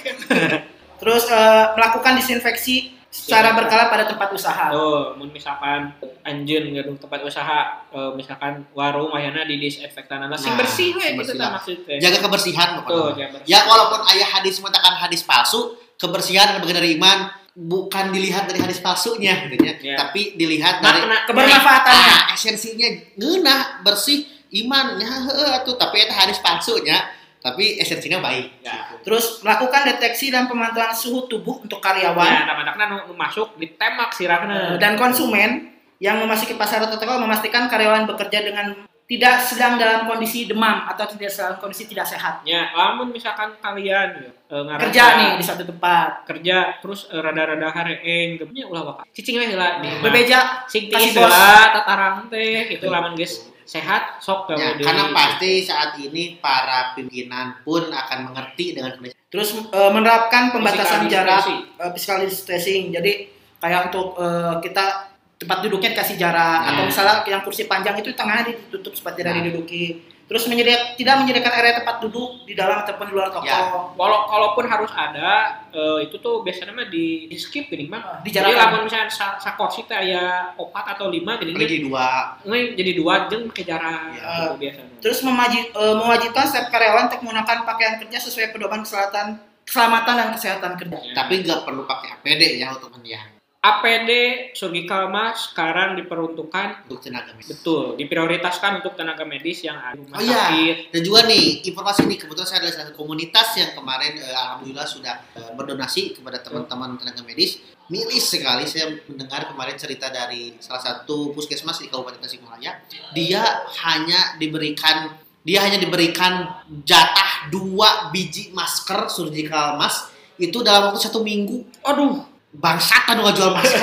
[1.01, 4.69] Terus eh, melakukan disinfeksi secara berkala pada tempat usaha.
[4.71, 10.59] Tuh, mun misalkan anjeun gedung tempat usaha eh, misalkan warung ayeuna di disinfektan sing Nah,
[10.61, 11.99] bersih we gitu maksudnya.
[11.99, 13.27] Jaga kebersihan Tuh, pokoknya.
[13.33, 13.49] bersih.
[13.49, 17.19] Ya walaupun ayah hadis mengatakan hadis palsu, kebersihan adalah bagian dari iman
[17.59, 19.75] bukan dilihat dari hadis palsunya gitu ya.
[19.83, 19.97] Ya.
[19.99, 22.15] Tapi dilihat dari Makna Kebermanfaatannya.
[22.15, 22.87] ah, esensinya
[23.19, 24.23] ngeunah bersih
[24.55, 27.03] imannya heeh atuh tapi itu hadis palsunya
[27.43, 28.63] tapi esensinya baik.
[28.63, 28.95] Ya.
[29.03, 34.15] Terus melakukan deteksi dan pemantauan suhu tubuh untuk karyawan Ya, anak-anaknya nu, nu masuk ditembak
[34.15, 34.79] sirahna.
[34.79, 40.45] dan konsumen yang memasuki pasar atau toko memastikan karyawan bekerja dengan tidak sedang dalam kondisi
[40.45, 42.45] demam atau tidak dalam kondisi tidak sehat.
[42.45, 46.29] Ya, lamun misalkan kalian ya, eh, ngarasa Kerja nih di suatu tempat.
[46.29, 49.03] kerja terus eh, rada-rada hareeng gitu nya ulah waka.
[49.17, 54.77] Cicing we heula di Bebeja sing heula tatarang teh gitu lamun geus sehat sok Ya,
[54.77, 61.05] karena pasti saat ini para pimpinan pun akan mengerti dengan kondisi Terus eh, menerapkan pembatasan
[61.05, 61.45] Physical jarak,
[61.81, 62.93] eh, physical distancing.
[62.93, 63.29] Jadi
[63.61, 65.08] kayak untuk eh, kita
[65.39, 66.68] tempat duduknya kasih jarak Nah.
[66.74, 69.39] atau misalnya yang kursi panjang itu tengahnya ditutup supaya tidak Nah.
[69.41, 69.84] diduduki.
[70.28, 73.49] Terus menyediakan tidak menyediakan area tempat duduk di dalam ataupun di luar toko.
[73.49, 73.64] Ya.
[73.97, 78.20] Walau kalaupun harus ada eh, itu tuh biasanya mah di, di skip gini mah.
[78.20, 82.76] Di Jadi lamun misalnya sa, sakursi teh aya opat atau lima jadi Jadi dua nge
[82.76, 84.12] jadi dua jeung pakai jarak Ya.
[84.12, 84.93] gitu biasanya.
[85.01, 89.26] Terus memaji, eh, mewajibkan setiap karyawan untuk menggunakan pakaian kerja sesuai pedoman kesehatan
[89.64, 90.99] keselamatan dan kesehatan kerja.
[90.99, 91.14] Ya.
[91.14, 93.38] Tapi nggak perlu pakai APD ya untuk mendiang
[93.69, 94.11] APD
[94.57, 97.53] surgical mask sekarang diperuntukkan untuk tenaga medis.
[97.53, 100.89] betul diprioritaskan untuk tenaga medis yang ada rumah Oh iya.
[100.89, 104.89] Dan juga nih informasi nih kebetulan saya adalah salah satu komunitas yang kemarin eh, alhamdulillah
[104.89, 107.61] sudah eh, berdonasi kepada teman-teman tenaga medis.
[107.89, 112.85] Miris sekali saya mendengar kemarin cerita dari salah satu puskesmas di Kabupaten Tasikmalaya.
[113.16, 121.01] Dia hanya diberikan dia hanya diberikan jatah dua biji masker surgical mask itu dalam waktu
[121.01, 121.64] satu minggu.
[121.81, 122.21] Aduh,
[122.59, 123.79] Bangsat nggak jual masker.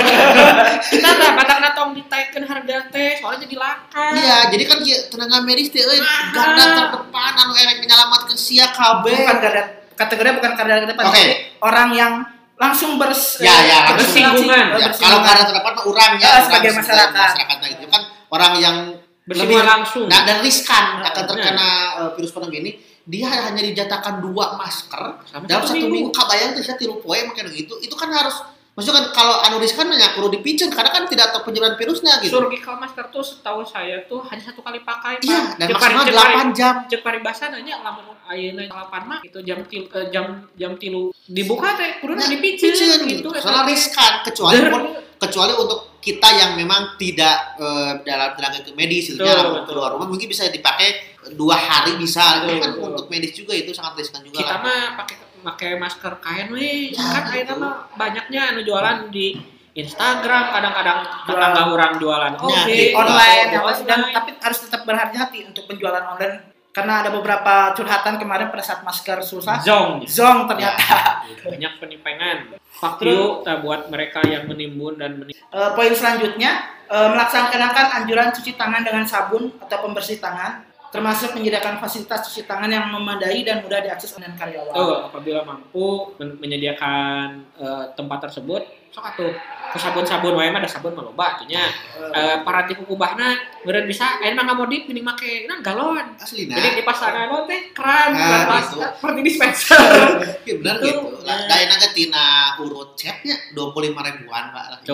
[0.91, 4.05] kita nggak kadang tong ditaikkan harga teh soalnya jadi langka.
[4.13, 6.32] Iya, jadi kan ieu tenaga medis teh euy Mahal.
[6.32, 9.15] garda terdepan anu erek menyelamatkan sia kabeh.
[9.17, 9.61] Bukan garda
[9.93, 11.13] kategorinya bukan garda terdepan, Oke.
[11.13, 11.23] tapi
[11.61, 12.13] orang yang
[12.55, 13.95] langsung bers Ya, ya, langsung.
[14.01, 14.65] Bersinggungan.
[14.69, 14.99] eh, Ya, bersinggungan.
[14.99, 17.11] kalau garda terdepan mah urang ya, urang sebagai masyarakat.
[17.13, 18.76] masyarakatnya gitu kan orang yang
[19.26, 20.05] Bersinggungan langsung.
[20.05, 21.67] nah, dan riskan Nah, akan terkena
[21.97, 22.71] eh, virus corona ini
[23.03, 25.93] dia hanya dijatakan dua masker Sama dalam satu minggu.
[25.93, 28.34] minggu kabayang tuh saya tilu poe makin gitu itu kan harus
[28.76, 32.36] maksudnya kan kalau anu riskan ya kudu dipicen karena kan tidak tahu penyebaran virusnya gitu
[32.38, 35.23] Surgical masker tuh setahu saya tuh hanya satu kali pakai.
[35.23, 35.55] iya Pak.
[35.55, 39.39] dan maksimal pari- cek pari- 8 jam cek paribasa nanya lamun ayeuna 8 mah itu
[39.41, 42.76] jam til, eh, jam jam tilu dibuka teh kudu Nah, Picen
[43.07, 43.26] gitu.
[43.26, 43.28] gitu.
[43.34, 44.59] Soalnya riskan kecuali
[45.15, 49.63] kecuali untuk kita yang memang tidak eh, dalam tenaga ke medis gitu Betul, ya, betul.
[49.67, 52.85] keluar rumah mungkin bisa dipakai dua hari bisa Betul, Tapi kan betul.
[52.87, 54.61] untuk medis juga itu sangat riskan juga kita lah.
[54.61, 57.53] mah pakai pakai masker kain weh Ya, kan gitu.
[57.57, 59.33] mah banyaknya anu jualan di
[59.75, 63.61] Instagram kadang-kadang tetangga orang jualan Ya, oke di online ya, dan
[63.99, 64.13] online.
[64.13, 69.23] tapi harus tetap berhati-hati untuk penjualan online karena ada beberapa curhatan kemarin pada saat masker
[69.23, 69.63] susah.
[69.63, 70.03] Zong.
[70.03, 71.23] Zong ternyata.
[71.47, 72.38] Banyak penimpengan
[72.76, 78.36] fuck you nah, buat mereka yang menimbun dan meni- Eh, poin selanjutnya eh, melaksanakan anjuran
[78.36, 83.59] cuci tangan dengan sabun atau pembersih tangan termasuk menyediakan fasilitas cuci tangan yang memadai dan
[83.59, 84.71] mudah diakses oleh karyawan.
[84.71, 89.31] Oh, apabila mampu men- menyediakan eh, tempat tersebut, sok atuh
[89.65, 91.67] ke sabun-sabun wae mah ada sabun mah loba atunya.
[91.67, 96.15] Eh, Eh parati kubahna meureun bisa aya mah ngamodif geuning make nah galon.
[96.15, 98.77] asli nah Jadi di pasangan lo teh keran, Nah, keran gitu.
[98.79, 99.83] seperti dispenser.
[100.47, 101.47] ya benar Itu, gitu lah ya.
[101.51, 102.25] daya naga tina
[102.57, 104.87] urut chatnya 25 ribuan pak.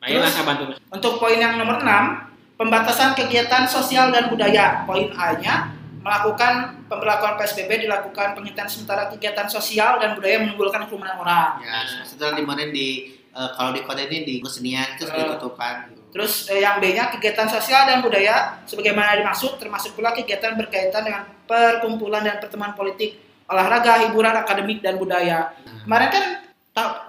[0.00, 0.64] Ayo lah saya bantu.
[0.90, 2.29] Untuk poin yang nomor 6,
[2.60, 4.84] pembatasan kegiatan sosial dan budaya.
[4.84, 5.72] Poin A-nya
[6.04, 11.60] melakukan pemberlakuan PSBB dilakukan penghentian sementara kegiatan sosial dan budaya menimbulkan kerumunan orang.
[11.64, 15.28] ya setelah kemarin di eh, kalau di kota ini di kesenian itu sudah Eh.
[15.32, 16.00] ditutup kan gitu.
[16.10, 21.22] Terus eh, yang B-nya kegiatan sosial dan budaya sebagaimana dimaksud termasuk pula kegiatan berkaitan dengan
[21.44, 25.52] perkumpulan dan pertemuan politik, olahraga, hiburan, akademik dan budaya.
[25.84, 26.24] Kemarin kan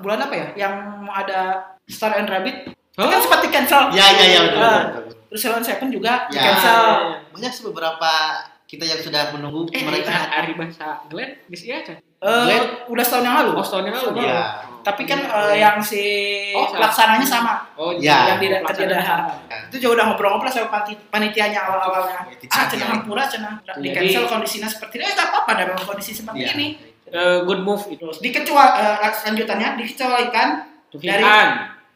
[0.03, 0.73] bulan apa ya yang
[1.07, 3.07] ada Star and Rabbit Oh.
[3.07, 3.81] kan sempat di cancel.
[3.89, 5.19] ya ya ya betul, Ah, betul, betul.
[5.29, 6.43] Terus Salon Seven juga di Ya.
[6.45, 6.83] cancel.
[7.31, 8.11] banyak sih beberapa
[8.65, 11.95] kita yang sudah menunggu Eh, mereka mereka hari bahasa Glenn ieu can.
[11.97, 12.63] Eh, Glenn?
[12.87, 13.51] udah setahun yang lalu.
[13.53, 14.07] Oh, setahun yang lalu.
[14.11, 14.41] Setahun Iya.
[14.81, 16.03] Tapi kan eh, yang si
[16.51, 18.27] Oh, pelaksananya sama, Oh, Ya.
[18.27, 18.91] yang di pelaksanaan.
[18.91, 19.15] kerja
[19.67, 22.27] Itu juga udah ngobrol-ngobrol sama panti- panitianya awal-awalnya.
[22.27, 23.55] Ya, Ah, cenah hampura cenah.
[23.73, 25.05] Di cancel kondisinya seperti ini.
[25.05, 26.51] Eh, nggak apa-apa ada memang kondisi seperti Iya.
[26.53, 26.67] ini.
[27.07, 28.03] Eh, good move itu.
[28.03, 30.47] Dikecuali eh, lanjutannya dikecualikan
[30.91, 31.47] Dari- Tuhikan.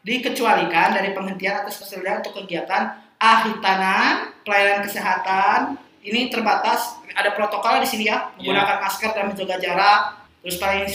[0.06, 5.58] Dikecualikan dari penghentian atas kesediaan untuk kegiatan ahitanan, pelayanan kesehatan.
[6.00, 10.00] Ini terbatas, ada protokol di sini ya, menggunakan masker dan menjaga jarak.
[10.38, 10.86] Terus paling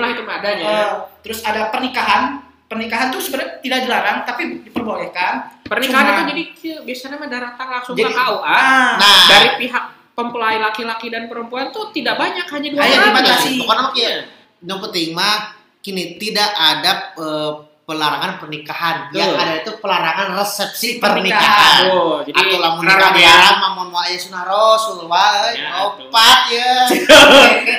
[0.00, 0.64] lah itu adanya.
[0.64, 2.40] Eh, terus ada pernikahan.
[2.64, 5.60] Pernikahan tuh sebenarnya tidak dilarang, tapi diperbolehkan.
[5.68, 6.42] Pernikahan Cuma- itu jadi
[6.80, 8.48] biasanya mah datang langsung Jadi- ke KUA.
[8.48, 9.84] Ah, nah Dari pihak
[10.14, 13.12] mempelai laki-laki dan perempuan tuh tidak banyak hanya dua Hanya orang.
[13.12, 13.52] dibatasi.
[13.60, 14.12] pokoknya mah Iya.
[14.16, 14.32] kieu.
[14.64, 15.36] yang penting mah
[15.84, 17.52] kini tidak ada eh,
[17.84, 19.42] pelarangan pernikahan yang Betul.
[19.44, 21.36] ada itu pelarangan resepsi Pernikahan.
[21.36, 23.10] pernikahan Tuh, jadi atau lamun nikah ya.
[23.12, 26.72] diaran mah mun aya sunah rasul wae Ya, opat ya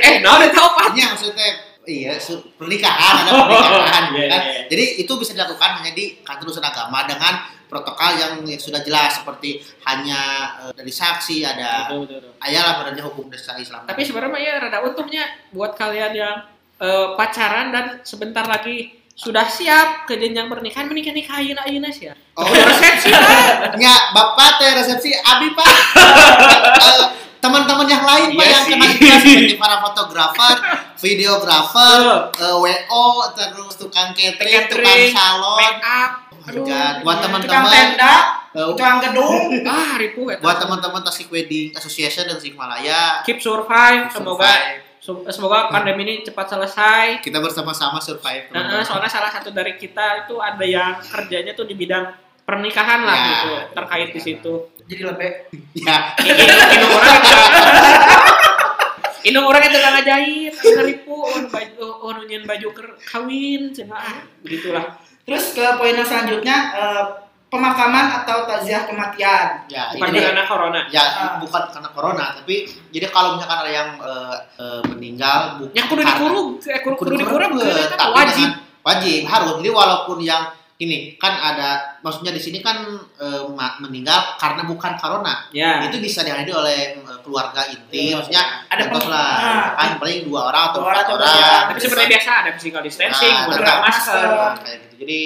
[0.06, 0.88] Eh, nah udah tahu Pak.
[0.93, 1.49] Nya maksudnya
[1.86, 2.18] iya
[2.58, 4.62] pernikahan ada pernikahan Iya, kan iya.
[4.70, 7.34] jadi itu bisa dilakukan hanya di kantor urusan agama dengan
[7.66, 10.22] protokol yang sudah jelas seperti hanya
[10.62, 12.32] eh, dari saksi ada Betul, betul, betul.
[12.41, 16.36] ayalah berarti hukum dasar Islam Tapi sebenarnya ya rada untungnya buat kalian yang
[16.78, 22.05] eh, pacaran dan sebentar lagi sudah siap ke jenjang pernikahan menikah nikah ayeuna ayeuna sih
[22.05, 22.13] ya.
[22.36, 23.72] oh Resepsi kan.
[23.78, 25.72] Ya, Bapak teh resepsi Abi Pak.
[26.76, 27.03] Eh,
[27.38, 28.72] Teman-teman yang lain Pak Iya yang sih.
[28.74, 30.55] kena ikhlas seperti para fotografer,
[30.99, 32.01] videografer,
[32.36, 35.57] eh, WO, terus tukang catering, tukang salon.
[35.59, 36.11] make up.
[36.45, 36.95] Oh God.
[37.01, 38.16] Buat tukang teman-teman, tenda,
[38.51, 39.41] eh, tukang gedung.
[39.70, 40.38] Ah, ribu ya.
[40.38, 44.85] buat teman-teman Tasik Wedding Association dan Tasikmalaya, keep survive, semoga survive.
[45.06, 47.22] Su- semoga pandemi ini cepat selesai.
[47.22, 48.49] kita bersama-sama survive.
[48.49, 52.10] Nah, soalnya salah satu dari kita itu ada yang kerjanya tuh di bidang
[52.41, 53.26] pernikahan lah Ya.
[53.28, 54.53] gitu, terkait di situ.
[54.84, 55.32] Jadi lebih
[55.76, 57.34] Ya, Indung orang itu
[59.26, 61.18] Indung orang itu gak ngajahit, anu ngeripu.
[61.26, 61.86] nu baju
[62.24, 62.68] nyeun baju
[63.03, 64.86] kawin cenah begitulah
[65.26, 67.06] Terus ke poin yang selanjutnya eh,
[67.56, 69.64] pemakaman atau takziah kematian.
[69.66, 71.36] Ya, bukan ini karena corona ya Ah.
[71.38, 72.56] bukan karena corona, tapi
[72.89, 77.10] jadi kalau misalkan ada yang eh, eh, meninggal bukan yang kudu dikurung eh, kudu, kudu
[77.16, 80.43] dikurung Kudu kudu tapi wajib dengan- wajib harus jadi walaupun yang
[80.76, 82.84] ini kan ada maksudnya di sini kan
[83.49, 88.20] ma- meninggal karena bukan corona ya itu bisa dihadiri oleh eh, keluarga inti Iya.
[88.20, 89.68] maksudnya Ada pem- lah ah.
[89.74, 91.51] kan paling dua orang atau Dua empat orang tiga.
[91.66, 95.20] tapi seperti biasa ada physical distancing Nah, menggunakan tetap masker Nah, kayak gitu jadi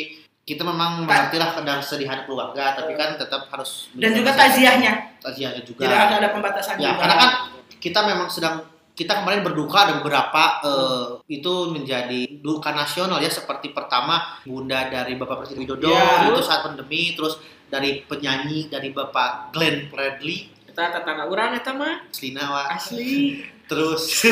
[0.49, 5.21] kita memang mengerti lah kadang sedihan keluarga tapi kan tetap harus Dan juga takziahnya.
[5.21, 6.99] takziahnya juga Tidak ada, ada pembatasan ya juga.
[6.99, 7.31] karena kan
[7.77, 8.55] kita memang sedang
[8.91, 15.13] kita kemarin berduka ada beberapa eh, itu menjadi duka nasional ya seperti pertama bunda dari
[15.13, 16.25] bapak presiden Widodo Ya.
[16.25, 22.09] itu saat pandemi terus dari penyanyi dari bapak Glenn Fredly kita tetangga orang eta mah
[22.09, 22.67] Selina Wak.
[22.73, 23.39] asli
[23.69, 24.01] terus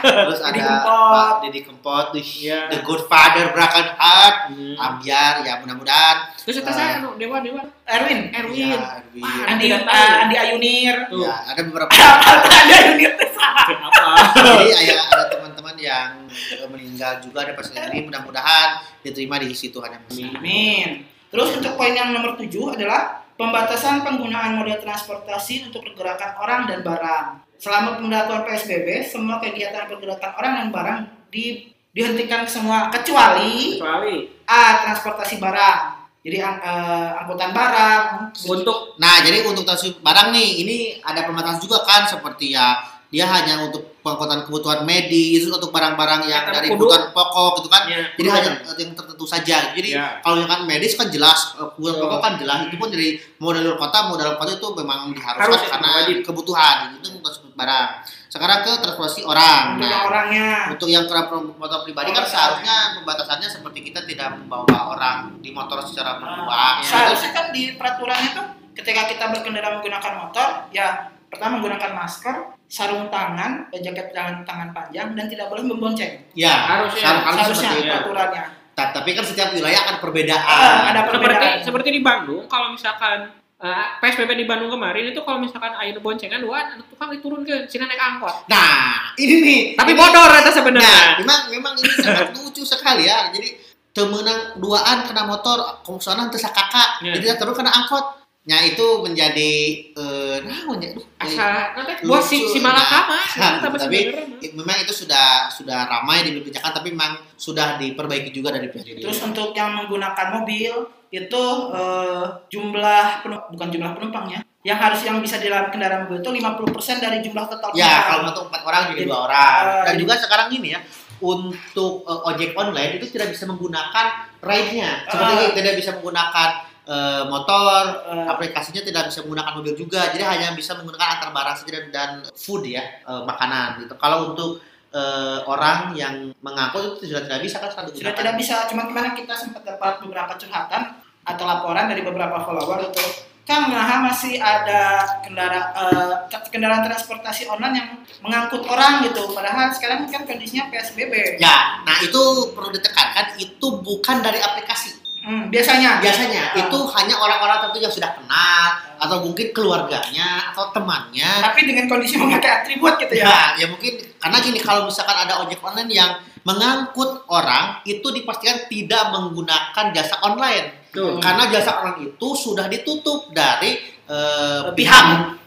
[0.00, 1.12] terus Didi ada Kempot.
[1.12, 2.58] Pak Didi Kempot ih, Iya.
[2.72, 4.74] The Good Father Brakan Heart Hmm.
[4.74, 6.74] Ambiar ya mudah-mudahan terus kita Ah.
[6.74, 9.44] saya anu dewa dewa Erwin, Erwin Ya, Erwin.
[9.44, 9.84] Andi, eh,
[10.18, 10.96] Andi Ayunir.
[11.06, 11.22] Tuh.
[11.22, 11.90] Ya, ada beberapa
[12.58, 14.04] Andi Ayunir itu apa
[14.34, 18.68] Jadi ada, ada teman-teman yang eh, meninggal juga ada pasien ini mudah-mudahan
[19.00, 20.32] diterima di sisi Tuhan yang besar.
[20.34, 20.88] Amin.
[21.28, 26.86] Terus untuk poin yang nomor tujuh adalah pembatasan penggunaan moda transportasi untuk pergerakan orang dan
[26.86, 27.26] barang.
[27.58, 30.98] Selama pemberlakuan PSBB, semua kegiatan pergerakan orang dan barang
[31.34, 34.86] di, dihentikan semua kecuali kecuali A.
[34.86, 35.80] Transportasi barang.
[36.22, 38.02] Jadi ang- eh, angkutan barang.
[38.46, 42.78] untuk Nah, jadi untuk transaksi barang nih, ini ada pembatasan juga kan seperti ya
[43.10, 46.84] dia hanya untuk pengangkutan kebutuhan medis, untuk barang-barang yang dari kudu.
[46.84, 47.82] kebutuhan pokok gitu kan.
[47.86, 49.70] ya, Jadi hanya yang tertentu saja.
[49.70, 50.18] Jadi Ya.
[50.18, 52.58] kalau yang kan medis kan jelas, eh, kebutuhan pokok kan jelas.
[52.66, 55.70] Itu pun dari mau dari luar kota, mau dalam kota itu memang diharuskan Harus, ya,
[55.70, 56.16] karena wajib.
[56.22, 56.76] kebutuhan.
[56.92, 57.88] Itu untuk transportasi barang.
[58.26, 59.62] Sekarang ke transportasi orang.
[59.76, 60.48] Untuk Nah, orangnya.
[60.68, 65.78] untuk yang kendaraan motor pribadi kan seharusnya pembatasannya seperti kita tidak membawa orang di motor
[65.84, 66.80] secara berdua.
[66.80, 66.90] gitu.
[66.90, 68.40] Seharusnya kan di peraturan itu
[68.72, 74.68] ketika kita berkendara menggunakan motor, ya pertama menggunakan masker, sarung tangan, dan jaket tangan, tangan
[74.70, 76.28] panjang, dan tidak boleh membonceng.
[76.32, 77.24] Ya, Harusnya.
[77.24, 78.44] harusnya seperti peraturannya.
[78.72, 80.44] Ta- Tapi kan setiap wilayah akan perbedaan.
[80.44, 81.56] Ah, ada seperti perbedaan.
[81.62, 86.40] seperti di Bandung kalau misalkan eh, PSBB di Bandung kemarin itu kalau misalkan air boncengan
[86.40, 89.60] dua anak tukang diturunkan sini naik angkot Nah, ini nih.
[89.76, 93.28] tapi ini- bodor itu Nah, sebenarnya memang memang ini sangat lucu sekali ya.
[93.30, 93.54] Jadi
[93.92, 97.00] temenang duaan kena motor, kongsonan terus kakak.
[97.02, 97.12] Ya.
[97.14, 98.21] Jadi terus kena angkot.
[98.42, 99.52] Nah, itu menjadi
[99.94, 100.90] eh naon ya?
[100.90, 102.10] Duh, asa nanti lucu.
[102.10, 104.10] buat si si malakama Nah, tapi
[104.50, 109.50] memang itu sudah sudah ramai diperbincangkan tapi memang sudah diperbaiki juga dari pihak Terus untuk
[109.52, 110.74] yang menggunakan mobil
[111.08, 116.18] itu eh, jumlah penum- bukan jumlah penumpangnya, yang harus yang bisa di dalam kendaraan mobil
[116.18, 116.66] itu 50%
[116.98, 118.02] dari jumlah total Ya, penumpang.
[118.02, 119.60] kalau untuk empat orang jadi dua orang.
[119.62, 120.80] eh, Dan juga sekarang ini ya,
[121.20, 124.06] untuk eh, ojek online itu tidak bisa menggunakan
[124.40, 125.06] ride-nya.
[125.06, 125.54] Seperti Ah.
[125.54, 126.48] tidak bisa menggunakan
[126.84, 130.10] eh, motor, Eh, aplikasinya tidak bisa menggunakan mobil juga.
[130.10, 133.94] Jadi hanya bisa menggunakan antar barang saja dan, dan food ya, eh, makanan gitu.
[133.96, 134.60] Kalau untuk
[134.92, 139.16] eh, orang yang mengangkut itu sudah tidak bisa kan satu sudah tidak bisa cuma kemarin
[139.16, 143.00] kita sempat dapat beberapa curhatan atau laporan dari beberapa follower itu
[143.42, 146.14] Kang Naha masih ada kendara eh,
[146.46, 147.88] kendaraan transportasi online yang
[148.22, 154.22] mengangkut orang gitu padahal sekarang kan kondisinya PSBB Ya, nah itu perlu ditekankan itu bukan
[154.22, 155.01] dari aplikasi.
[155.22, 156.60] Hmm, biasanya Biasanya Ah.
[156.66, 158.64] itu hanya orang-orang tertentu yang sudah kenal
[158.98, 164.02] atau mungkin keluarganya atau temannya tapi dengan kondisi memakai atribut gitu ya Ya, ya mungkin
[164.18, 166.10] karena gini kalau misalkan ada ojek online yang
[166.42, 171.18] mengangkut orang itu dipastikan tidak menggunakan jasa online Tuh.
[171.18, 174.74] karena jasa online itu sudah ditutup dari eh, Pihak.
[174.74, 175.04] pihak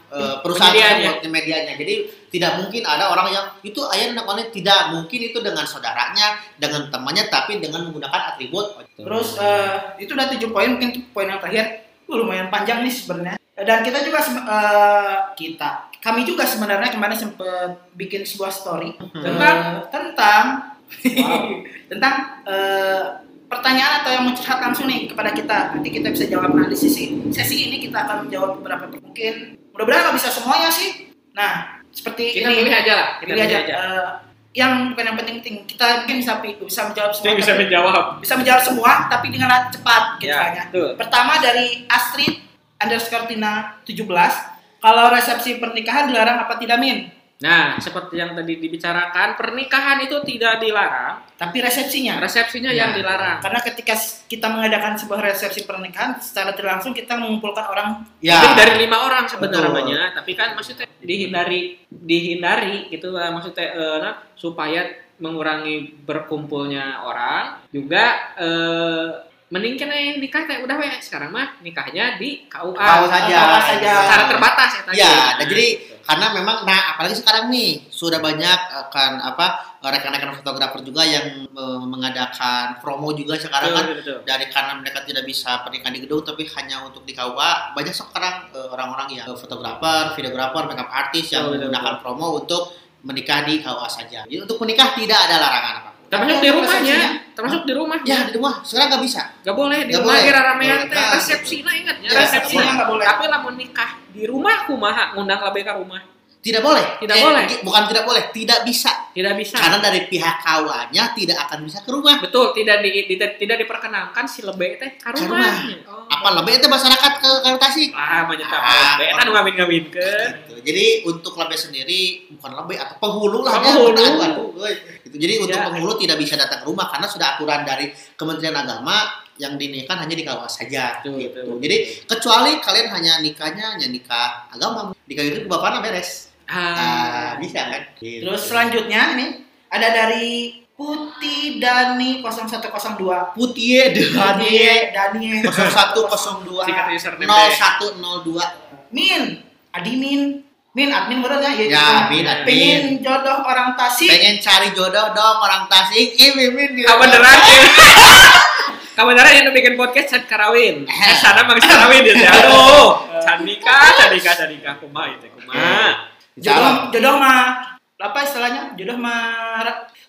[0.08, 1.76] eh, perusahaan tersebut, medianya.
[1.76, 1.94] Jadi
[2.36, 6.92] tidak mungkin ada orang yang itu ayah anak online tidak mungkin itu dengan saudaranya, dengan
[6.92, 8.76] temannya tapi dengan menggunakan atribut.
[8.92, 11.88] terus eh, itu udah tujuh poin mungkin poin yang terakhir.
[12.06, 13.34] Uh, lumayan panjang nih sebenarnya.
[13.56, 15.70] Dan kita juga eh, kita
[16.04, 19.56] kami juga sebenarnya kemarin sempat bikin sebuah story Tentang?
[19.58, 20.44] Eh, tentang
[20.86, 21.66] Wow.
[21.90, 23.02] tentang eh,
[23.50, 25.74] pertanyaan atau yang mencurhat langsung nih kepada kita.
[25.74, 29.58] Nanti kita bisa jawab nah di sisi sesi ini kita akan menjawab beberapa mungkin.
[29.74, 31.10] Mudah-mudahan nggak bisa semuanya sih.
[31.34, 32.56] Nah seperti kita ini.
[32.60, 33.74] pilih aja lah kita pilih aja, pilih aja.
[33.74, 34.08] Eh,
[34.52, 35.56] yang bukan yang penting-penting.
[35.64, 38.04] Kita mungkin bisa bisa menjawab semua bisa tapi- menjawab.
[38.20, 40.64] bisa menjawab semua tapi dengan cepat gitu ya kayaknya.
[40.70, 42.34] tuh Pertama dari Astrid
[42.76, 44.32] underscore Tina 17
[44.78, 47.08] kalau resepsi pernikahan dilarang apa tidak min?
[47.36, 52.88] Nah seperti yang tadi dibicarakan pernikahan itu tidak dilarang Tapi resepsinya resepsinya Ya.
[52.88, 53.92] yang dilarang karena ketika
[54.24, 57.88] kita mengadakan sebuah resepsi pernikahan secara tidak langsung kita mengumpulkan orang
[58.24, 58.40] Ya.
[58.40, 64.14] Lebih dari lima orang sebenarnya, tapi kan maksudnya dihindari dihindari gitu lah maksudnya eh, nah,
[64.32, 69.06] supaya mengurangi berkumpulnya orang, juga eh,
[69.46, 72.74] mending kena yang nikah teh udah we sekarang mah nikahnya di KUA.
[72.76, 73.36] KUA saja.
[73.38, 73.92] KUA saja.
[74.02, 74.96] Secara terbatas ya tadi.
[74.98, 75.95] Ya, Nah, dan jadi gitu.
[76.06, 81.78] Karena memang nah apalagi sekarang nih sudah banyak akan apa rekan-rekan fotografer juga yang eh,
[81.82, 84.18] mengadakan promo juga sekarang Betul, kan betul, betul.
[84.22, 88.50] dari karena mereka tidak bisa pernikahan di gedung tapi hanya untuk di KUA banyak sekarang
[88.54, 92.62] eh, orang-orang yang eh, fotografer, videografer, makeup artis yang Betul, betul, menggunakan promo untuk
[93.06, 94.18] menikah di KUA saja.
[94.26, 95.90] Jadi untuk menikah tidak ada larangan apa.
[96.06, 97.34] Termasuk Tapi di rumahnya, resepsinya.
[97.34, 97.98] termasuk di rumah.
[98.06, 99.22] Ya di rumah sekarang nggak bisa.
[99.42, 102.88] Gak boleh di Nggak rumah ramean Boleh, teh resepsi nah ingat ya Ya, resepsinya nggak
[102.94, 103.04] boleh.
[103.06, 106.00] Tapi lamun nikah di rumah kumaha ngundang ke rumah.
[106.46, 107.02] Tidak boleh.
[107.02, 107.42] Tidak boleh.
[107.66, 109.10] Bukan tidak boleh, tidak bisa.
[109.10, 109.58] Tidak bisa.
[109.58, 112.22] Karena dari pihak KUA-nya tidak akan bisa ke rumah.
[112.22, 115.82] Betul, tidak di, di- tidak diperkenankan si lebih teh Ke rumahnya.
[115.90, 116.06] Oh.
[116.06, 117.90] Apa lebih itu masyarakat ke Tasik?
[117.98, 120.10] Ah, banyak Ah, lebih kan ngawin-ngawin ke.
[120.46, 120.54] Gitu.
[120.62, 122.02] Jadi untuk lebih sendiri
[122.38, 123.98] bukan lebih atau penghulu lah Penghulu.
[123.98, 124.28] ya.
[124.38, 124.74] Woy.
[125.02, 125.16] Gitu.
[125.18, 125.66] Jadi untuk Ya.
[125.66, 130.14] penghulu tidak bisa datang ke rumah karena sudah aturan dari Kementerian Agama yang dinikahkan hanya
[130.14, 130.84] di KUA saja.
[131.00, 131.12] Gitu.
[131.12, 131.60] betul.
[131.60, 136.28] Jadi kecuali kalian hanya nikahnya hanya nikah agama, nikah itu bapaknya beres.
[136.46, 137.82] Ah, Ah, bisa kan?
[137.98, 138.22] Gitu.
[138.22, 139.30] Terus selanjutnya nih
[139.66, 143.32] ada dari Putih Dani 0102.
[143.32, 144.54] Putih Dani
[144.92, 149.40] Dani 0102 Singkat username 0102 Min,
[149.72, 150.44] Adimin.
[150.76, 151.52] Min, admin bener ya?
[151.56, 152.44] Ya, admin, admin.
[152.44, 154.12] Pengen jodoh orang Tasik.
[154.12, 156.84] pengen cari jodoh dong orang Tasik eh mimin gitu.
[156.84, 157.32] Kabeneran
[158.56, 158.66] ya.
[158.96, 160.88] Kabeneran yang bikin podcast Chan Karawin.
[161.06, 162.24] Eh, sana mang Karawin dia teh.
[162.24, 163.04] Aduh.
[163.24, 166.08] Candika, Candika, Candika kumaha itu kumaha.
[166.36, 168.72] Jodoh, jodoh mah apa istilahnya?
[168.76, 169.64] Jodoh mah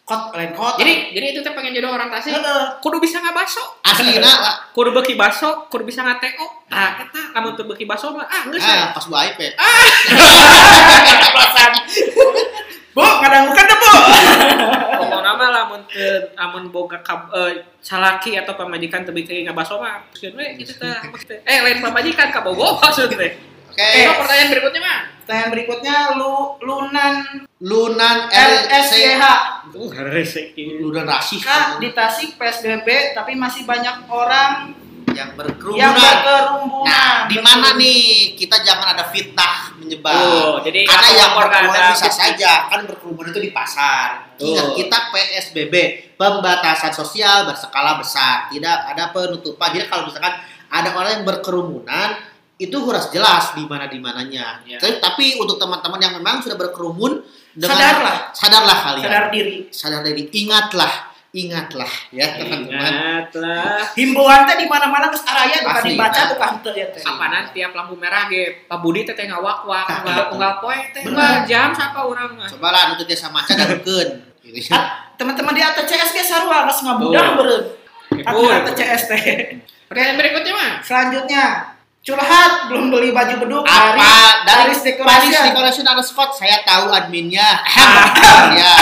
[0.08, 0.80] kot lain kot.
[0.80, 2.32] Jadi, jadi itu teh pengen jodoh orang Tasik.
[2.80, 3.84] Kudu bisa ngabaso.
[3.84, 6.48] asli nak Kudu beki baso, kudu bisa ngateo.
[6.72, 9.48] Nah, eta kamu tuh beki baso mah ah geus ah pas baik pe
[11.36, 11.74] Perasaan.
[12.98, 13.92] Bu, kadang bukan deh, Bu.
[14.98, 20.02] Pokoknya mah lamun teu amun boga kab, eh, salaki atau pamajikan teu beki ngabaso mah
[20.10, 21.46] pikeun we gitu maksudnya.
[21.46, 23.38] Eh lain pamajikan kabogo maksud teh.
[23.70, 25.00] oke Eh, pertanyaan berikutnya mah.
[25.22, 27.14] Pertanyaan berikutnya lu Lunan
[27.62, 29.24] lunan LSYH.
[29.78, 30.82] Uh, rezeki.
[30.82, 34.74] lunan rasih Kak, di Tasik PSBB tapi masih banyak orang
[35.18, 36.84] yang berkerumunan yang berkerumunan.
[36.86, 38.02] nah di mana nih
[38.34, 42.20] kita jangan ada fitnah menyebar Oh, jadi karena apa yang laporkan berkerumun ada bisa fitnah.
[42.22, 44.46] saja kan berkerumun itu di pasar Betul.
[44.48, 45.74] ingat kita PSBB
[46.16, 50.38] pembatasan sosial berskala besar tidak ada penutupan jadi kalau misalkan
[50.68, 52.10] ada orang yang berkerumunan
[52.56, 54.78] itu harus jelas di mana di mananya Ya.
[54.78, 57.22] tapi, tapi untuk teman-teman yang memang sudah berkerumun
[57.54, 58.18] dengan Sadarlah.
[58.32, 59.56] sadarlah kalian sadar diri.
[59.70, 63.84] sadar diri ingatlah ingatlah ya teman-teman Ingatlah.
[63.94, 67.04] Himbauan teh di mana-mana geus araya bukan dibaca bukan teu ya teh.
[67.04, 69.86] Kapanan tiap lampu merah ge Pak Budi teh teh ngawak-wak,
[70.34, 71.04] unggal poe teh
[71.50, 72.48] jam sapa urang mah.
[72.48, 74.24] coba lah nutut desa maca dagukeun
[75.20, 77.36] Teman-teman di ATCS ge sarua geus ngabudah Tuh.
[77.36, 77.64] beureun.
[78.64, 79.26] ATCS teh.
[79.92, 80.72] Pertanyaan berikutnya mah.
[80.84, 81.44] Selanjutnya,
[82.08, 84.12] curhat belum beli baju beduk dari apa
[84.48, 85.36] dari Paris Paris.
[85.52, 87.60] Decoration underscore saya tahu adminnya
[88.60, 88.76] ya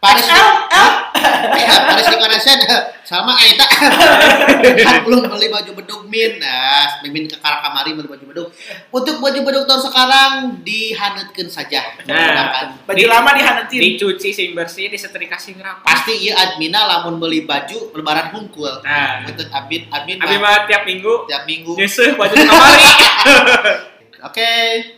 [0.00, 1.12] Paris Ah,
[1.52, 2.56] ya, Paris Decoration
[3.04, 3.68] sama Aita.
[3.68, 6.40] Kan belum beli baju beduk min.
[6.40, 8.48] Nah mimin ke kamar kamari beli baju beduk.
[8.88, 10.32] Untuk baju beduk tahun sekarang
[10.64, 11.84] dihanetkeun saja.
[12.08, 12.80] Nah.
[12.88, 13.76] Baju Di- lama dihanetin.
[13.76, 15.84] Dicuci sing bersih, disetrika sing rapi.
[15.84, 18.80] pasti iya admina lamun beli baju lebaran hungkul.
[18.80, 20.64] Nah, itu admin admin mah.
[20.64, 21.28] tiap minggu.
[21.28, 21.76] Tiap minggu.
[21.76, 22.84] Nyeseuh baju kamari.
[24.32, 24.52] oke.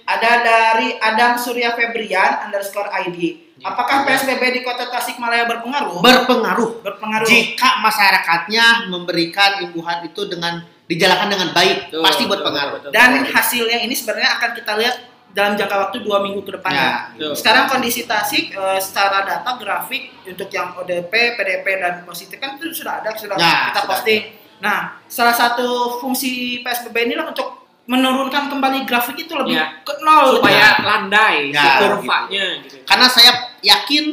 [0.06, 3.50] Ada dari Adam Surya Febrian underscore ID.
[3.60, 6.00] Apakah PSBB di Kota Tasikmalaya berpengaruh?
[6.00, 7.28] berpengaruh berpengaruh.
[7.28, 13.22] jika masyarakatnya memberikan imbuhan itu dengan dijalankan dengan baik Tuh, pasti betul, berpengaruh betul, Dan
[13.22, 13.32] betul.
[13.36, 14.96] hasilnya ini sebenarnya akan kita lihat
[15.32, 16.70] dalam jangka waktu dua minggu ke depan.
[16.76, 17.32] Ya, Tuh.
[17.32, 22.68] Sekarang kondisi Tasik eh, secara data grafik untuk yang ODP, PDP dan positif kan itu
[22.72, 24.22] sudah ada sudah Ya, kita sudah posting.
[24.60, 29.66] Nah, salah satu fungsi PSBB ini untuk menurunkan kembali grafik itu lebih Ya.
[29.82, 32.78] ke nol supaya landai si Ya, kurvanya gitu.
[32.82, 34.04] karena saya yakin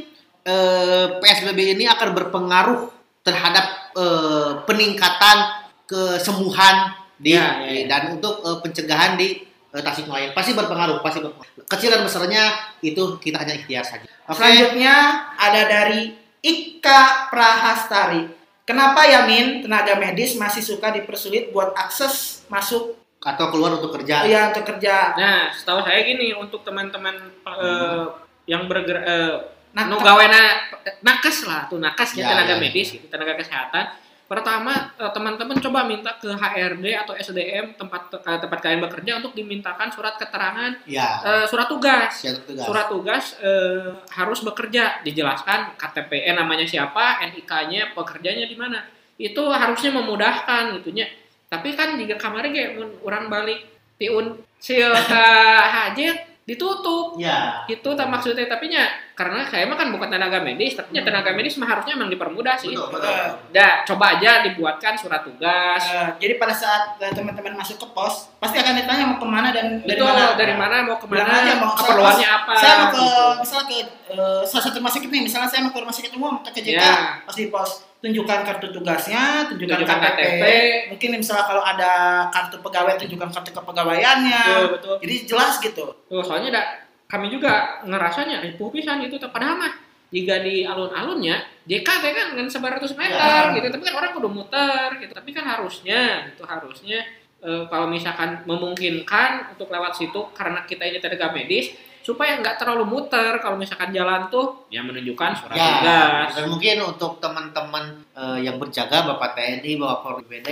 [0.41, 2.89] eh, PSBB ini akan berpengaruh
[3.21, 5.37] terhadap eh, peningkatan
[5.85, 7.85] kesembuhan di Ya, ya, ya.
[7.85, 11.65] dan untuk eh, pencegahan di eh, Tasikmalaya pasti berpengaruh pasti berpengaruh.
[11.67, 12.43] kecil dan besarnya
[12.81, 14.95] itu kita hanya ikhtiar saja oke Selanjutnya
[15.35, 16.09] ada dari
[16.39, 18.23] Ika Prahastari.
[18.63, 24.55] Kenapa Yamin tenaga medis masih suka dipersulit buat akses masuk atau keluar untuk kerja ya
[24.55, 25.11] untuk kerja?
[25.13, 28.05] Nah, setahu saya gini untuk teman-teman eh,
[28.47, 29.35] yang bergerak eh,
[29.69, 30.65] Nah, nu gawena
[31.05, 32.61] nakes lah tuh nakes Ya, tenaga ya.
[32.63, 33.85] medis gitu, tenaga kesehatan
[34.25, 39.33] Pertama, eh, teman-teman coba minta ke HRD atau SDM tempat eh, tempat kalian bekerja untuk
[39.33, 41.17] dimintakan surat keterangan Ya.
[41.25, 42.13] eh, surat tugas.
[42.13, 42.61] Siap tugas.
[42.65, 48.85] Surat tugas eh, harus bekerja, dijelaskan KTP namanya siapa, NIK-nya, pekerjanya di mana.
[49.17, 51.09] Itu harusnya memudahkan gitunya.
[51.49, 53.59] Tapi kan jika kemarin kayak mun orang balik
[53.97, 55.25] tiun sil ke
[55.67, 57.61] hajat ditutup Ya.
[57.65, 58.81] itu tak maksudnya tapi nya
[59.13, 62.57] karena saya mah kan bukan tenaga medis tapi nya tenaga medis mah harusnya emang dipermudah
[62.57, 63.13] sih Betul, betul.
[63.51, 68.33] ya coba aja dibuatkan surat tugas Eh, jadi pada saat eh, teman-teman masuk ke pos,
[68.39, 70.33] pasti akan ditanya mau ke mana dan dari itu mana.
[70.33, 73.17] dari mana mau Bilang aja ke mana mau keperluannya apa Saya mau ke gitu.
[73.37, 73.77] misalnya ke
[74.09, 76.81] eh, salah satu rumah sakit nih, misalnya saya mau ke rumah sakit umum ke KJK,
[76.81, 76.93] Ya.
[77.21, 77.69] pas di pos
[77.99, 80.43] tunjukkan kartu tugasnya, tunjukkan, Tunjukkan KTP, KTP.
[80.87, 81.91] mungkin misalnya kalau ada
[82.29, 84.43] kartu pegawai tunjukkan kartu kepegawaiannya.
[84.47, 85.85] betul betul Jadi jelas gitu.
[86.07, 86.61] Tuh, soalnya da,
[87.05, 89.73] kami juga ngerasanya ribu pisan itu padahal mah
[90.09, 93.53] jika di alun-alunnya JKT kan kan sebaratus meter Ya.
[93.53, 96.97] gitu tapi kan orang kudu muter gitu tapi kan harusnya itu harusnya
[97.39, 101.77] eh, kalau misalkan memungkinkan untuk lewat situ karena kita ini tenaga medis
[102.09, 106.75] supaya nggak terlalu muter kalau misalkan jalan tuh ya menunjukkan surat Ya, tugas dan mungkin
[106.81, 110.49] untuk teman-teman eh, yang berjaga, Bapak TNI, Bapak Polri BD,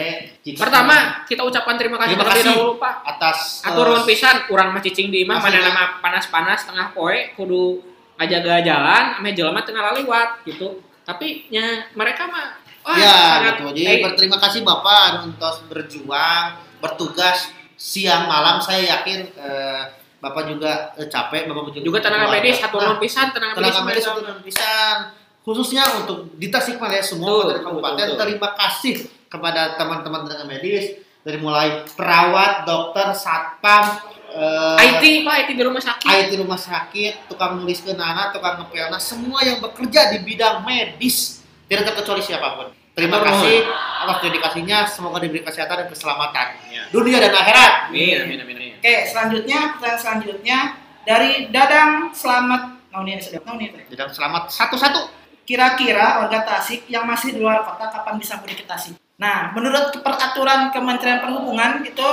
[0.54, 4.80] pertama kita ucapkan terima kasih terlebih dahulu Pak atas eh, Atur nuhun pisan urang mah
[4.80, 7.82] cicing di imah mana nama panas-panas tengah poe kudu
[8.16, 10.78] ngajaga jalan ame jelema tengah laliwat gitu.
[11.02, 12.54] Tapi nya mereka mah
[12.86, 13.66] wah, ya, sangat- gitu.
[13.74, 16.44] Jadi eh, berterima kasih Bapak untuk berjuang,
[16.78, 18.62] bertugas siang malam.
[18.62, 19.82] Saya yakin eh,
[20.18, 23.82] Bapak juga eh, capek, Bapak juga juga tenaga medis satu Nah, nuhun pisan tenaga, tenaga
[23.86, 24.98] medis itu dan pisan
[25.46, 28.96] khususnya untuk di Tasikmalaya semua Betul, kabupaten kabupaten terima kasih
[29.32, 30.86] kepada teman-teman tenaga medis
[31.28, 34.00] dari mulai perawat, dokter, satpam,
[34.32, 36.08] eh, IT Pak, IT di rumah sakit.
[36.08, 41.44] IT rumah sakit, tukang nulis ke nana, tukang ngepelna, semua yang bekerja di bidang medis
[41.68, 42.68] tidak terkecuali siapa pun.
[42.98, 43.62] Terima kasih
[44.02, 46.82] atas dedikasinya, semoga diberi kesehatan dan keselamatan Ya.
[46.90, 47.94] dunia dan akhirat.
[47.94, 48.74] Amin, amin, amin, amin.
[48.82, 50.58] Oke, selanjutnya pertanyaan selanjutnya
[51.06, 55.14] dari Dadang Selamat Nauni sedang Nauni Dan selamat satu-satu.
[55.46, 58.98] Kira-kira warga Tasik yang masih di luar kota kapan bisa mudik ke Tasik?
[59.22, 62.08] Nah, menurut peraturan Kementerian Perhubungan itu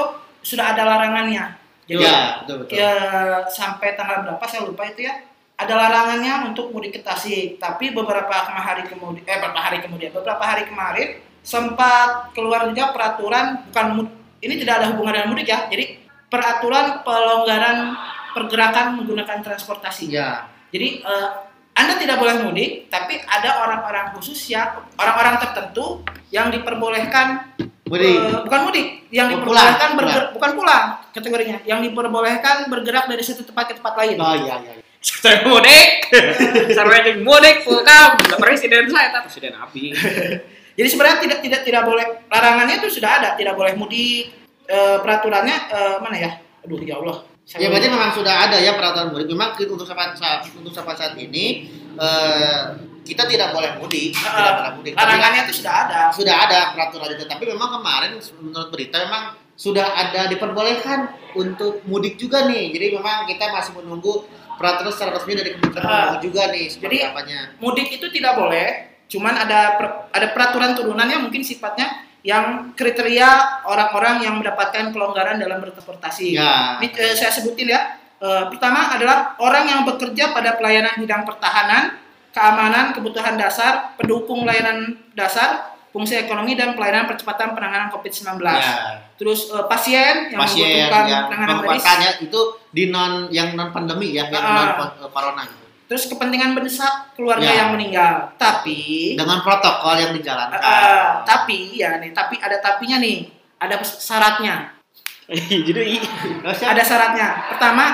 [0.44, 1.56] sudah ada larangannya.
[1.88, 2.76] Jadi Ya, betul betul.
[2.76, 2.92] ya,
[3.48, 5.16] sampai tanggal berapa saya lupa itu ya.
[5.64, 7.56] Ada larangannya untuk mudik ke Tasik.
[7.56, 11.08] Tapi beberapa hari kemudian, eh beberapa hari kemudian, beberapa hari kemarin
[11.40, 15.68] sempat keluar juga peraturan bukan mud- ini tidak ada hubungan dengan mudik ya.
[15.68, 15.84] Jadi
[16.28, 17.96] peraturan pelonggaran
[18.32, 20.10] pergerakan menggunakan transportasi.
[20.10, 21.28] Ya, Jadi eh,
[21.72, 28.10] Anda tidak boleh mudik, tapi ada orang-orang khusus yang orang-orang tertentu yang diperbolehkan Mudik.
[28.10, 33.22] eh, bukan mudik, yang Oh, diperbolehkan pulang, bergerak bukan pulang kategorinya, yang diperbolehkan bergerak dari
[33.22, 34.16] satu tempat ke tempat lain.
[34.18, 34.72] Oh iya iya.
[35.04, 36.08] Saya mudik.
[36.72, 38.16] Sarwa jeung mudik pulkam.
[38.40, 39.92] Presiden saya eta presiden api.
[40.80, 44.32] Jadi sebenarnya tidak tidak tidak boleh larangannya itu sudah ada, tidak boleh mudik.
[44.64, 46.30] Eh, peraturannya eh, mana ya?
[46.64, 47.20] Aduh ya Allah.
[47.44, 47.96] Ya Saya berarti lupa.
[48.00, 49.28] memang sudah ada ya peraturan mudik.
[49.28, 51.68] Memang kita untuk saat saat untuk sampai saat ini
[52.00, 52.60] eh,
[53.04, 54.92] kita tidak boleh mudik, Eh, tidak boleh mudik.
[54.96, 56.00] Tapi larangannya itu sudah ada.
[56.16, 57.24] sudah ada peraturan itu.
[57.28, 62.72] Tapi memang kemarin menurut berita memang sudah ada diperbolehkan untuk mudik juga nih.
[62.72, 64.24] Jadi memang kita masih menunggu
[64.56, 65.84] peraturan secara resmi dari Kementerian.
[65.84, 67.38] Perhubungan juga nih seperti Jadi- apanya.
[67.58, 68.66] mudik itu tidak boleh,
[69.06, 71.88] cuman ada per- ada peraturan turunannya mungkin sifatnya
[72.24, 73.28] yang kriteria
[73.68, 76.32] orang-orang yang mendapatkan pelonggaran dalam bertransportasi.
[76.32, 76.80] Ya.
[76.80, 78.00] Ini, eh, saya sebutin ya.
[78.16, 82.00] Eh, pertama adalah orang yang bekerja pada pelayanan bidang pertahanan,
[82.32, 88.40] keamanan, kebutuhan dasar, pendukung layanan dasar, fungsi ekonomi dan pelayanan percepatan penanganan COVID-19.
[88.40, 89.04] Ya.
[89.14, 92.24] Terus eh, pasien yang Pasien membutuhkan yang penanganan medis.
[92.24, 92.40] itu
[92.74, 94.74] di non yang non pandemi ya, yang Ah.
[94.98, 95.62] non corona gitu.
[95.84, 97.62] Terus kepentingan mendesak keluarga Ya.
[97.62, 98.34] yang meninggal.
[98.34, 100.58] Tapi Dengan protokol yang dijalankan.
[100.58, 103.30] Ah, tapi ya nih, tapi ada tapinya nih,
[103.62, 104.74] ada syaratnya,
[105.68, 106.04] Jadi
[106.44, 107.28] ya, ada syaratnya.
[107.54, 107.84] Pertama,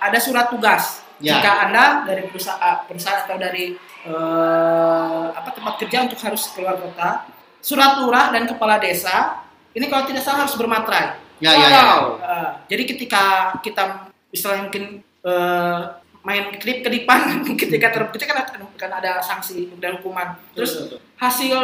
[0.00, 1.04] ada surat tugas.
[1.20, 1.36] Ya.
[1.36, 3.74] Jika anda dari perusahaan, perusahaan atau dari
[4.08, 7.26] eh, apa tempat kerja untuk harus keluar kota,
[7.60, 9.42] surat lurah dan kepala desa,
[9.74, 11.18] ini kalau tidak salah harus bermaterai.
[11.38, 11.82] ya, ya, ya.
[11.84, 12.02] Wow.
[12.18, 13.24] Eh, jadi ketika
[13.60, 15.80] kita istilahnya mungkin eh,
[16.22, 20.36] main klip kedipan ketika terbukti kan ada, kan ada sanksi dan hukuman.
[20.52, 21.56] Terus hasil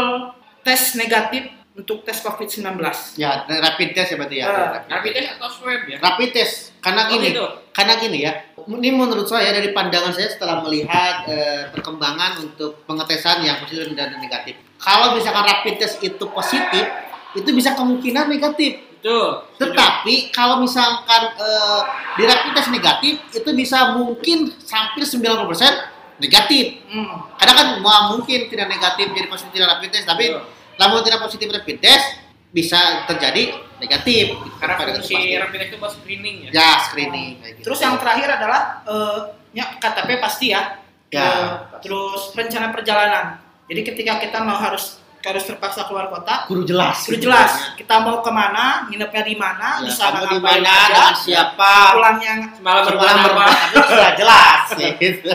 [0.65, 2.79] tes negatif untuk tes COVID-19.
[3.19, 4.47] Ya, rapid test ya berarti ya.
[4.47, 5.99] Ah, rapid test atau swab ya?
[5.99, 7.47] Rapid test karena Oh, gini, gitu.
[7.75, 8.33] karena gini ya.
[8.65, 14.15] Ini menurut saya dari pandangan saya setelah melihat eh, perkembangan untuk pengetesan yang positif dan
[14.17, 14.55] negatif.
[14.79, 16.87] Kalau misalkan rapid test itu positif,
[17.35, 18.94] itu bisa kemungkinan negatif.
[19.05, 19.45] Betul.
[19.61, 21.81] Tetapi kalau misalkan eh,
[22.17, 26.81] di rapid test negatif itu bisa mungkin hampir 90% negatif.
[26.89, 27.29] Hmm.
[27.37, 30.33] Kadang kan mau mungkin tidak negatif jadi positif tidak rapid test, tapi
[30.81, 35.37] namun tidak positif rapid test bisa terjadi negatif Karena Pada fungsi pasti.
[35.37, 36.51] rapid test itu buat screening ya.
[36.57, 37.65] ya screening kayak gitu.
[37.69, 39.19] Terus yang terakhir adalah eh,
[39.53, 40.81] ya, KTP pasti ya.
[41.13, 41.21] Ya.
[41.21, 41.53] Eh,
[41.85, 43.37] terus rencana perjalanan.
[43.69, 48.21] Jadi ketika kita mau harus harus terpaksa keluar kota, guru jelas sudah jelas kita mau
[48.21, 52.83] ke mana, nginepnya di mana, ya, di sana di mana dengan siapa pulangnya Semalam Semalam
[52.87, 53.25] berbulan apa?
[53.25, 54.63] berbulan apa itu sudah jelas
[55.01, 55.31] gitu.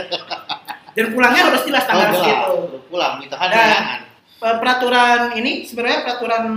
[0.91, 2.21] dan pulangnya harus jelas Oh, tanggal jelas.
[2.21, 2.77] segitu.
[2.85, 4.07] pulang itu kan Dan-
[4.39, 6.47] Peraturan ini sebenarnya peraturan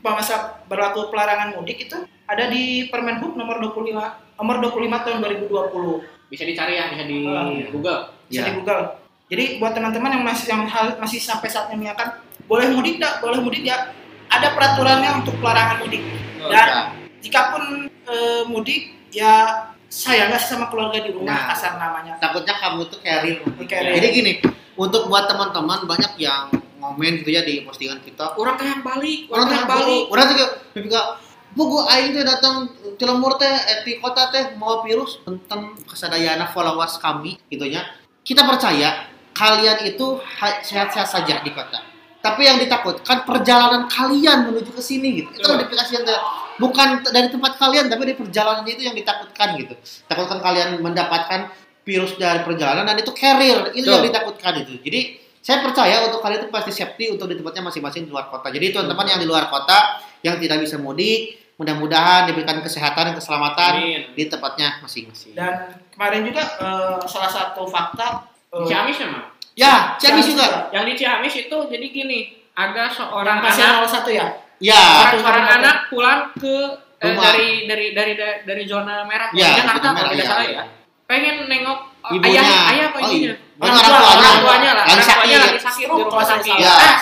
[0.00, 1.92] masa berlaku pelarangan mudik itu
[2.24, 3.92] ada di Permenhub nomor 25
[4.34, 4.72] nomor 25
[5.04, 6.00] tahun 2020.
[6.26, 7.44] Bisa dicari ya, bisa di Ah.
[7.68, 8.00] Google.
[8.24, 8.46] bisa Ya.
[8.46, 8.82] di Google.
[9.26, 12.08] Jadi buat teman-teman yang masih yang hal, masih sampai saat ini akan
[12.46, 13.90] boleh mudik tidak, boleh mudik ya.
[14.26, 16.02] Ada peraturannya untuk pelarangan mudik.
[16.40, 16.80] Oh, Dan ya.
[17.22, 21.46] jika pun eh, mudik ya sayang nggak sama keluarga di rumah Nah.
[21.50, 22.18] kasar namanya.
[22.18, 23.38] takutnya kamu tuh carrier.
[23.64, 23.94] Carrier.
[23.96, 24.32] Jadi gini,
[24.74, 28.34] untuk buat teman-teman banyak yang ngomen gitu ya di postingan kita.
[28.34, 30.02] Orang kayak balik, Orang tuh kayak balik.
[30.06, 31.00] orang tuh kayak juga
[31.56, 32.68] Buku aing teh datang
[33.00, 37.80] Cilemur teh eh, di kota teh mau virus tentang kesadayana followers kami gitu ya.
[38.20, 41.80] Kita percaya kalian itu ha- sehat-sehat saja di kota.
[42.26, 45.30] Tapi yang ditakutkan perjalanan kalian menuju ke sini gitu.
[45.30, 45.62] Itu Betul.
[45.62, 46.24] notifikasi yang ter-
[46.58, 49.74] bukan dari tempat kalian tapi dari perjalanan itu yang ditakutkan gitu.
[50.10, 51.54] Takutkan kalian mendapatkan
[51.86, 54.82] virus dari perjalanan dan itu carrier itu yang ditakutkan itu.
[54.82, 58.50] Jadi saya percaya untuk kalian itu pasti safety untuk di tempatnya masing-masing di luar kota.
[58.50, 63.72] Jadi teman-teman yang di luar kota yang tidak bisa mudik, mudah-mudahan diberikan kesehatan dan keselamatan
[63.78, 64.02] Amin.
[64.18, 65.38] di tempatnya masing-masing.
[65.38, 69.35] Dan kemarin juga eh, salah satu fakta eh, Ciamis memang.
[69.56, 70.68] Ya, Ciamis juga.
[70.68, 72.18] Yang di Ciamis itu jadi gini,
[72.52, 74.26] ada seorang orang pasien anak 01 ya.
[74.56, 74.82] Ya,
[75.16, 76.56] seorang Satu- anak pulang ke
[77.00, 80.28] eh, dari dari dari dari dari zona merah ya, Jakarta kalau tidak ya.
[80.28, 80.62] salah ya.
[81.06, 82.40] Pengen nengok eh, Ibunya.
[82.40, 83.32] ayah ayah apa Oh, ibunya?
[83.32, 83.34] iya.
[83.56, 84.16] Orang tuanya.
[84.20, 84.84] orang tuanya lah.
[84.84, 85.40] Orang tuanya sakit.
[85.40, 86.52] lagi sakit di rumah sakit.
[86.52, 86.76] salah.
[86.76, 86.96] Ah.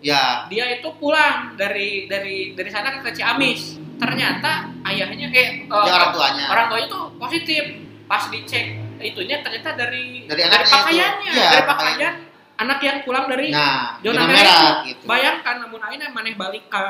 [0.00, 3.80] Ya, Dia itu pulang dari dari dari sana ke Ciamis.
[3.96, 4.52] Ternyata
[4.84, 6.44] ayahnya eh eh, ya orang tuanya.
[6.52, 7.64] orang tuanya tuh positif.
[8.04, 10.74] Pas dicek itunya ternyata dari Dari anaknya itu.
[10.74, 11.92] pakaiannya, Iya, dari pakaian.
[11.92, 12.14] pakaian
[12.56, 14.88] anak yang pulang dari Nah, zona zona merah, merah itu.
[14.88, 15.02] gitu.
[15.04, 16.84] Bayangkan namun aina maneh balik ke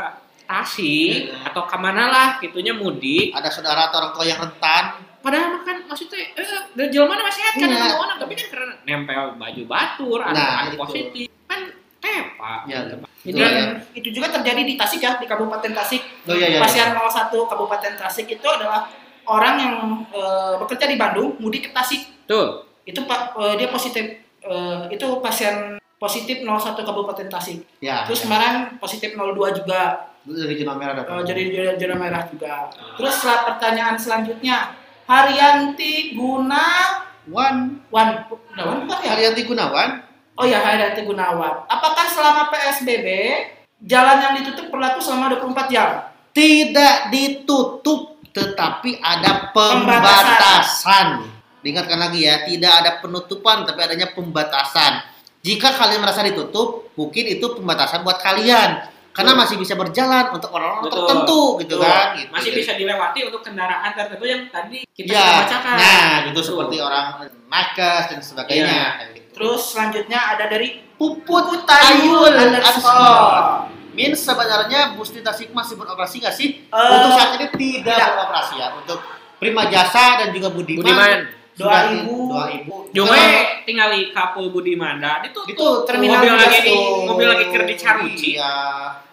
[0.45, 1.41] Tasik Iya.
[1.43, 3.33] atau ke mana lah gitunya mudik.
[3.33, 4.85] Ada saudara atau orang tua yang rentan.
[5.19, 7.81] Padahal kan maksudnya eh dari jalan mana masih sehat kan Iya.
[7.83, 10.77] ada orang tapi kan karena nempel baju batur Nah, ada itu.
[10.77, 11.61] positif kan
[11.99, 12.69] tepa.
[12.69, 13.65] Ya, Jadi Betul, Dan ya.
[13.97, 16.29] itu juga terjadi di Tasik ya, di Kabupaten Tasik.
[16.29, 16.61] Oh iya iya.
[16.61, 17.01] Pasien 01
[17.49, 18.85] Kabupaten Tasik itu adalah
[19.27, 19.75] orang yang
[20.13, 22.27] eh, bekerja di Bandung, mudik ke Tasik.
[22.29, 24.05] tuh Itu Pak eh, dia positif
[24.45, 27.65] eh, itu pasien positif 01 Kabupaten Tasik.
[27.81, 28.05] Ya.
[28.05, 28.25] Terus ya.
[28.29, 30.13] kemarin positif 02 juga.
[30.25, 32.73] dari zona merah jadi zona merah juga.
[32.97, 34.73] Terus setelah pertanyaan selanjutnya,
[35.05, 39.11] Haryanti Gunawan, Wan, Gunawan bukan ya?
[39.13, 40.01] Haryanti Gunawan.
[40.41, 41.69] Oh ya, Haryanti Gunawan.
[41.69, 43.05] Apakah selama PSBB
[43.85, 46.15] jalan yang ditutup berlaku selama 24 jam?
[46.35, 51.31] tidak ditutup tetapi ada pembatasan.
[51.63, 55.01] Diingatkan lagi ya, tidak ada penutupan tapi adanya pembatasan.
[55.41, 58.91] Jika kalian merasa ditutup, mungkin itu pembatasan buat kalian.
[59.15, 59.43] Karena Betul.
[59.47, 61.87] masih bisa berjalan untuk orang-orang tertentu gitu Betul.
[61.87, 62.07] kan.
[62.19, 62.31] Gitu.
[62.35, 65.75] masih bisa dilewati untuk kendaraan tertentu yang tadi kita ya, bacakan.
[65.79, 66.45] Nah, itu Betul.
[66.51, 67.07] seperti orang
[67.47, 68.83] nakes dan sebagainya.
[69.15, 69.31] Gitu.
[69.39, 73.71] Terus selanjutnya ada dari Puput Tayul Ayul underscore.
[73.95, 76.67] Min sebenarnya bus di Tasik masih beroperasi nggak sih?
[76.67, 78.09] Eh, Untuk saat ini tidak, tidak.
[78.13, 78.69] beroperasi ya.
[78.75, 78.99] Untuk
[79.39, 80.83] Prima Jasa dan juga Budiman.
[80.83, 81.19] Budiman.
[81.55, 82.15] Doa ibu.
[82.35, 82.75] Doa ibu.
[82.91, 83.15] Cuma
[83.63, 85.23] di Kapul Budiman dah.
[85.23, 86.75] Itu itu tuh terminal mobil lagi di
[87.07, 88.31] mobil lagi ker dicaruci.
[88.35, 88.55] Iya.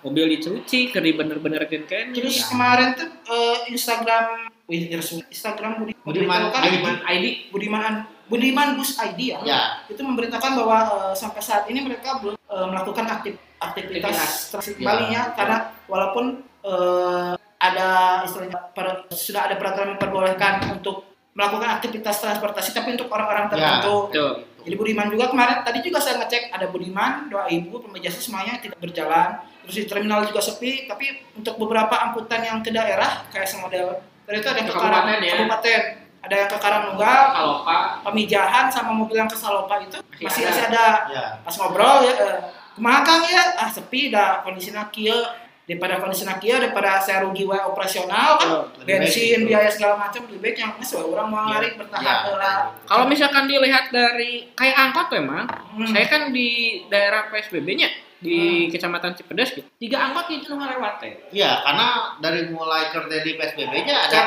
[0.01, 2.05] Mobil dicuci, ker di bener-bener kan kan.
[2.09, 2.45] Terus Iya.
[2.49, 5.21] kemarin tuh eh, Instagram resmi.
[5.29, 6.73] Instagram Budi, Budiman memberitahukan- ID.
[6.73, 7.25] Budiman ID.
[7.53, 7.93] Budiman
[8.31, 9.39] Budiman Bus ID ya.
[9.43, 9.61] Ya.
[9.85, 14.77] Itu memberitakan bahwa eh, sampai saat ini mereka belum eh, melakukan aktif aktivitas transit Ya.
[14.79, 16.25] kembali ya karena walaupun
[16.63, 17.89] eh, ada
[18.23, 23.49] istilahnya per- sudah ada peraturan memperbolehkan untuk melakukan aktivitas transportasi tapi untuk orang-orang Ya.
[23.51, 23.95] tertentu.
[24.09, 24.33] Tuh.
[24.61, 28.77] Jadi Budiman juga kemarin tadi juga saya ngecek ada Budiman, doa ibu, pembejasa semuanya tidak
[28.77, 29.41] berjalan.
[29.61, 34.37] Terus di terminal juga sepi, tapi untuk beberapa angkutan yang ke daerah kayak semodel tadi
[34.37, 35.33] itu ada ke kabupaten ya?
[35.35, 35.81] kabupaten,
[36.21, 40.45] ada yang ke Karangnunggal, Kalau Pak Pemijahan sama mobil yang ke Salopa itu Masih masih
[40.45, 40.47] ada.
[40.47, 40.87] masih ada.
[41.09, 41.25] Ya.
[41.41, 42.37] Pas ngobrol ya, eh,
[42.73, 45.17] kumaha Kang ya, ah sepi dah kondisinya kieu
[45.61, 49.47] daripada kondisinya kieu daripada saya rugi wae operasional kan baik bensin gitu.
[49.47, 51.49] biaya segala macam lebih baik yang we urang mau Iya.
[51.49, 52.15] ngarik bertahan Ya.
[52.27, 52.53] heula.
[52.85, 55.87] Kalau misalkan dilihat dari kayak angkot memang, Hmm.
[55.87, 56.49] saya kan di
[56.85, 57.87] daerah PSBB-nya
[58.19, 59.65] di Kecamatan Cipedes gitu.
[59.79, 61.13] Tiga angkot itu nggak lewat teh.
[61.31, 61.87] Iya, karena
[62.19, 64.19] dari mulai kerja di PSBB-nya ada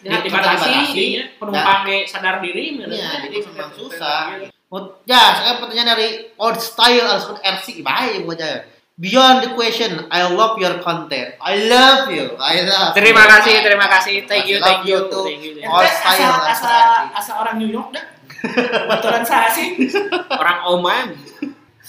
[0.00, 0.96] Ya, dibatasi, dibatasi.
[0.96, 2.80] dinya, penumpang ge sadar diri.
[2.80, 4.40] Iya, jadi memang susah.
[4.70, 6.08] Oh, ya, sekarang pertanyaan dari
[6.40, 8.64] Old Style Alskun RC, bahaya buat saya.
[9.00, 10.06] beyond the question.
[10.12, 11.40] I love your content.
[11.40, 12.36] I love you.
[12.36, 12.92] I love.
[12.92, 13.32] Terima you.
[13.32, 14.28] kasih, terima kasih.
[14.28, 15.08] Thank you, thank you.
[15.08, 15.24] too.
[15.24, 15.64] Thank you.
[15.64, 18.04] Saya asal, asal, asal orang New York dah.
[18.84, 19.80] Kebetulan saya sih.
[20.28, 21.16] Orang Oman.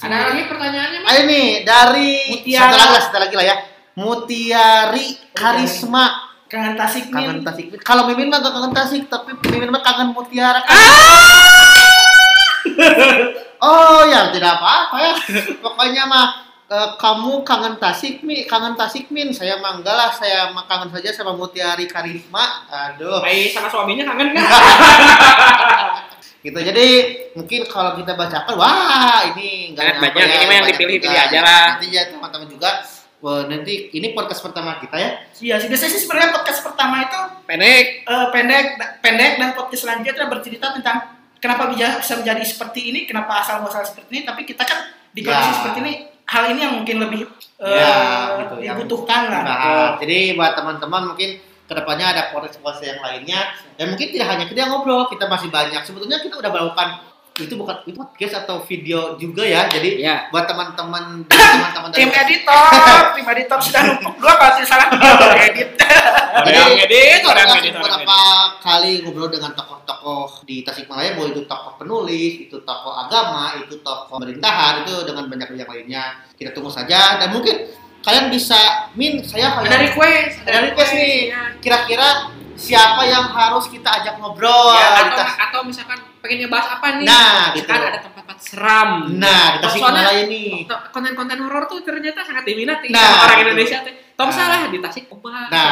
[0.01, 1.09] Ada lagi pertanyaannya, Mas?
[1.13, 2.73] Ayo nih dari Mutiara.
[2.73, 3.55] satu lagi lah, satu lagi lah ya.
[3.91, 7.47] Mutiari Karisma Kangen Tasik kangen nih.
[7.47, 7.79] Tasik.
[7.79, 10.59] Kalau Mimin mah gak kangen Tasik, tapi Mimin mah kangen Mutiara.
[13.63, 15.15] oh ya tidak apa-apa ya.
[15.63, 19.31] Pokoknya mah eh, kamu kangen Tasik mi, kangen Tasik min.
[19.31, 22.67] Saya mah enggak lah, saya mah kangen saja sama Mutiari Karisma.
[22.67, 23.23] Aduh.
[23.23, 24.51] Baik sama suaminya kangen nggak?
[26.41, 26.87] gitu jadi
[27.37, 30.27] mungkin kalau kita bacakan wah ini nggak banyak.
[30.27, 31.79] Ini mah yang dipilih-pilih aja lah.
[31.79, 32.83] nanti ya teman-teman juga
[33.21, 37.19] wah, nanti ini podcast pertama kita ya Iya sih biasanya sih sebenarnya podcast pertama itu
[37.45, 37.85] Pendek.
[38.03, 38.65] eh, pendek
[38.99, 40.97] pendek dan podcast selanjutnya bercerita tentang
[41.37, 44.79] kenapa bisa menjadi seperti ini, kenapa asal muasal seperti ini, tapi kita kan
[45.09, 45.57] di kondisi Ya.
[45.57, 45.93] seperti ini
[46.23, 47.21] hal ini yang mungkin lebih
[47.57, 47.93] eh, Ya,
[48.39, 49.41] gitu, yang dibutuhkan lah.
[49.41, 53.41] Nah, jadi buat teman-teman mungkin ke depannya ada podcast yang lainnya
[53.73, 56.87] dan mungkin tidak hanya kita ngobrol kita masih banyak sebetulnya kita udah melakukan
[57.33, 60.15] itu bukan itu podcast atau video juga ya jadi Ya.
[60.29, 62.67] buat teman-teman teman-teman Tim dari editor,
[63.15, 64.87] tim editor sudah numpuk dua kalau tidak salah
[65.39, 65.69] edit.
[66.31, 68.19] Ada yang edit, ada yang edit, beberapa
[68.59, 74.15] kali ngobrol dengan tokoh-tokoh di Tasikmalaya, bahwa itu tokoh penulis, itu tokoh agama, itu tokoh
[74.15, 76.03] pemerintahan, itu dengan banyak yang lainnya.
[76.35, 77.67] Kita tunggu saja dan mungkin
[78.01, 78.59] kalian bisa
[78.91, 80.35] min saya Ada kayak request.
[80.43, 81.17] ada request nih.
[81.29, 81.41] Ya.
[81.59, 82.07] Kira-kira
[82.61, 87.05] siapa yang harus kita ajak ngobrol Ya, atau, Tas- atau misalkan pengen ngebahas apa nih?
[87.05, 87.65] Nah, gitu.
[87.67, 88.89] Ada tempat-tempat seram.
[89.11, 90.69] Nah, di Oh, Tasikmalaya nih.
[90.91, 93.45] konten-konten horor tuh ternyata sangat diminati Nah, sama orang gitu.
[93.47, 93.95] Indonesia teh.
[94.11, 94.37] Tong Nah.
[94.37, 95.65] salah di Tasik Oba, Nah,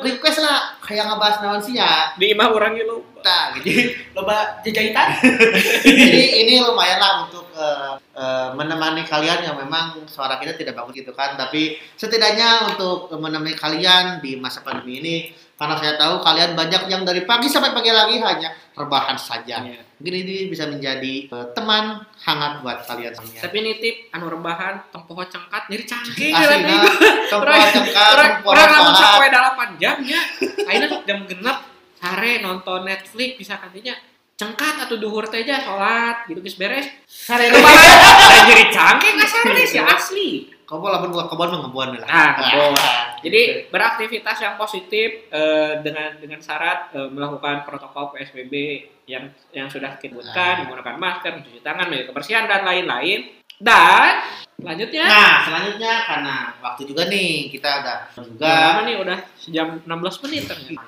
[0.00, 2.12] request lah kayak ngebahas naon sih ya.
[2.14, 3.00] di imah orang gitu.
[3.18, 3.68] Nah, gitu.
[4.16, 5.16] Loba jajahitan.
[5.80, 10.92] Jadi ini lumayan lah untuk eh, eh, menemani kalian yang memang suara kita tidak bagus
[10.94, 15.16] gitu kan, tapi setidaknya untuk menemani kalian di masa pandemi ini,
[15.60, 19.60] karena saya tahu kalian banyak yang dari pagi sampai pagi lagi hanya rebahan saja.
[19.60, 19.84] Iya.
[20.00, 23.44] Mungkin ini bisa menjadi eh, teman hangat buat kalian semuanya.
[23.44, 26.88] Tapi nitip anu rebahan tong poho cengkat nyeri cangking Asli nah,
[27.28, 30.20] tempat cengkar, Orang tempat orang lamun sapoe 8 jam ya.
[30.64, 31.58] Ayeuna jam genep
[32.00, 33.92] sare nonton Netflix bisa kantinya
[34.40, 36.88] cengkat atau duhur teh aja sholat gitu geus beres.
[37.04, 40.30] Sare Rebahan nyeri cangking asal sih asli.
[40.70, 42.06] Kamu lamun buat kebun mah ngebuan lah.
[42.06, 42.70] Ah, ngebuan.
[42.78, 43.74] Nah, Jadi gitu.
[43.74, 48.54] beraktivitas yang positif eh, dengan dengan syarat eh, melakukan protokol PSBB
[49.04, 50.62] yang yang sudah kita Nah.
[50.62, 53.34] menggunakan masker, mencuci tangan, menjaga kebersihan dan lain-lain.
[53.58, 54.12] Dan
[54.56, 59.68] selanjutnya, Nah, selanjutnya karena waktu juga nih kita ada juga udah lama nih udah sejam
[59.82, 60.86] 16 menit ternyata.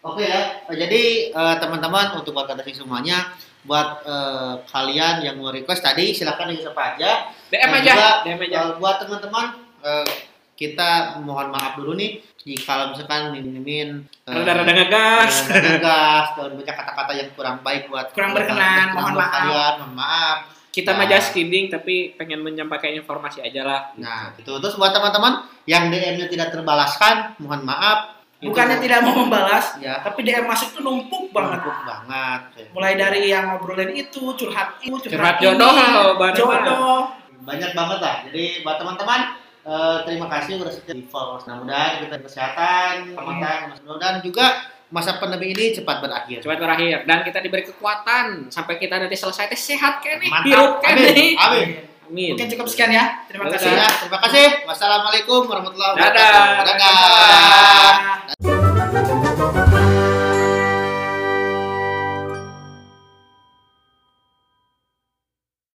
[0.00, 3.28] Oke ya, jadi eh, teman-teman untuk warga Tasik semuanya,
[3.68, 7.10] buat eh, kalian yang mau request tadi silahkan request apa aja.
[7.48, 8.56] DM aja, juga, DM aja.
[8.58, 9.44] eh, buat teman-teman,
[9.80, 10.08] eh,
[10.54, 10.90] kita
[11.20, 15.32] mohon maaf dulu nih jika misalkan mimin Rada-rada ngegas.
[15.54, 19.30] ngegas dan banyak kata-kata yang kurang baik buat Kurang berkenan, mohon maaf.
[19.30, 20.38] kalian, mohon maaf.
[20.68, 20.98] Kita Nah.
[20.98, 23.80] mah just kidding tapi pengen menyampaikan informasi aja lah.
[23.94, 28.17] Nah, itu terus buat teman-teman yang DM-nya tidak terbalaskan, mohon maaf.
[28.38, 31.58] Itu- Bukannya tidak mau membalas, ya, tapi DM masuk tuh numpuk banget.
[31.58, 32.40] Numpuk banget.
[32.70, 36.98] Mulai dari yang ngobrolin itu, curhat itu, Curhat curhat, jodoh ini, jodoh.
[37.42, 38.14] banyak banget lah.
[38.30, 39.20] Jadi buat teman-teman
[39.64, 41.36] eh, terima kasih udah setia di follow.
[41.36, 44.46] Mudah-mudahan kita kesehatan, teman-teman, mudah-mudahan juga
[44.88, 46.38] masa pandemi ini cepat berakhir.
[46.38, 50.46] Cepat berakhir dan kita diberi kekuatan sampai kita nanti selesai sehat kene, Mantap.
[50.46, 50.96] hirup Amin.
[50.96, 51.26] kene.
[51.36, 51.68] Amin.
[52.08, 52.32] Amin.
[52.32, 53.04] Mungkin cukup sekian ya.
[53.28, 53.84] Terima kasih ya.
[53.84, 54.64] Terima kasih.
[54.64, 56.64] Wassalamualaikum warahmatullahi wabarakatuh.
[56.64, 58.47] Dadah.